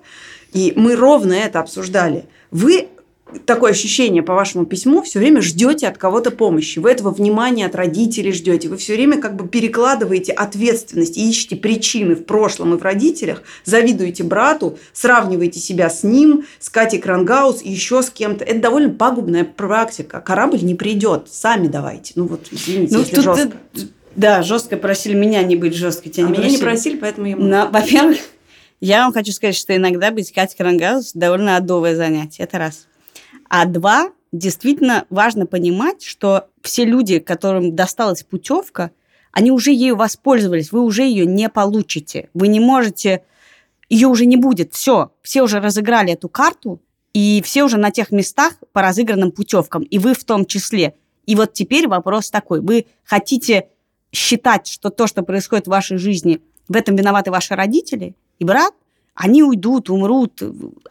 И 0.54 0.74
мы 0.76 0.96
ровно 0.96 1.34
это 1.34 1.60
обсуждали. 1.60 2.26
Вы 2.52 2.88
такое 3.46 3.72
ощущение 3.72 4.22
по 4.24 4.34
вашему 4.34 4.66
письму 4.66 5.02
все 5.02 5.20
время 5.20 5.42
ждете 5.42 5.88
от 5.88 5.98
кого-то 5.98 6.32
помощи. 6.32 6.80
Вы 6.80 6.92
этого 6.92 7.12
внимания 7.12 7.66
от 7.66 7.76
родителей 7.76 8.32
ждете. 8.32 8.70
Вы 8.70 8.78
все 8.78 8.94
время 8.94 9.20
как 9.20 9.36
бы 9.36 9.48
перекладываете 9.48 10.32
ответственность 10.32 11.18
и 11.18 11.30
ищете 11.30 11.56
причины 11.56 12.16
в 12.16 12.26
прошлом 12.26 12.76
и 12.76 12.78
в 12.78 12.84
родителях, 12.84 13.44
завидуете 13.66 14.24
брату, 14.24 14.78
сравниваете 14.94 15.60
себя 15.60 15.90
с 15.90 16.04
ним, 16.04 16.46
с 16.60 16.70
Катей 16.70 17.00
Крангаус 17.00 17.62
и 17.64 17.72
еще 17.72 18.02
с 18.02 18.10
кем-то. 18.10 18.44
Это 18.44 18.60
довольно 18.60 18.90
пагубная 18.90 19.44
практика. 19.44 20.22
Корабль 20.22 20.62
не 20.62 20.76
придет. 20.76 21.28
Сами 21.32 21.68
давайте. 21.68 22.14
Ну 22.16 22.28
вот, 22.28 22.48
извините, 22.52 22.94
ну, 22.94 23.00
если 23.00 23.20
жестко. 23.20 23.52
Ты, 23.74 23.88
да, 24.16 24.44
жестко 24.44 24.78
просили 24.78 25.16
меня 25.16 25.42
не 25.44 25.56
быть 25.56 25.74
жесткой. 25.74 26.12
Тебя 26.12 26.28
а 26.28 26.30
не 26.30 26.34
меня 26.34 26.42
просили. 26.42 26.58
не 26.58 26.64
просили, 26.64 26.98
поэтому 26.98 27.28
я... 27.28 27.36
Но, 27.36 27.70
во-первых, 27.72 28.18
я 28.86 29.06
вам 29.06 29.14
хочу 29.14 29.32
сказать, 29.32 29.56
что 29.56 29.74
иногда 29.74 30.12
быть 30.12 30.34
Катей 30.34 30.58
Крангаус 30.58 31.14
довольно 31.14 31.56
адовое 31.56 31.96
занятие. 31.96 32.44
Это 32.44 32.58
раз. 32.58 32.88
А 33.48 33.66
два, 33.66 34.12
действительно 34.34 35.06
важно 35.10 35.46
понимать, 35.46 36.04
что 36.04 36.50
все 36.62 36.84
люди, 36.84 37.20
которым 37.20 37.78
досталась 37.78 38.24
путевка, 38.24 38.92
они 39.32 39.52
уже 39.52 39.72
ею 39.72 39.96
воспользовались, 39.96 40.74
вы 40.74 40.82
уже 40.82 41.04
ее 41.04 41.26
не 41.26 41.48
получите. 41.48 42.30
Вы 42.34 42.50
не 42.50 42.60
можете, 42.60 43.24
ее 43.88 44.10
уже 44.10 44.26
не 44.26 44.36
будет. 44.36 44.74
Все, 44.74 45.14
все 45.22 45.44
уже 45.44 45.62
разыграли 45.62 46.12
эту 46.12 46.28
карту, 46.28 46.82
и 47.14 47.42
все 47.46 47.64
уже 47.64 47.78
на 47.78 47.90
тех 47.90 48.12
местах 48.12 48.56
по 48.74 48.82
разыгранным 48.82 49.32
путевкам, 49.32 49.84
и 49.84 49.98
вы 49.98 50.14
в 50.14 50.26
том 50.26 50.46
числе. 50.46 50.96
И 51.26 51.36
вот 51.36 51.54
теперь 51.54 51.88
вопрос 51.88 52.30
такой. 52.30 52.60
Вы 52.60 52.88
хотите 53.06 53.70
считать, 54.12 54.68
что 54.68 54.90
то, 54.90 55.08
что 55.08 55.24
происходит 55.24 55.68
в 55.68 55.70
вашей 55.70 55.96
жизни, 55.96 56.42
в 56.68 56.76
этом 56.76 56.98
виноваты 56.98 57.32
ваши 57.32 57.56
родители, 57.56 58.16
и 58.40 58.46
брат, 58.46 58.74
они 59.16 59.44
уйдут, 59.44 59.90
умрут, 59.90 60.42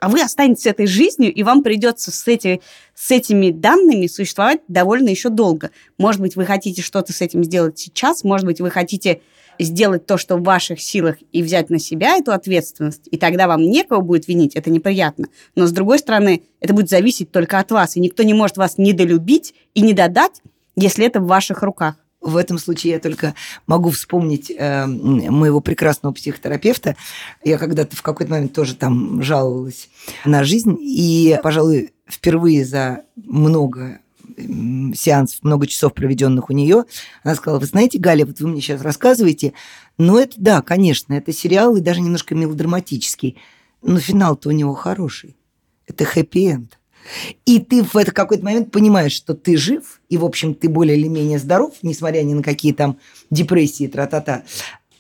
а 0.01 0.09
вы 0.09 0.23
останетесь 0.23 0.67
этой 0.67 0.87
жизнью, 0.87 1.33
и 1.35 1.43
вам 1.43 1.63
придется 1.63 2.13
с, 2.13 2.29
эти, 2.29 2.61
с 2.95 3.11
этими 3.11 3.51
данными 3.51 4.07
существовать 4.07 4.61
довольно 4.69 5.09
еще 5.09 5.29
долго. 5.29 5.71
Может 5.99 6.21
быть, 6.21 6.37
вы 6.37 6.45
хотите 6.45 6.83
что-то 6.83 7.13
с 7.13 7.21
этим 7.21 7.43
сделать 7.43 7.79
сейчас, 7.79 8.23
может 8.23 8.47
быть, 8.47 8.61
вы 8.61 8.71
хотите 8.71 9.23
сделать 9.59 10.07
то, 10.07 10.17
что 10.19 10.37
в 10.37 10.43
ваших 10.43 10.81
силах, 10.81 11.17
и 11.33 11.43
взять 11.43 11.69
на 11.69 11.79
себя 11.79 12.17
эту 12.17 12.33
ответственность, 12.33 13.09
и 13.11 13.19
тогда 13.19 13.47
вам 13.47 13.63
некого 13.63 14.01
будет 14.01 14.29
винить, 14.29 14.55
это 14.55 14.71
неприятно. 14.71 15.27
Но, 15.55 15.67
с 15.67 15.73
другой 15.73 15.99
стороны, 15.99 16.43
это 16.61 16.75
будет 16.75 16.89
зависеть 16.89 17.33
только 17.33 17.59
от 17.59 17.71
вас, 17.71 17.97
и 17.97 18.01
никто 18.01 18.23
не 18.23 18.35
может 18.35 18.57
вас 18.57 18.79
недолюбить 18.79 19.55
и 19.75 19.83
не 19.83 19.93
додать, 19.93 20.41
если 20.77 21.07
это 21.07 21.21
в 21.21 21.27
ваших 21.27 21.63
руках. 21.63 21.97
В 22.23 22.37
этом 22.37 22.59
случае 22.59 22.93
я 22.95 23.01
только 23.01 23.35
могу 23.67 23.91
вспомнить 23.91 24.51
э, 24.51 24.87
моего 24.87 25.61
прекрасного 25.61 26.13
психотерапевта. 26.13 26.97
Я 27.45 27.59
когда-то 27.59 27.97
в 27.97 28.03
какой-то 28.03 28.31
момент 28.31 28.53
тоже 28.53 28.77
там 28.77 29.23
жаловалась 29.23 29.89
на 30.25 30.45
жизнь. 30.45 30.77
И, 30.81 31.39
пожалуй, 31.43 31.93
впервые 32.09 32.65
за 32.65 33.03
много 33.17 33.99
сеансов, 34.95 35.43
много 35.43 35.67
часов, 35.67 35.95
проведенных 35.95 36.51
у 36.51 36.53
нее, 36.53 36.85
она 37.23 37.35
сказала, 37.35 37.59
вы 37.59 37.67
знаете, 37.67 37.99
Галя, 37.99 38.25
вот 38.25 38.41
вы 38.41 38.49
мне 38.49 38.61
сейчас 38.61 38.81
рассказываете, 38.81 39.53
ну 39.99 40.19
это 40.19 40.35
да, 40.37 40.63
конечно, 40.63 41.13
это 41.15 41.33
сериал 41.33 41.77
и 41.77 41.81
даже 41.81 42.01
немножко 42.01 42.35
мелодраматический, 42.35 43.37
но 43.83 43.99
финал-то 43.99 44.49
у 44.49 44.53
него 44.53 44.75
хороший. 44.75 45.37
Это 45.87 46.05
хэппи-энд. 46.05 46.79
И 47.45 47.59
ты 47.59 47.83
в 47.83 47.97
этот 47.97 48.15
какой-то 48.15 48.45
момент 48.45 48.71
понимаешь, 48.71 49.13
что 49.13 49.35
ты 49.35 49.57
жив, 49.57 50.01
и, 50.13 50.19
в 50.19 50.27
общем, 50.27 50.53
ты 50.55 50.69
более 50.69 50.99
или 50.99 51.09
менее 51.09 51.39
здоров, 51.39 51.73
несмотря 51.81 52.21
ни 52.21 52.35
на 52.35 52.43
какие 52.43 52.75
там 52.75 52.99
депрессии, 53.31 53.87
тра-та-та. 53.87 54.43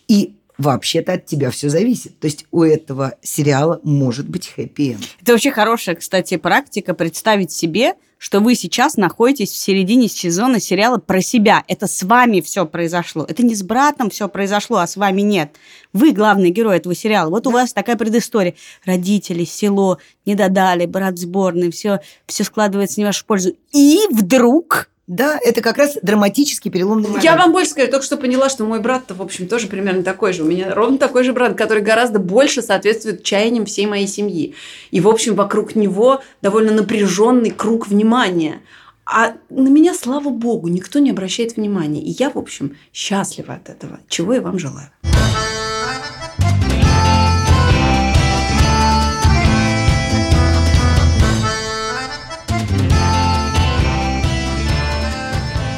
И 0.09 0.37
вообще-то 0.57 1.13
от 1.13 1.27
тебя 1.27 1.51
все 1.51 1.69
зависит. 1.69 2.19
То 2.19 2.25
есть 2.29 2.47
у 2.51 2.63
этого 2.63 3.17
сериала 3.21 3.79
может 3.83 4.27
быть 4.27 4.49
хэппи 4.49 4.93
-энд. 4.93 5.05
Это 5.21 5.33
вообще 5.33 5.51
хорошая, 5.51 5.97
кстати, 5.97 6.39
практика 6.39 6.95
представить 6.95 7.53
себе, 7.53 7.97
что 8.17 8.41
вы 8.41 8.55
сейчас 8.55 8.97
находитесь 8.97 9.51
в 9.51 9.57
середине 9.57 10.09
сезона 10.09 10.61
сериала 10.61 10.97
про 10.97 11.21
себя. 11.21 11.63
Это 11.69 11.87
с 11.87 12.03
вами 12.05 12.41
все 12.41 12.65
произошло. 12.65 13.27
Это 13.29 13.43
не 13.43 13.55
с 13.55 13.63
братом 13.63 14.09
все 14.09 14.31
произошло, 14.31 14.79
а 14.79 14.87
с 14.87 14.97
вами 14.97 15.21
нет. 15.21 15.57
Вы 15.93 16.13
главный 16.13 16.51
герой 16.51 16.77
этого 16.77 16.95
сериала. 16.95 17.29
Вот 17.29 17.43
да. 17.43 17.51
у 17.51 17.53
вас 17.53 17.75
такая 17.75 17.97
предыстория. 17.97 18.55
Родители, 18.87 19.45
село, 19.45 19.99
не 20.25 20.37
додали, 20.37 20.87
брат 20.87 21.19
сборный, 21.19 21.71
все, 21.71 22.01
все 22.27 22.45
складывается 22.45 23.01
не 23.01 23.05
в 23.05 23.09
вашу 23.09 23.27
пользу. 23.27 23.57
И 23.73 23.99
вдруг 24.11 24.92
да, 25.09 25.37
это 25.43 25.61
как 25.63 25.79
раз 25.79 25.99
драматический 26.01 26.71
переломный 26.71 27.09
момент. 27.09 27.25
Я 27.25 27.37
вам 27.37 27.53
больше 27.53 27.73
скажу, 27.73 27.91
только 27.91 28.07
что 28.07 28.17
поняла, 28.17 28.49
что 28.49 28.65
мой 28.65 28.81
брат-то, 28.81 29.15
в 29.15 29.23
общем, 29.23 29.49
тоже 29.49 29.67
примерно 29.67 30.05
такой 30.05 30.33
же. 30.33 30.45
У 30.45 30.47
меня 30.47 30.73
ровно 30.75 30.97
такой 30.97 31.25
же 31.25 31.33
брат, 31.33 31.57
который 31.57 31.83
гораздо 31.83 32.21
больше 32.21 32.63
соответствует 32.63 33.25
чаяниям 33.25 33.67
всей 33.67 33.87
моей 33.87 34.07
семьи. 34.07 34.55
И, 34.93 35.01
в 35.01 35.09
общем, 35.09 35.35
вокруг 35.35 35.75
него 35.75 36.23
довольно 36.41 36.73
напряженный 36.73 37.51
круг 37.51 37.89
внимания. 37.89 38.61
А 39.05 39.35
на 39.51 39.69
меня, 39.69 39.93
слава 39.95 40.31
богу, 40.31 40.69
никто 40.69 41.01
не 41.01 41.11
обращает 41.11 41.57
внимания. 41.57 42.01
И 42.01 42.11
я, 42.11 42.31
в 42.31 42.39
общем, 42.39 42.77
счастлива 42.93 43.55
от 43.55 43.69
этого, 43.69 43.99
чего 44.09 44.35
я 44.35 44.41
вам 44.41 44.61
желаю. 44.61 44.91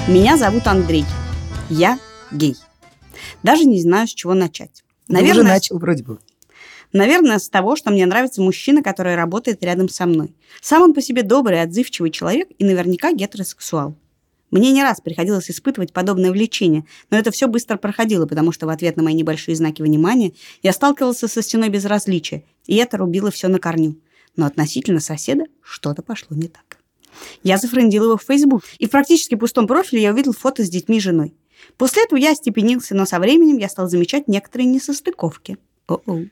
Меня 0.07 0.37
зовут 0.37 0.67
Андрей. 0.67 1.07
Я 1.71 1.99
гей. 2.31 2.57
Даже 3.43 3.64
не 3.64 3.81
знаю, 3.81 4.07
с 4.07 4.12
чего 4.12 4.35
начать. 4.35 4.85
Наверное, 5.09 5.33
уже 5.33 5.43
начал 5.45 5.79
вроде 5.79 6.05
бы. 6.05 6.19
Наверное, 6.93 7.38
с 7.38 7.49
того, 7.49 7.75
что 7.75 7.90
мне 7.90 8.05
нравится 8.05 8.43
мужчина, 8.43 8.83
который 8.83 9.14
работает 9.14 9.64
рядом 9.64 9.88
со 9.88 10.05
мной. 10.05 10.35
Сам 10.61 10.83
он 10.83 10.93
по 10.93 11.01
себе 11.01 11.23
добрый, 11.23 11.62
отзывчивый 11.62 12.11
человек 12.11 12.49
и 12.59 12.64
наверняка 12.67 13.12
гетеросексуал. 13.14 13.97
Мне 14.51 14.73
не 14.73 14.83
раз 14.83 15.01
приходилось 15.01 15.51
испытывать 15.51 15.95
подобное 15.95 16.33
влечение, 16.33 16.85
но 17.09 17.17
это 17.17 17.31
все 17.31 17.49
быстро 17.49 17.79
проходило, 17.79 18.27
потому 18.27 18.53
что 18.53 18.67
в 18.67 18.69
ответ 18.69 18.99
на 18.99 19.03
мои 19.03 19.14
небольшие 19.14 19.57
знаки 19.57 19.81
внимания 19.81 20.35
я 20.62 20.75
сталкивался 20.75 21.29
со 21.29 21.40
стеной 21.40 21.71
безразличия, 21.71 22.45
и 22.67 22.77
это 22.77 22.99
рубило 22.99 23.31
все 23.31 23.49
на 23.49 23.59
корню. 23.59 23.99
Но 24.37 24.45
относительно 24.45 25.01
соседа 25.01 25.45
что-то 25.62 26.03
пошло 26.03 26.37
не 26.37 26.49
так. 26.49 26.84
Я 27.42 27.59
зафрендил 27.59 28.05
его 28.05 28.16
в 28.16 28.22
Facebook, 28.22 28.62
и 28.79 28.87
в 28.87 28.90
практически 28.90 29.35
пустом 29.35 29.66
профиле 29.66 30.03
я 30.03 30.12
увидел 30.12 30.33
фото 30.33 30.64
с 30.64 30.70
детьми 30.70 30.98
и 30.98 31.00
женой. 31.00 31.35
После 31.77 32.05
этого 32.05 32.18
я 32.18 32.33
остепенился, 32.33 32.94
но 32.94 33.07
со 33.07 33.18
временем 33.18 33.59
я 33.59 33.68
стал 33.68 33.88
замечать 33.88 34.29
некоторые 34.29 34.66
несостыковки. 34.66 35.59
О-оу. 35.87 36.29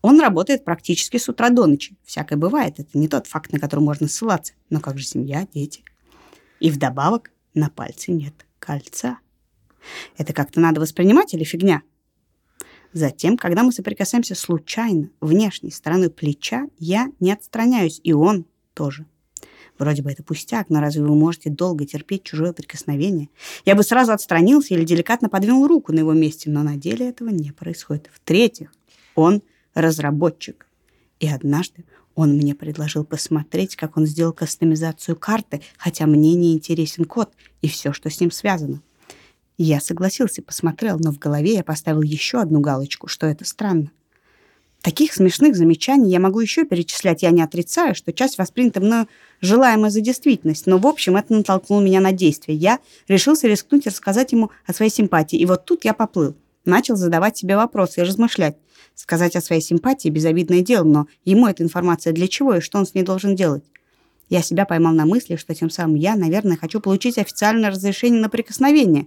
Он 0.00 0.20
работает 0.20 0.64
практически 0.64 1.16
с 1.16 1.28
утра 1.28 1.50
до 1.50 1.66
ночи. 1.66 1.96
Всякое 2.04 2.36
бывает. 2.36 2.78
Это 2.78 2.96
не 2.96 3.08
тот 3.08 3.26
факт, 3.26 3.52
на 3.52 3.58
который 3.58 3.80
можно 3.80 4.08
ссылаться. 4.08 4.54
Но 4.70 4.80
как 4.80 4.98
же 4.98 5.04
семья, 5.04 5.46
дети? 5.52 5.82
И 6.60 6.70
вдобавок 6.70 7.30
на 7.54 7.68
пальце 7.68 8.12
нет 8.12 8.34
кольца. 8.58 9.18
Это 10.16 10.32
как-то 10.32 10.60
надо 10.60 10.80
воспринимать 10.80 11.34
или 11.34 11.44
фигня? 11.44 11.82
Затем, 12.92 13.36
когда 13.36 13.62
мы 13.62 13.72
соприкасаемся 13.72 14.34
случайно, 14.34 15.10
внешней 15.20 15.70
стороной 15.70 16.10
плеча, 16.10 16.66
я 16.78 17.08
не 17.20 17.32
отстраняюсь, 17.32 18.00
и 18.02 18.12
он 18.12 18.46
тоже. 18.74 19.06
Вроде 19.78 20.02
бы 20.02 20.10
это 20.10 20.22
пустяк, 20.22 20.70
но 20.70 20.80
разве 20.80 21.02
вы 21.02 21.14
можете 21.14 21.50
долго 21.50 21.86
терпеть 21.86 22.24
чужое 22.24 22.52
прикосновение? 22.52 23.28
Я 23.64 23.74
бы 23.74 23.82
сразу 23.82 24.12
отстранился 24.12 24.74
или 24.74 24.84
деликатно 24.84 25.28
подвинул 25.28 25.66
руку 25.66 25.92
на 25.92 26.00
его 26.00 26.12
месте, 26.12 26.50
но 26.50 26.62
на 26.62 26.76
деле 26.76 27.08
этого 27.08 27.28
не 27.28 27.52
происходит. 27.52 28.10
В-третьих, 28.12 28.72
он 29.14 29.42
разработчик. 29.74 30.66
И 31.20 31.28
однажды 31.28 31.84
он 32.14 32.32
мне 32.32 32.54
предложил 32.54 33.04
посмотреть, 33.04 33.76
как 33.76 33.96
он 33.96 34.06
сделал 34.06 34.32
кастомизацию 34.32 35.14
карты, 35.14 35.62
хотя 35.76 36.06
мне 36.06 36.34
не 36.34 36.52
интересен 36.52 37.04
код 37.04 37.30
и 37.62 37.68
все, 37.68 37.92
что 37.92 38.10
с 38.10 38.20
ним 38.20 38.32
связано. 38.32 38.82
Я 39.56 39.80
согласился, 39.80 40.42
посмотрел, 40.42 40.98
но 41.00 41.12
в 41.12 41.18
голове 41.18 41.54
я 41.54 41.64
поставил 41.64 42.02
еще 42.02 42.40
одну 42.40 42.60
галочку, 42.60 43.08
что 43.08 43.26
это 43.26 43.44
странно. 43.44 43.90
Таких 44.82 45.12
смешных 45.12 45.56
замечаний 45.56 46.10
я 46.10 46.20
могу 46.20 46.38
еще 46.40 46.64
перечислять. 46.64 47.22
Я 47.22 47.30
не 47.30 47.42
отрицаю, 47.42 47.96
что 47.96 48.12
часть 48.12 48.38
воспринята 48.38 48.80
мною 48.80 49.08
желаемая 49.40 49.90
за 49.90 50.00
действительность, 50.00 50.66
но, 50.66 50.78
в 50.78 50.86
общем, 50.86 51.16
это 51.16 51.34
натолкнуло 51.34 51.80
меня 51.80 52.00
на 52.00 52.12
действие. 52.12 52.56
Я 52.56 52.78
решился 53.08 53.48
рискнуть 53.48 53.86
и 53.86 53.88
рассказать 53.88 54.32
ему 54.32 54.50
о 54.66 54.72
своей 54.72 54.90
симпатии. 54.90 55.38
И 55.38 55.46
вот 55.46 55.64
тут 55.64 55.84
я 55.84 55.94
поплыл. 55.94 56.36
Начал 56.64 56.96
задавать 56.96 57.36
себе 57.36 57.56
вопросы 57.56 58.00
и 58.00 58.04
размышлять. 58.04 58.56
Сказать 58.94 59.36
о 59.36 59.40
своей 59.40 59.62
симпатии– 59.62 60.08
безобидное 60.10 60.60
дело, 60.60 60.84
но 60.84 61.06
ему 61.24 61.46
эта 61.46 61.62
информация 61.62 62.12
для 62.12 62.28
чего 62.28 62.56
и 62.56 62.60
что 62.60 62.78
он 62.78 62.86
с 62.86 62.94
ней 62.94 63.02
должен 63.02 63.34
делать? 63.34 63.64
Я 64.28 64.42
себя 64.42 64.64
поймал 64.64 64.92
на 64.92 65.06
мысли, 65.06 65.36
что 65.36 65.54
тем 65.54 65.70
самым 65.70 65.96
я, 65.96 66.14
наверное, 66.14 66.56
хочу 66.56 66.80
получить 66.80 67.16
официальное 67.16 67.70
разрешение 67.70 68.20
на 68.20 68.28
прикосновение 68.28 69.06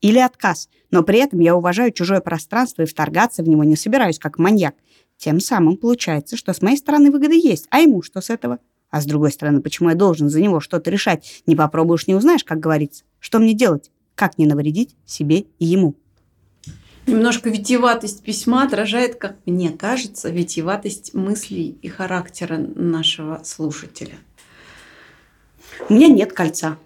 или 0.00 0.18
отказ, 0.18 0.68
но 0.90 1.02
при 1.02 1.18
этом 1.18 1.40
я 1.40 1.56
уважаю 1.56 1.92
чужое 1.92 2.20
пространство 2.20 2.82
и 2.82 2.86
вторгаться 2.86 3.42
в 3.42 3.48
него 3.48 3.64
не 3.64 3.76
собираюсь, 3.76 4.18
как 4.18 4.38
маньяк. 4.38 4.74
Тем 5.20 5.38
самым 5.38 5.76
получается, 5.76 6.34
что 6.38 6.54
с 6.54 6.62
моей 6.62 6.78
стороны 6.78 7.10
выгода 7.10 7.34
есть, 7.34 7.66
а 7.68 7.80
ему 7.80 8.00
что 8.00 8.22
с 8.22 8.30
этого? 8.30 8.58
А 8.88 9.02
с 9.02 9.04
другой 9.04 9.30
стороны, 9.30 9.60
почему 9.60 9.90
я 9.90 9.94
должен 9.94 10.30
за 10.30 10.40
него 10.40 10.60
что-то 10.60 10.90
решать? 10.90 11.42
Не 11.46 11.54
попробуешь, 11.54 12.06
не 12.06 12.14
узнаешь, 12.14 12.42
как 12.42 12.58
говорится. 12.58 13.04
Что 13.18 13.38
мне 13.38 13.52
делать? 13.52 13.90
Как 14.14 14.38
не 14.38 14.46
навредить 14.46 14.96
себе 15.04 15.44
и 15.58 15.66
ему? 15.66 15.94
Немножко 17.06 17.50
витиеватость 17.50 18.22
письма 18.22 18.62
отражает, 18.62 19.16
как 19.16 19.36
мне 19.44 19.68
кажется, 19.68 20.30
витиеватость 20.30 21.12
мыслей 21.12 21.76
и 21.82 21.88
характера 21.88 22.56
нашего 22.56 23.42
слушателя. 23.44 24.14
У 25.90 25.92
меня 25.92 26.08
нет 26.08 26.32
кольца. 26.32 26.78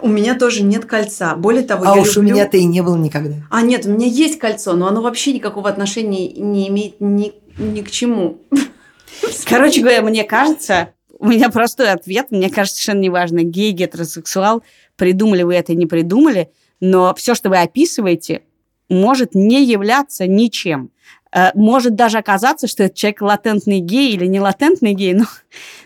У 0.00 0.08
меня 0.08 0.36
тоже 0.36 0.64
нет 0.64 0.86
кольца. 0.86 1.36
Более 1.36 1.62
того, 1.62 1.84
а 1.86 1.94
я 1.94 2.02
уж 2.02 2.16
люблю... 2.16 2.32
у 2.32 2.34
меня-то 2.34 2.56
и 2.56 2.64
не 2.64 2.82
было 2.82 2.96
никогда. 2.96 3.36
А 3.50 3.62
нет, 3.62 3.86
у 3.86 3.90
меня 3.90 4.06
есть 4.06 4.40
кольцо, 4.40 4.74
но 4.74 4.88
оно 4.88 5.02
вообще 5.02 5.32
никакого 5.32 5.68
отношения 5.68 6.32
не 6.32 6.68
имеет 6.68 7.00
ни, 7.00 7.32
ни 7.58 7.82
к 7.82 7.90
чему. 7.90 8.38
Короче 9.46 9.80
говоря, 9.80 10.02
мне 10.02 10.24
кажется, 10.24 10.90
у 11.18 11.26
меня 11.26 11.48
простой 11.48 11.90
ответ. 11.90 12.26
Мне 12.30 12.50
кажется, 12.50 12.76
совершенно 12.76 13.02
неважно, 13.02 13.42
гей, 13.42 13.72
гетеросексуал, 13.72 14.62
придумали 14.96 15.42
вы 15.42 15.54
это, 15.54 15.74
не 15.74 15.86
придумали, 15.86 16.50
но 16.80 17.14
все, 17.14 17.34
что 17.34 17.48
вы 17.48 17.58
описываете, 17.58 18.42
может 18.88 19.34
не 19.34 19.64
являться 19.64 20.26
ничем. 20.26 20.90
Э, 21.32 21.50
может 21.54 21.94
даже 21.94 22.18
оказаться, 22.18 22.66
что 22.66 22.84
этот 22.84 22.96
человек 22.96 23.22
латентный 23.22 23.80
гей 23.80 24.12
или 24.12 24.26
не 24.26 24.40
латентный 24.40 24.94
гей, 24.94 25.14
но, 25.14 25.24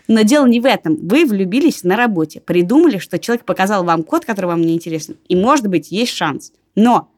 но 0.07 0.21
дело 0.21 0.45
не 0.45 0.59
в 0.59 0.65
этом. 0.65 0.95
Вы 1.07 1.25
влюбились 1.25 1.83
на 1.83 1.95
работе, 1.95 2.39
придумали, 2.39 2.97
что 2.97 3.17
человек 3.17 3.45
показал 3.45 3.83
вам 3.83 4.03
код, 4.03 4.25
который 4.25 4.47
вам 4.47 4.61
не 4.61 4.73
интересен, 4.73 5.17
и, 5.27 5.35
может 5.35 5.67
быть, 5.67 5.91
есть 5.91 6.13
шанс. 6.13 6.51
Но 6.75 7.09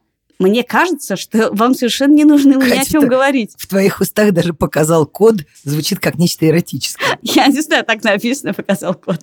мне 0.42 0.64
кажется, 0.64 1.16
что 1.16 1.50
вам 1.52 1.74
совершенно 1.74 2.14
не 2.14 2.24
нужно 2.24 2.54
ни 2.54 2.78
о 2.78 2.84
чем 2.84 3.06
говорить. 3.06 3.52
В 3.56 3.66
твоих 3.66 4.00
устах 4.00 4.32
даже 4.32 4.52
показал 4.52 5.06
код, 5.06 5.36
звучит 5.64 6.00
как 6.00 6.18
нечто 6.18 6.46
эротическое. 6.46 7.18
Я 7.22 7.46
не 7.46 7.60
знаю, 7.60 7.84
так 7.84 8.02
написано, 8.02 8.54
показал 8.54 8.94
код. 8.94 9.20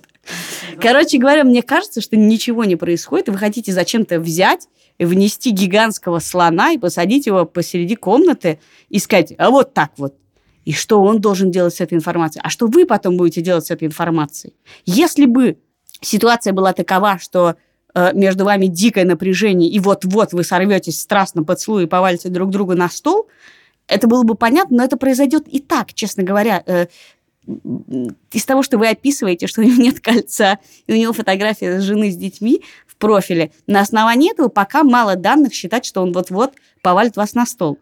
Короче 0.80 1.18
говоря, 1.18 1.44
мне 1.44 1.62
кажется, 1.62 2.00
что 2.00 2.16
ничего 2.16 2.64
не 2.64 2.76
происходит, 2.76 3.28
и 3.28 3.30
вы 3.30 3.38
хотите 3.38 3.72
зачем-то 3.72 4.20
взять 4.20 4.68
внести 4.98 5.50
гигантского 5.50 6.18
слона 6.18 6.72
и 6.72 6.78
посадить 6.78 7.26
его 7.26 7.46
посреди 7.46 7.96
комнаты 7.96 8.60
и 8.88 8.98
сказать, 8.98 9.32
а 9.38 9.50
вот 9.50 9.72
так 9.72 9.92
вот. 9.96 10.14
И 10.64 10.72
что 10.72 11.02
он 11.02 11.20
должен 11.20 11.50
делать 11.50 11.74
с 11.74 11.80
этой 11.80 11.94
информацией? 11.94 12.42
А 12.44 12.50
что 12.50 12.66
вы 12.66 12.84
потом 12.84 13.16
будете 13.16 13.40
делать 13.40 13.64
с 13.66 13.70
этой 13.70 13.84
информацией? 13.84 14.54
Если 14.84 15.24
бы 15.24 15.56
ситуация 16.02 16.52
была 16.52 16.74
такова, 16.74 17.18
что 17.18 17.56
между 17.94 18.44
вами 18.44 18.66
дикое 18.66 19.04
напряжение, 19.04 19.70
и 19.70 19.78
вот-вот 19.80 20.32
вы 20.32 20.44
сорветесь 20.44 21.00
страстно 21.00 21.42
поцелуй 21.42 21.84
и 21.84 21.86
повалите 21.86 22.28
друг 22.28 22.50
другу 22.50 22.74
на 22.74 22.88
стол, 22.88 23.28
это 23.88 24.06
было 24.06 24.22
бы 24.22 24.34
понятно, 24.34 24.78
но 24.78 24.84
это 24.84 24.96
произойдет 24.96 25.48
и 25.48 25.58
так, 25.58 25.94
честно 25.94 26.22
говоря. 26.22 26.62
Э, 26.66 26.86
из 28.30 28.44
того, 28.44 28.62
что 28.62 28.78
вы 28.78 28.88
описываете, 28.88 29.48
что 29.48 29.62
у 29.62 29.64
него 29.64 29.82
нет 29.82 29.98
кольца, 29.98 30.58
и 30.86 30.92
у 30.92 30.96
него 30.96 31.12
фотография 31.12 31.80
жены 31.80 32.12
с 32.12 32.16
детьми, 32.16 32.62
профиле. 33.00 33.50
На 33.66 33.80
основании 33.80 34.30
этого 34.30 34.48
пока 34.48 34.84
мало 34.84 35.16
данных 35.16 35.52
считать, 35.52 35.84
что 35.84 36.02
он 36.02 36.12
вот-вот 36.12 36.52
повалит 36.82 37.16
вас 37.16 37.34
на 37.34 37.46
стол. 37.46 37.78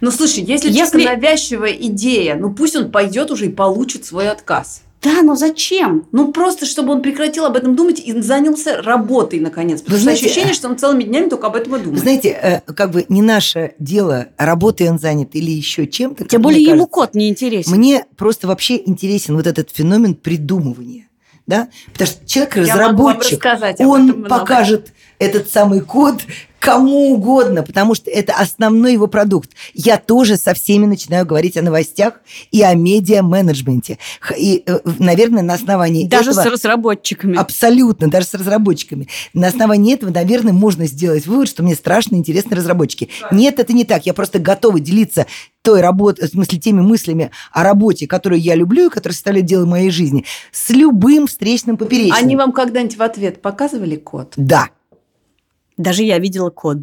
Ну, 0.00 0.12
слушай, 0.12 0.44
если, 0.44 0.70
если... 0.70 1.04
навязчивая 1.04 1.72
идея, 1.72 2.36
ну 2.36 2.54
пусть 2.54 2.76
он 2.76 2.92
пойдет 2.92 3.30
уже 3.32 3.46
и 3.46 3.48
получит 3.48 4.04
свой 4.04 4.30
отказ. 4.30 4.81
Да, 5.02 5.22
но 5.22 5.34
зачем? 5.34 6.06
Ну, 6.12 6.32
просто 6.32 6.64
чтобы 6.64 6.92
он 6.92 7.02
прекратил 7.02 7.44
об 7.44 7.56
этом 7.56 7.74
думать 7.74 8.00
и 8.00 8.20
занялся 8.20 8.80
работой, 8.80 9.40
наконец. 9.40 9.80
Потому 9.80 9.98
Вы 9.98 10.02
знаете, 10.02 10.26
ощущение, 10.26 10.54
что 10.54 10.68
он 10.68 10.78
целыми 10.78 11.02
днями 11.02 11.28
только 11.28 11.48
об 11.48 11.56
этом 11.56 11.74
и 11.74 11.80
думает. 11.80 12.00
Знаете, 12.00 12.28
э, 12.28 12.60
как 12.72 12.92
бы 12.92 13.04
не 13.08 13.20
наше 13.20 13.74
дело, 13.80 14.28
работой 14.36 14.88
он 14.88 15.00
занят 15.00 15.30
или 15.32 15.50
еще 15.50 15.88
чем-то. 15.88 16.26
Тем 16.26 16.40
более 16.40 16.62
ему 16.62 16.86
код 16.86 17.14
не 17.14 17.28
интересен. 17.28 17.72
Мне 17.76 18.06
просто 18.16 18.46
вообще 18.46 18.76
интересен 18.76 19.34
вот 19.34 19.46
этот 19.46 19.70
феномен 19.70 20.14
придумывания 20.14 21.06
да? 21.46 21.68
Потому 21.92 22.08
что 22.08 22.26
человек 22.26 22.56
разработчик, 22.56 23.44
он 23.80 24.24
покажет 24.24 24.92
этот 25.22 25.50
самый 25.50 25.80
код 25.80 26.22
кому 26.62 27.12
угодно, 27.12 27.64
потому 27.64 27.96
что 27.96 28.08
это 28.08 28.34
основной 28.34 28.92
его 28.92 29.08
продукт. 29.08 29.50
Я 29.74 29.96
тоже 29.96 30.36
со 30.36 30.54
всеми 30.54 30.86
начинаю 30.86 31.26
говорить 31.26 31.56
о 31.56 31.62
новостях 31.62 32.20
и 32.52 32.62
о 32.62 32.72
медиа-менеджменте. 32.74 33.98
И, 34.38 34.62
э, 34.64 34.78
наверное, 35.00 35.42
на 35.42 35.54
основании 35.54 36.06
даже 36.06 36.30
этого... 36.30 36.44
Даже 36.44 36.56
с 36.56 36.60
разработчиками. 36.60 37.36
Абсолютно, 37.36 38.08
даже 38.08 38.26
с 38.26 38.34
разработчиками. 38.34 39.08
На 39.34 39.48
основании 39.48 39.94
этого, 39.94 40.10
наверное, 40.10 40.52
можно 40.52 40.86
сделать 40.86 41.26
вывод, 41.26 41.48
что 41.48 41.64
мне 41.64 41.74
страшно 41.74 42.14
интересны 42.14 42.54
разработчики. 42.54 43.08
Нет, 43.32 43.58
это 43.58 43.72
не 43.72 43.84
так. 43.84 44.06
Я 44.06 44.14
просто 44.14 44.38
готова 44.38 44.78
делиться 44.78 45.26
той 45.62 45.80
работой, 45.80 46.28
в 46.28 46.30
смысле, 46.30 46.60
теми 46.60 46.80
мыслями 46.80 47.32
о 47.50 47.64
работе, 47.64 48.06
которую 48.06 48.40
я 48.40 48.54
люблю 48.54 48.86
и 48.86 48.90
которая 48.90 49.14
составляет 49.14 49.46
дело 49.46 49.66
моей 49.66 49.90
жизни, 49.90 50.24
с 50.52 50.70
любым 50.70 51.26
встречным 51.26 51.76
поперечным. 51.76 52.16
Они 52.16 52.36
вам 52.36 52.52
когда-нибудь 52.52 52.96
в 52.96 53.02
ответ 53.02 53.42
показывали 53.42 53.96
код? 53.96 54.34
Да. 54.36 54.68
Даже 55.76 56.02
я 56.02 56.18
видела 56.18 56.50
код. 56.50 56.78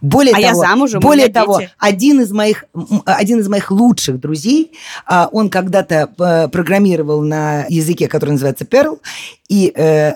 Более 0.00 0.32
а 0.32 0.40
того, 0.40 0.46
я 0.46 0.54
замужем, 0.54 1.00
более 1.00 1.28
того, 1.28 1.60
дети. 1.60 1.72
один 1.78 2.20
из 2.20 2.30
моих 2.30 2.64
один 3.04 3.40
из 3.40 3.48
моих 3.48 3.70
лучших 3.70 4.20
друзей, 4.20 4.72
а, 5.06 5.28
он 5.32 5.48
когда-то 5.50 6.12
э, 6.18 6.48
программировал 6.48 7.22
на 7.22 7.64
языке, 7.68 8.08
который 8.08 8.30
называется 8.30 8.64
Perl, 8.64 9.00
и 9.48 9.72
э, 9.74 10.14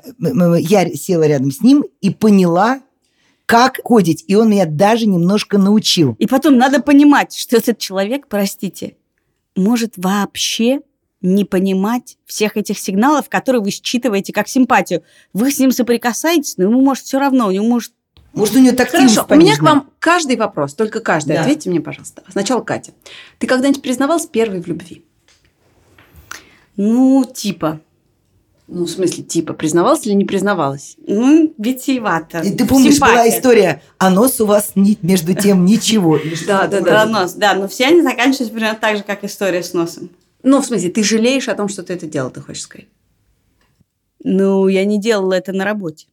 я 0.58 0.94
села 0.94 1.26
рядом 1.26 1.50
с 1.50 1.60
ним 1.62 1.84
и 2.00 2.10
поняла, 2.10 2.80
как 3.46 3.78
кодить, 3.82 4.24
и 4.26 4.34
он 4.34 4.50
меня 4.50 4.66
даже 4.66 5.06
немножко 5.06 5.56
научил. 5.56 6.14
И 6.18 6.26
потом 6.26 6.58
надо 6.58 6.82
понимать, 6.82 7.34
что 7.34 7.56
этот 7.56 7.78
человек, 7.78 8.26
простите, 8.28 8.96
может 9.56 9.94
вообще 9.96 10.80
не 11.20 11.44
понимать 11.44 12.16
всех 12.26 12.56
этих 12.56 12.78
сигналов, 12.78 13.28
которые 13.28 13.62
вы 13.62 13.70
считываете 13.70 14.32
как 14.32 14.48
симпатию. 14.48 15.02
Вы 15.32 15.50
с 15.50 15.58
ним 15.58 15.72
соприкасаетесь, 15.72 16.56
но 16.58 16.64
ему 16.64 16.80
может 16.80 17.04
все 17.04 17.18
равно, 17.18 17.48
у 17.48 17.50
него 17.50 17.66
может 17.66 17.92
Может, 18.32 18.56
у 18.56 18.58
нее 18.60 18.72
тактильность 18.72 19.16
Хорошо, 19.16 19.34
у 19.34 19.38
меня 19.38 19.56
к 19.56 19.62
вам 19.62 19.90
каждый 19.98 20.36
вопрос, 20.36 20.74
только 20.74 21.00
каждый. 21.00 21.34
Да. 21.34 21.40
Ответьте 21.42 21.70
мне, 21.70 21.80
пожалуйста. 21.80 22.22
Сначала 22.30 22.60
Катя. 22.60 22.92
Ты 23.38 23.46
когда-нибудь 23.46 23.82
признавалась 23.82 24.26
первой 24.26 24.60
в 24.60 24.66
любви? 24.66 25.04
Ну, 26.76 27.24
типа. 27.24 27.80
Ну, 28.68 28.84
в 28.84 28.90
смысле, 28.90 29.24
типа, 29.24 29.54
признавалась 29.54 30.06
или 30.06 30.12
не 30.12 30.26
признавалась? 30.26 30.96
Ну, 31.06 31.54
витиевато. 31.56 32.40
И 32.40 32.54
ты 32.54 32.66
помнишь, 32.66 33.00
была 33.00 33.08
Симпатия. 33.12 33.38
история, 33.38 33.82
а 33.96 34.10
нос 34.10 34.40
у 34.42 34.46
вас 34.46 34.72
ни- 34.74 34.98
между 35.00 35.34
тем 35.34 35.64
ничего. 35.64 36.18
Да, 36.46 36.66
да? 36.66 36.82
Про 36.82 37.06
нос, 37.06 37.32
да, 37.32 37.54
но 37.54 37.66
все 37.66 37.86
они 37.86 38.02
заканчиваются 38.02 38.52
примерно 38.54 38.78
так 38.78 38.98
же, 38.98 39.02
как 39.02 39.24
история 39.24 39.62
с 39.62 39.72
носом. 39.72 40.10
Ну, 40.42 40.60
в 40.60 40.66
смысле, 40.66 40.90
ты 40.90 41.02
жалеешь 41.02 41.48
о 41.48 41.54
том, 41.54 41.68
что 41.68 41.82
ты 41.82 41.94
это 41.94 42.06
делал, 42.06 42.30
ты 42.30 42.42
хочешь 42.42 42.62
сказать? 42.62 42.88
Ну, 44.22 44.68
я 44.68 44.84
не 44.84 45.00
делала 45.00 45.32
это 45.32 45.52
на 45.52 45.64
работе. 45.64 46.06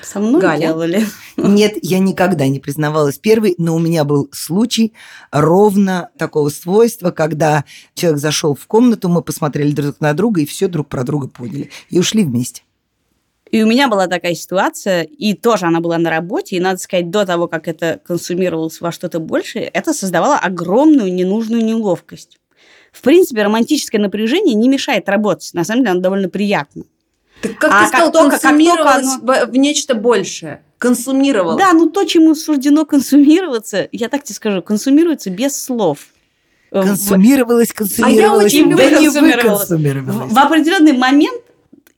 Со 0.00 0.20
мной 0.20 0.40
Галя? 0.40 0.68
делали. 0.68 1.06
Нет, 1.36 1.74
я 1.82 1.98
никогда 1.98 2.48
не 2.48 2.60
признавалась 2.60 3.18
первой, 3.18 3.54
но 3.58 3.74
у 3.76 3.78
меня 3.78 4.04
был 4.04 4.28
случай 4.32 4.94
ровно 5.30 6.10
такого 6.16 6.48
свойства, 6.48 7.10
когда 7.10 7.64
человек 7.94 8.20
зашел 8.20 8.54
в 8.54 8.66
комнату, 8.66 9.08
мы 9.08 9.22
посмотрели 9.22 9.72
друг 9.72 10.00
на 10.00 10.14
друга 10.14 10.40
и 10.40 10.46
все 10.46 10.68
друг 10.68 10.88
про 10.88 11.04
друга 11.04 11.28
поняли. 11.28 11.70
И 11.90 11.98
ушли 11.98 12.24
вместе. 12.24 12.62
И 13.50 13.62
у 13.62 13.66
меня 13.66 13.88
была 13.88 14.06
такая 14.06 14.34
ситуация, 14.34 15.02
и 15.02 15.34
тоже 15.34 15.66
она 15.66 15.80
была 15.80 15.98
на 15.98 16.08
работе, 16.08 16.56
и, 16.56 16.60
надо 16.60 16.78
сказать, 16.78 17.10
до 17.10 17.26
того, 17.26 17.48
как 17.48 17.68
это 17.68 18.00
консумировалось 18.02 18.80
во 18.80 18.90
что-то 18.92 19.20
большее, 19.20 19.64
это 19.64 19.92
создавало 19.92 20.38
огромную 20.38 21.12
ненужную 21.12 21.62
неловкость. 21.62 22.38
В 22.92 23.02
принципе, 23.02 23.42
романтическое 23.42 24.00
напряжение 24.00 24.54
не 24.54 24.70
мешает 24.70 25.06
работать. 25.08 25.52
На 25.52 25.64
самом 25.64 25.82
деле, 25.82 25.92
оно 25.92 26.00
довольно 26.00 26.30
приятно. 26.30 26.84
Так 27.42 27.58
как 27.58 27.72
А 27.72 27.82
ты 27.82 27.88
сказал, 27.88 28.12
как 28.12 28.20
только- 28.20 28.30
как 28.30 28.40
консумировалась 28.42 29.06
только 29.20 29.46
в, 29.46 29.50
в 29.50 29.56
нечто 29.56 29.94
большее? 29.94 30.62
Консумировалась. 30.78 31.58
Да, 31.58 31.72
ну 31.72 31.88
то, 31.90 32.04
чему 32.04 32.34
суждено 32.34 32.84
консумироваться, 32.86 33.88
я 33.92 34.08
так 34.08 34.22
тебе 34.24 34.34
скажу, 34.34 34.62
консумируется 34.62 35.30
без 35.30 35.60
слов. 35.60 35.98
Э, 36.70 36.80
В- 36.82 36.86
Консумировалась, 36.86 37.72
консумировалась, 37.72 38.46
очень 38.46 38.60
люблю 38.70 38.76
да 38.78 38.90
не 38.98 39.06
консумировалась. 39.06 39.68
В, 39.68 40.34
в 40.34 40.38
определенный 40.38 40.92
момент, 40.92 41.40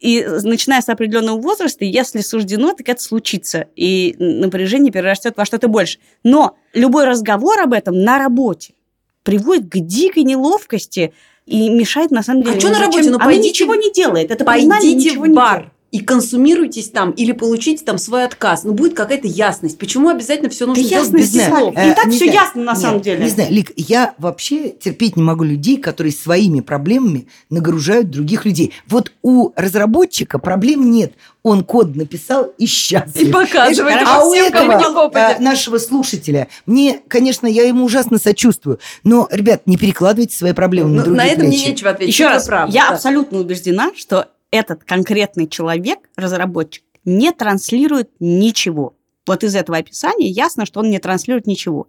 и 0.00 0.26
начиная 0.42 0.82
с 0.82 0.88
определенного 0.90 1.40
возраста, 1.40 1.84
если 1.86 2.20
суждено, 2.20 2.74
так 2.74 2.86
это 2.90 3.00
случится. 3.02 3.68
И 3.74 4.14
напряжение 4.18 4.92
перерастет 4.92 5.34
во 5.36 5.46
что-то 5.46 5.68
больше. 5.68 5.98
Но 6.24 6.58
любой 6.74 7.04
разговор 7.04 7.58
об 7.60 7.72
этом 7.72 8.02
на 8.02 8.18
работе 8.18 8.74
приводит 9.22 9.70
к 9.70 9.76
дикой 9.78 10.24
неловкости 10.24 11.14
и 11.46 11.68
мешает, 11.70 12.10
на 12.10 12.22
самом 12.22 12.42
деле. 12.42 12.56
А 12.56 12.60
чё 12.60 12.70
на 12.70 12.78
работе? 12.80 13.10
Ну, 13.10 13.16
Она 13.16 13.24
пойдите- 13.26 13.48
ничего 13.50 13.74
не 13.74 13.92
делает. 13.92 14.30
Это 14.30 14.44
признание 14.44 14.92
Пойдите 14.94 15.18
в 15.18 15.28
бар. 15.34 15.72
И 15.94 16.00
консумируйтесь 16.00 16.88
там, 16.88 17.12
или 17.12 17.30
получите 17.30 17.84
там 17.84 17.98
свой 17.98 18.24
отказ. 18.24 18.64
Ну, 18.64 18.72
будет 18.72 18.94
какая-то 18.94 19.28
ясность. 19.28 19.78
Почему 19.78 20.08
обязательно 20.08 20.48
все 20.50 20.66
нужно 20.66 20.82
Да 20.82 20.88
делать 20.88 21.10
без 21.12 21.30
знаю. 21.30 21.50
слов? 21.56 21.74
Э, 21.76 21.92
И 21.92 21.94
так 21.94 22.08
все 22.08 22.18
знаю. 22.24 22.32
ясно 22.32 22.62
на 22.64 22.70
Нет, 22.72 22.80
самом 22.80 23.00
деле. 23.00 23.22
Не 23.24 23.30
знаю, 23.30 23.52
Лик, 23.52 23.70
я 23.76 24.14
вообще 24.18 24.70
терпеть 24.70 25.14
не 25.16 25.22
могу 25.22 25.44
людей, 25.44 25.76
которые 25.76 26.12
своими 26.12 26.60
проблемами 26.62 27.28
нагружают 27.48 28.10
других 28.10 28.44
людей. 28.44 28.72
Вот 28.88 29.12
у 29.22 29.52
разработчика 29.54 30.40
проблем 30.40 30.90
нет. 30.90 31.12
Он 31.44 31.62
код 31.62 31.94
написал 31.94 32.44
и 32.58 32.66
счастлив. 32.66 33.28
И 33.28 33.30
показывает 33.30 33.96
Это- 34.02 34.16
а 34.16 34.24
у 34.26 34.32
этого 34.34 35.10
э, 35.14 35.38
нашего 35.38 35.78
слушателя, 35.78 36.48
мне, 36.66 37.00
конечно, 37.06 37.46
я 37.46 37.68
ему 37.68 37.84
ужасно 37.84 38.18
сочувствую, 38.18 38.80
но, 39.04 39.28
ребят, 39.30 39.62
не 39.66 39.76
перекладывайте 39.76 40.34
свои 40.36 40.54
проблемы 40.54 40.88
на 40.88 40.96
Ну, 40.96 41.02
другие 41.04 41.16
на 41.18 41.26
это 41.30 41.44
мне 41.44 41.66
нечего 41.68 41.90
ответить. 41.90 42.14
Еще 42.14 42.26
раз, 42.26 42.46
правда, 42.46 42.74
я 42.74 42.88
да. 42.88 42.94
абсолютно 42.96 43.38
убеждена, 43.38 43.90
что 43.94 44.28
этот 44.54 44.84
конкретный 44.84 45.48
человек, 45.48 45.98
разработчик, 46.14 46.84
не 47.04 47.32
транслирует 47.32 48.10
ничего. 48.20 48.94
Вот 49.26 49.42
из 49.42 49.56
этого 49.56 49.78
описания 49.78 50.28
ясно, 50.28 50.64
что 50.64 50.78
он 50.80 50.90
не 50.90 51.00
транслирует 51.00 51.46
ничего. 51.48 51.88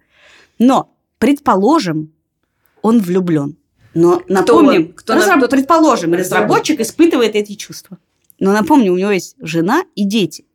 Но, 0.57 0.91
предположим, 1.19 2.11
он 2.81 2.99
влюблен. 3.01 3.55
Но 3.93 4.23
напомним, 4.27 4.87
он? 4.87 4.93
Кто 4.93 5.13
нам- 5.13 5.21
разраб- 5.21 5.37
кто- 5.39 5.47
предположим, 5.49 6.13
разработчик 6.15 6.79
испытывает 6.79 7.35
эти 7.35 7.53
чувства. 7.53 7.99
Но 8.39 8.51
напомню, 8.51 8.93
у 8.93 8.97
него 8.97 9.11
есть 9.11 9.35
жена 9.39 9.83
и 9.93 10.03
дети. 10.03 10.45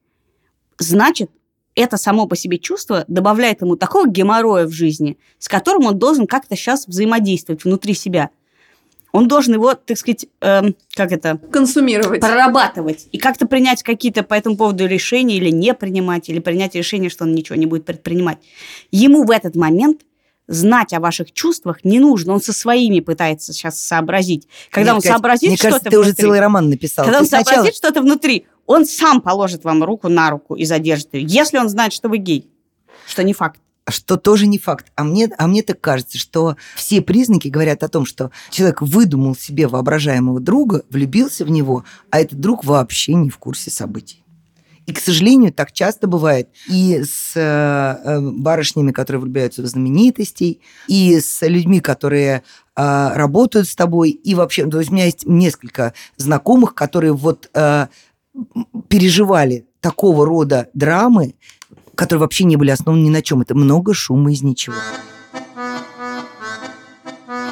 Значит, 0.78 1.30
это 1.76 1.96
само 1.96 2.26
по 2.26 2.34
себе 2.36 2.58
чувство 2.58 3.04
добавляет 3.06 3.60
ему 3.62 3.76
такого 3.76 4.08
геморроя 4.08 4.66
в 4.66 4.72
жизни, 4.72 5.16
с 5.38 5.48
которым 5.48 5.86
он 5.86 5.98
должен 5.98 6.26
как-то 6.26 6.56
сейчас 6.56 6.88
взаимодействовать 6.88 7.64
внутри 7.64 7.94
себя. 7.94 8.30
Он 9.12 9.26
должен 9.28 9.54
его, 9.54 9.74
так 9.74 9.98
сказать, 9.98 10.26
эм, 10.40 10.76
как 10.94 11.10
это, 11.12 11.38
Консумировать. 11.50 12.20
прорабатывать 12.20 13.08
и 13.12 13.18
как-то 13.18 13.46
принять 13.46 13.82
какие-то 13.82 14.22
по 14.22 14.34
этому 14.34 14.56
поводу 14.56 14.86
решения 14.86 15.36
или 15.36 15.50
не 15.50 15.74
принимать, 15.74 16.28
или 16.28 16.38
принять 16.38 16.74
решение, 16.74 17.10
что 17.10 17.24
он 17.24 17.34
ничего 17.34 17.56
не 17.56 17.66
будет 17.66 17.84
предпринимать. 17.84 18.38
Ему 18.90 19.24
в 19.24 19.30
этот 19.30 19.56
момент 19.56 20.02
знать 20.46 20.92
о 20.92 21.00
ваших 21.00 21.32
чувствах 21.32 21.84
не 21.84 21.98
нужно. 22.00 22.32
Он 22.34 22.40
со 22.40 22.52
своими 22.52 23.00
пытается 23.00 23.52
сейчас 23.52 23.80
сообразить. 23.80 24.48
Когда 24.70 24.92
Мне 24.92 24.96
он 24.96 25.00
кажется- 25.02 25.12
сообразит 25.12 25.48
Мне 25.48 25.56
что-то 25.56 25.70
кажется, 25.70 25.90
ты 25.90 25.98
уже 25.98 26.12
целый 26.12 26.40
роман 26.40 26.68
написал. 26.70 27.04
когда 27.04 27.18
Ты 27.18 27.24
он 27.24 27.28
сначала- 27.28 27.54
сообразит 27.54 27.76
что-то 27.76 28.00
внутри, 28.02 28.46
он 28.66 28.84
сам 28.86 29.20
положит 29.20 29.64
вам 29.64 29.82
руку 29.84 30.08
на 30.08 30.30
руку 30.30 30.54
и 30.56 30.64
задержит 30.64 31.14
ее, 31.14 31.24
если 31.26 31.58
он 31.58 31.68
знает, 31.68 31.92
что 31.92 32.08
вы 32.08 32.18
гей. 32.18 32.48
Что 33.06 33.22
не 33.24 33.32
факт. 33.32 33.60
Что 33.88 34.16
тоже 34.16 34.46
не 34.46 34.58
факт. 34.58 34.92
А 34.94 35.04
мне, 35.04 35.30
а 35.38 35.46
мне 35.46 35.62
так 35.62 35.80
кажется, 35.80 36.18
что 36.18 36.56
все 36.76 37.00
признаки 37.00 37.48
говорят 37.48 37.82
о 37.82 37.88
том, 37.88 38.06
что 38.06 38.30
человек 38.50 38.82
выдумал 38.82 39.34
себе 39.34 39.66
воображаемого 39.66 40.40
друга, 40.40 40.82
влюбился 40.90 41.44
в 41.44 41.50
него, 41.50 41.84
а 42.10 42.20
этот 42.20 42.40
друг 42.40 42.64
вообще 42.64 43.14
не 43.14 43.30
в 43.30 43.38
курсе 43.38 43.70
событий. 43.70 44.20
И, 44.86 44.92
к 44.92 44.98
сожалению, 44.98 45.52
так 45.52 45.72
часто 45.72 46.08
бывает 46.08 46.48
и 46.68 47.02
с 47.04 47.36
э, 47.36 47.40
э, 47.40 48.20
барышнями, 48.20 48.90
которые 48.90 49.20
влюбляются 49.20 49.62
в 49.62 49.66
знаменитостей, 49.66 50.60
и 50.88 51.20
с 51.20 51.46
людьми, 51.46 51.80
которые 51.80 52.42
э, 52.74 53.08
работают 53.14 53.68
с 53.68 53.76
тобой, 53.76 54.10
и 54.10 54.34
вообще, 54.34 54.66
то 54.66 54.80
есть 54.80 54.90
у 54.90 54.94
меня 54.94 55.04
есть 55.04 55.26
несколько 55.26 55.94
знакомых, 56.16 56.74
которые 56.74 57.12
вот 57.12 57.50
переживали 58.88 59.66
такого 59.80 60.26
рода 60.26 60.68
драмы, 60.74 61.34
которые 62.00 62.20
вообще 62.20 62.44
не 62.44 62.56
были 62.56 62.70
основаны 62.70 63.02
ни 63.02 63.10
на 63.10 63.20
чем. 63.20 63.42
Это 63.42 63.54
много 63.54 63.92
шума 63.92 64.32
из 64.32 64.42
ничего. 64.42 64.74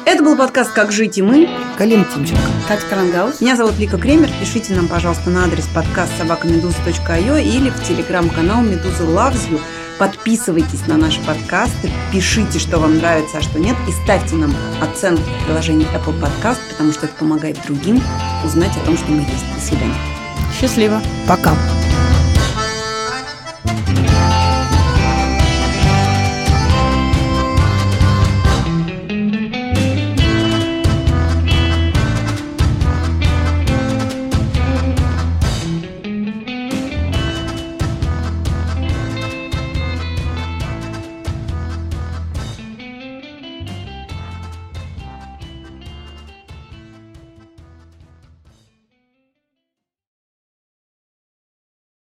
Это 0.05 0.23
был 0.23 0.35
подкаст 0.35 0.73
«Как 0.73 0.91
жить 0.91 1.19
и 1.19 1.21
мы». 1.21 1.47
Галина 1.77 2.03
Тимченко. 2.03 2.41
Катя 2.67 2.81
Крангаус. 2.89 3.41
Меня 3.41 3.55
зовут 3.55 3.77
Лика 3.77 3.99
Кремер. 3.99 4.27
Пишите 4.39 4.73
нам, 4.73 4.87
пожалуйста, 4.87 5.29
на 5.29 5.43
адрес 5.45 5.67
подкаст 5.67 6.11
собакамедуза.io 6.17 7.39
или 7.39 7.69
в 7.69 7.83
телеграм-канал 7.83 8.63
Медуза 8.63 9.03
Loves 9.03 9.51
You. 9.51 9.61
Подписывайтесь 9.99 10.87
на 10.87 10.97
наши 10.97 11.21
подкасты, 11.25 11.91
пишите, 12.11 12.57
что 12.57 12.79
вам 12.79 12.97
нравится, 12.97 13.37
а 13.37 13.41
что 13.41 13.59
нет, 13.59 13.75
и 13.87 13.91
ставьте 14.03 14.33
нам 14.35 14.51
оценку 14.81 15.21
в 15.21 15.45
приложении 15.45 15.85
Apple 15.93 16.19
Podcast, 16.19 16.57
потому 16.71 16.91
что 16.93 17.05
это 17.05 17.13
помогает 17.15 17.59
другим 17.67 18.01
узнать 18.43 18.75
о 18.77 18.85
том, 18.85 18.97
что 18.97 19.11
мы 19.11 19.19
есть. 19.19 19.45
До 19.53 19.61
свидания. 19.61 19.97
Счастливо. 20.59 21.01
Пока. 21.27 21.53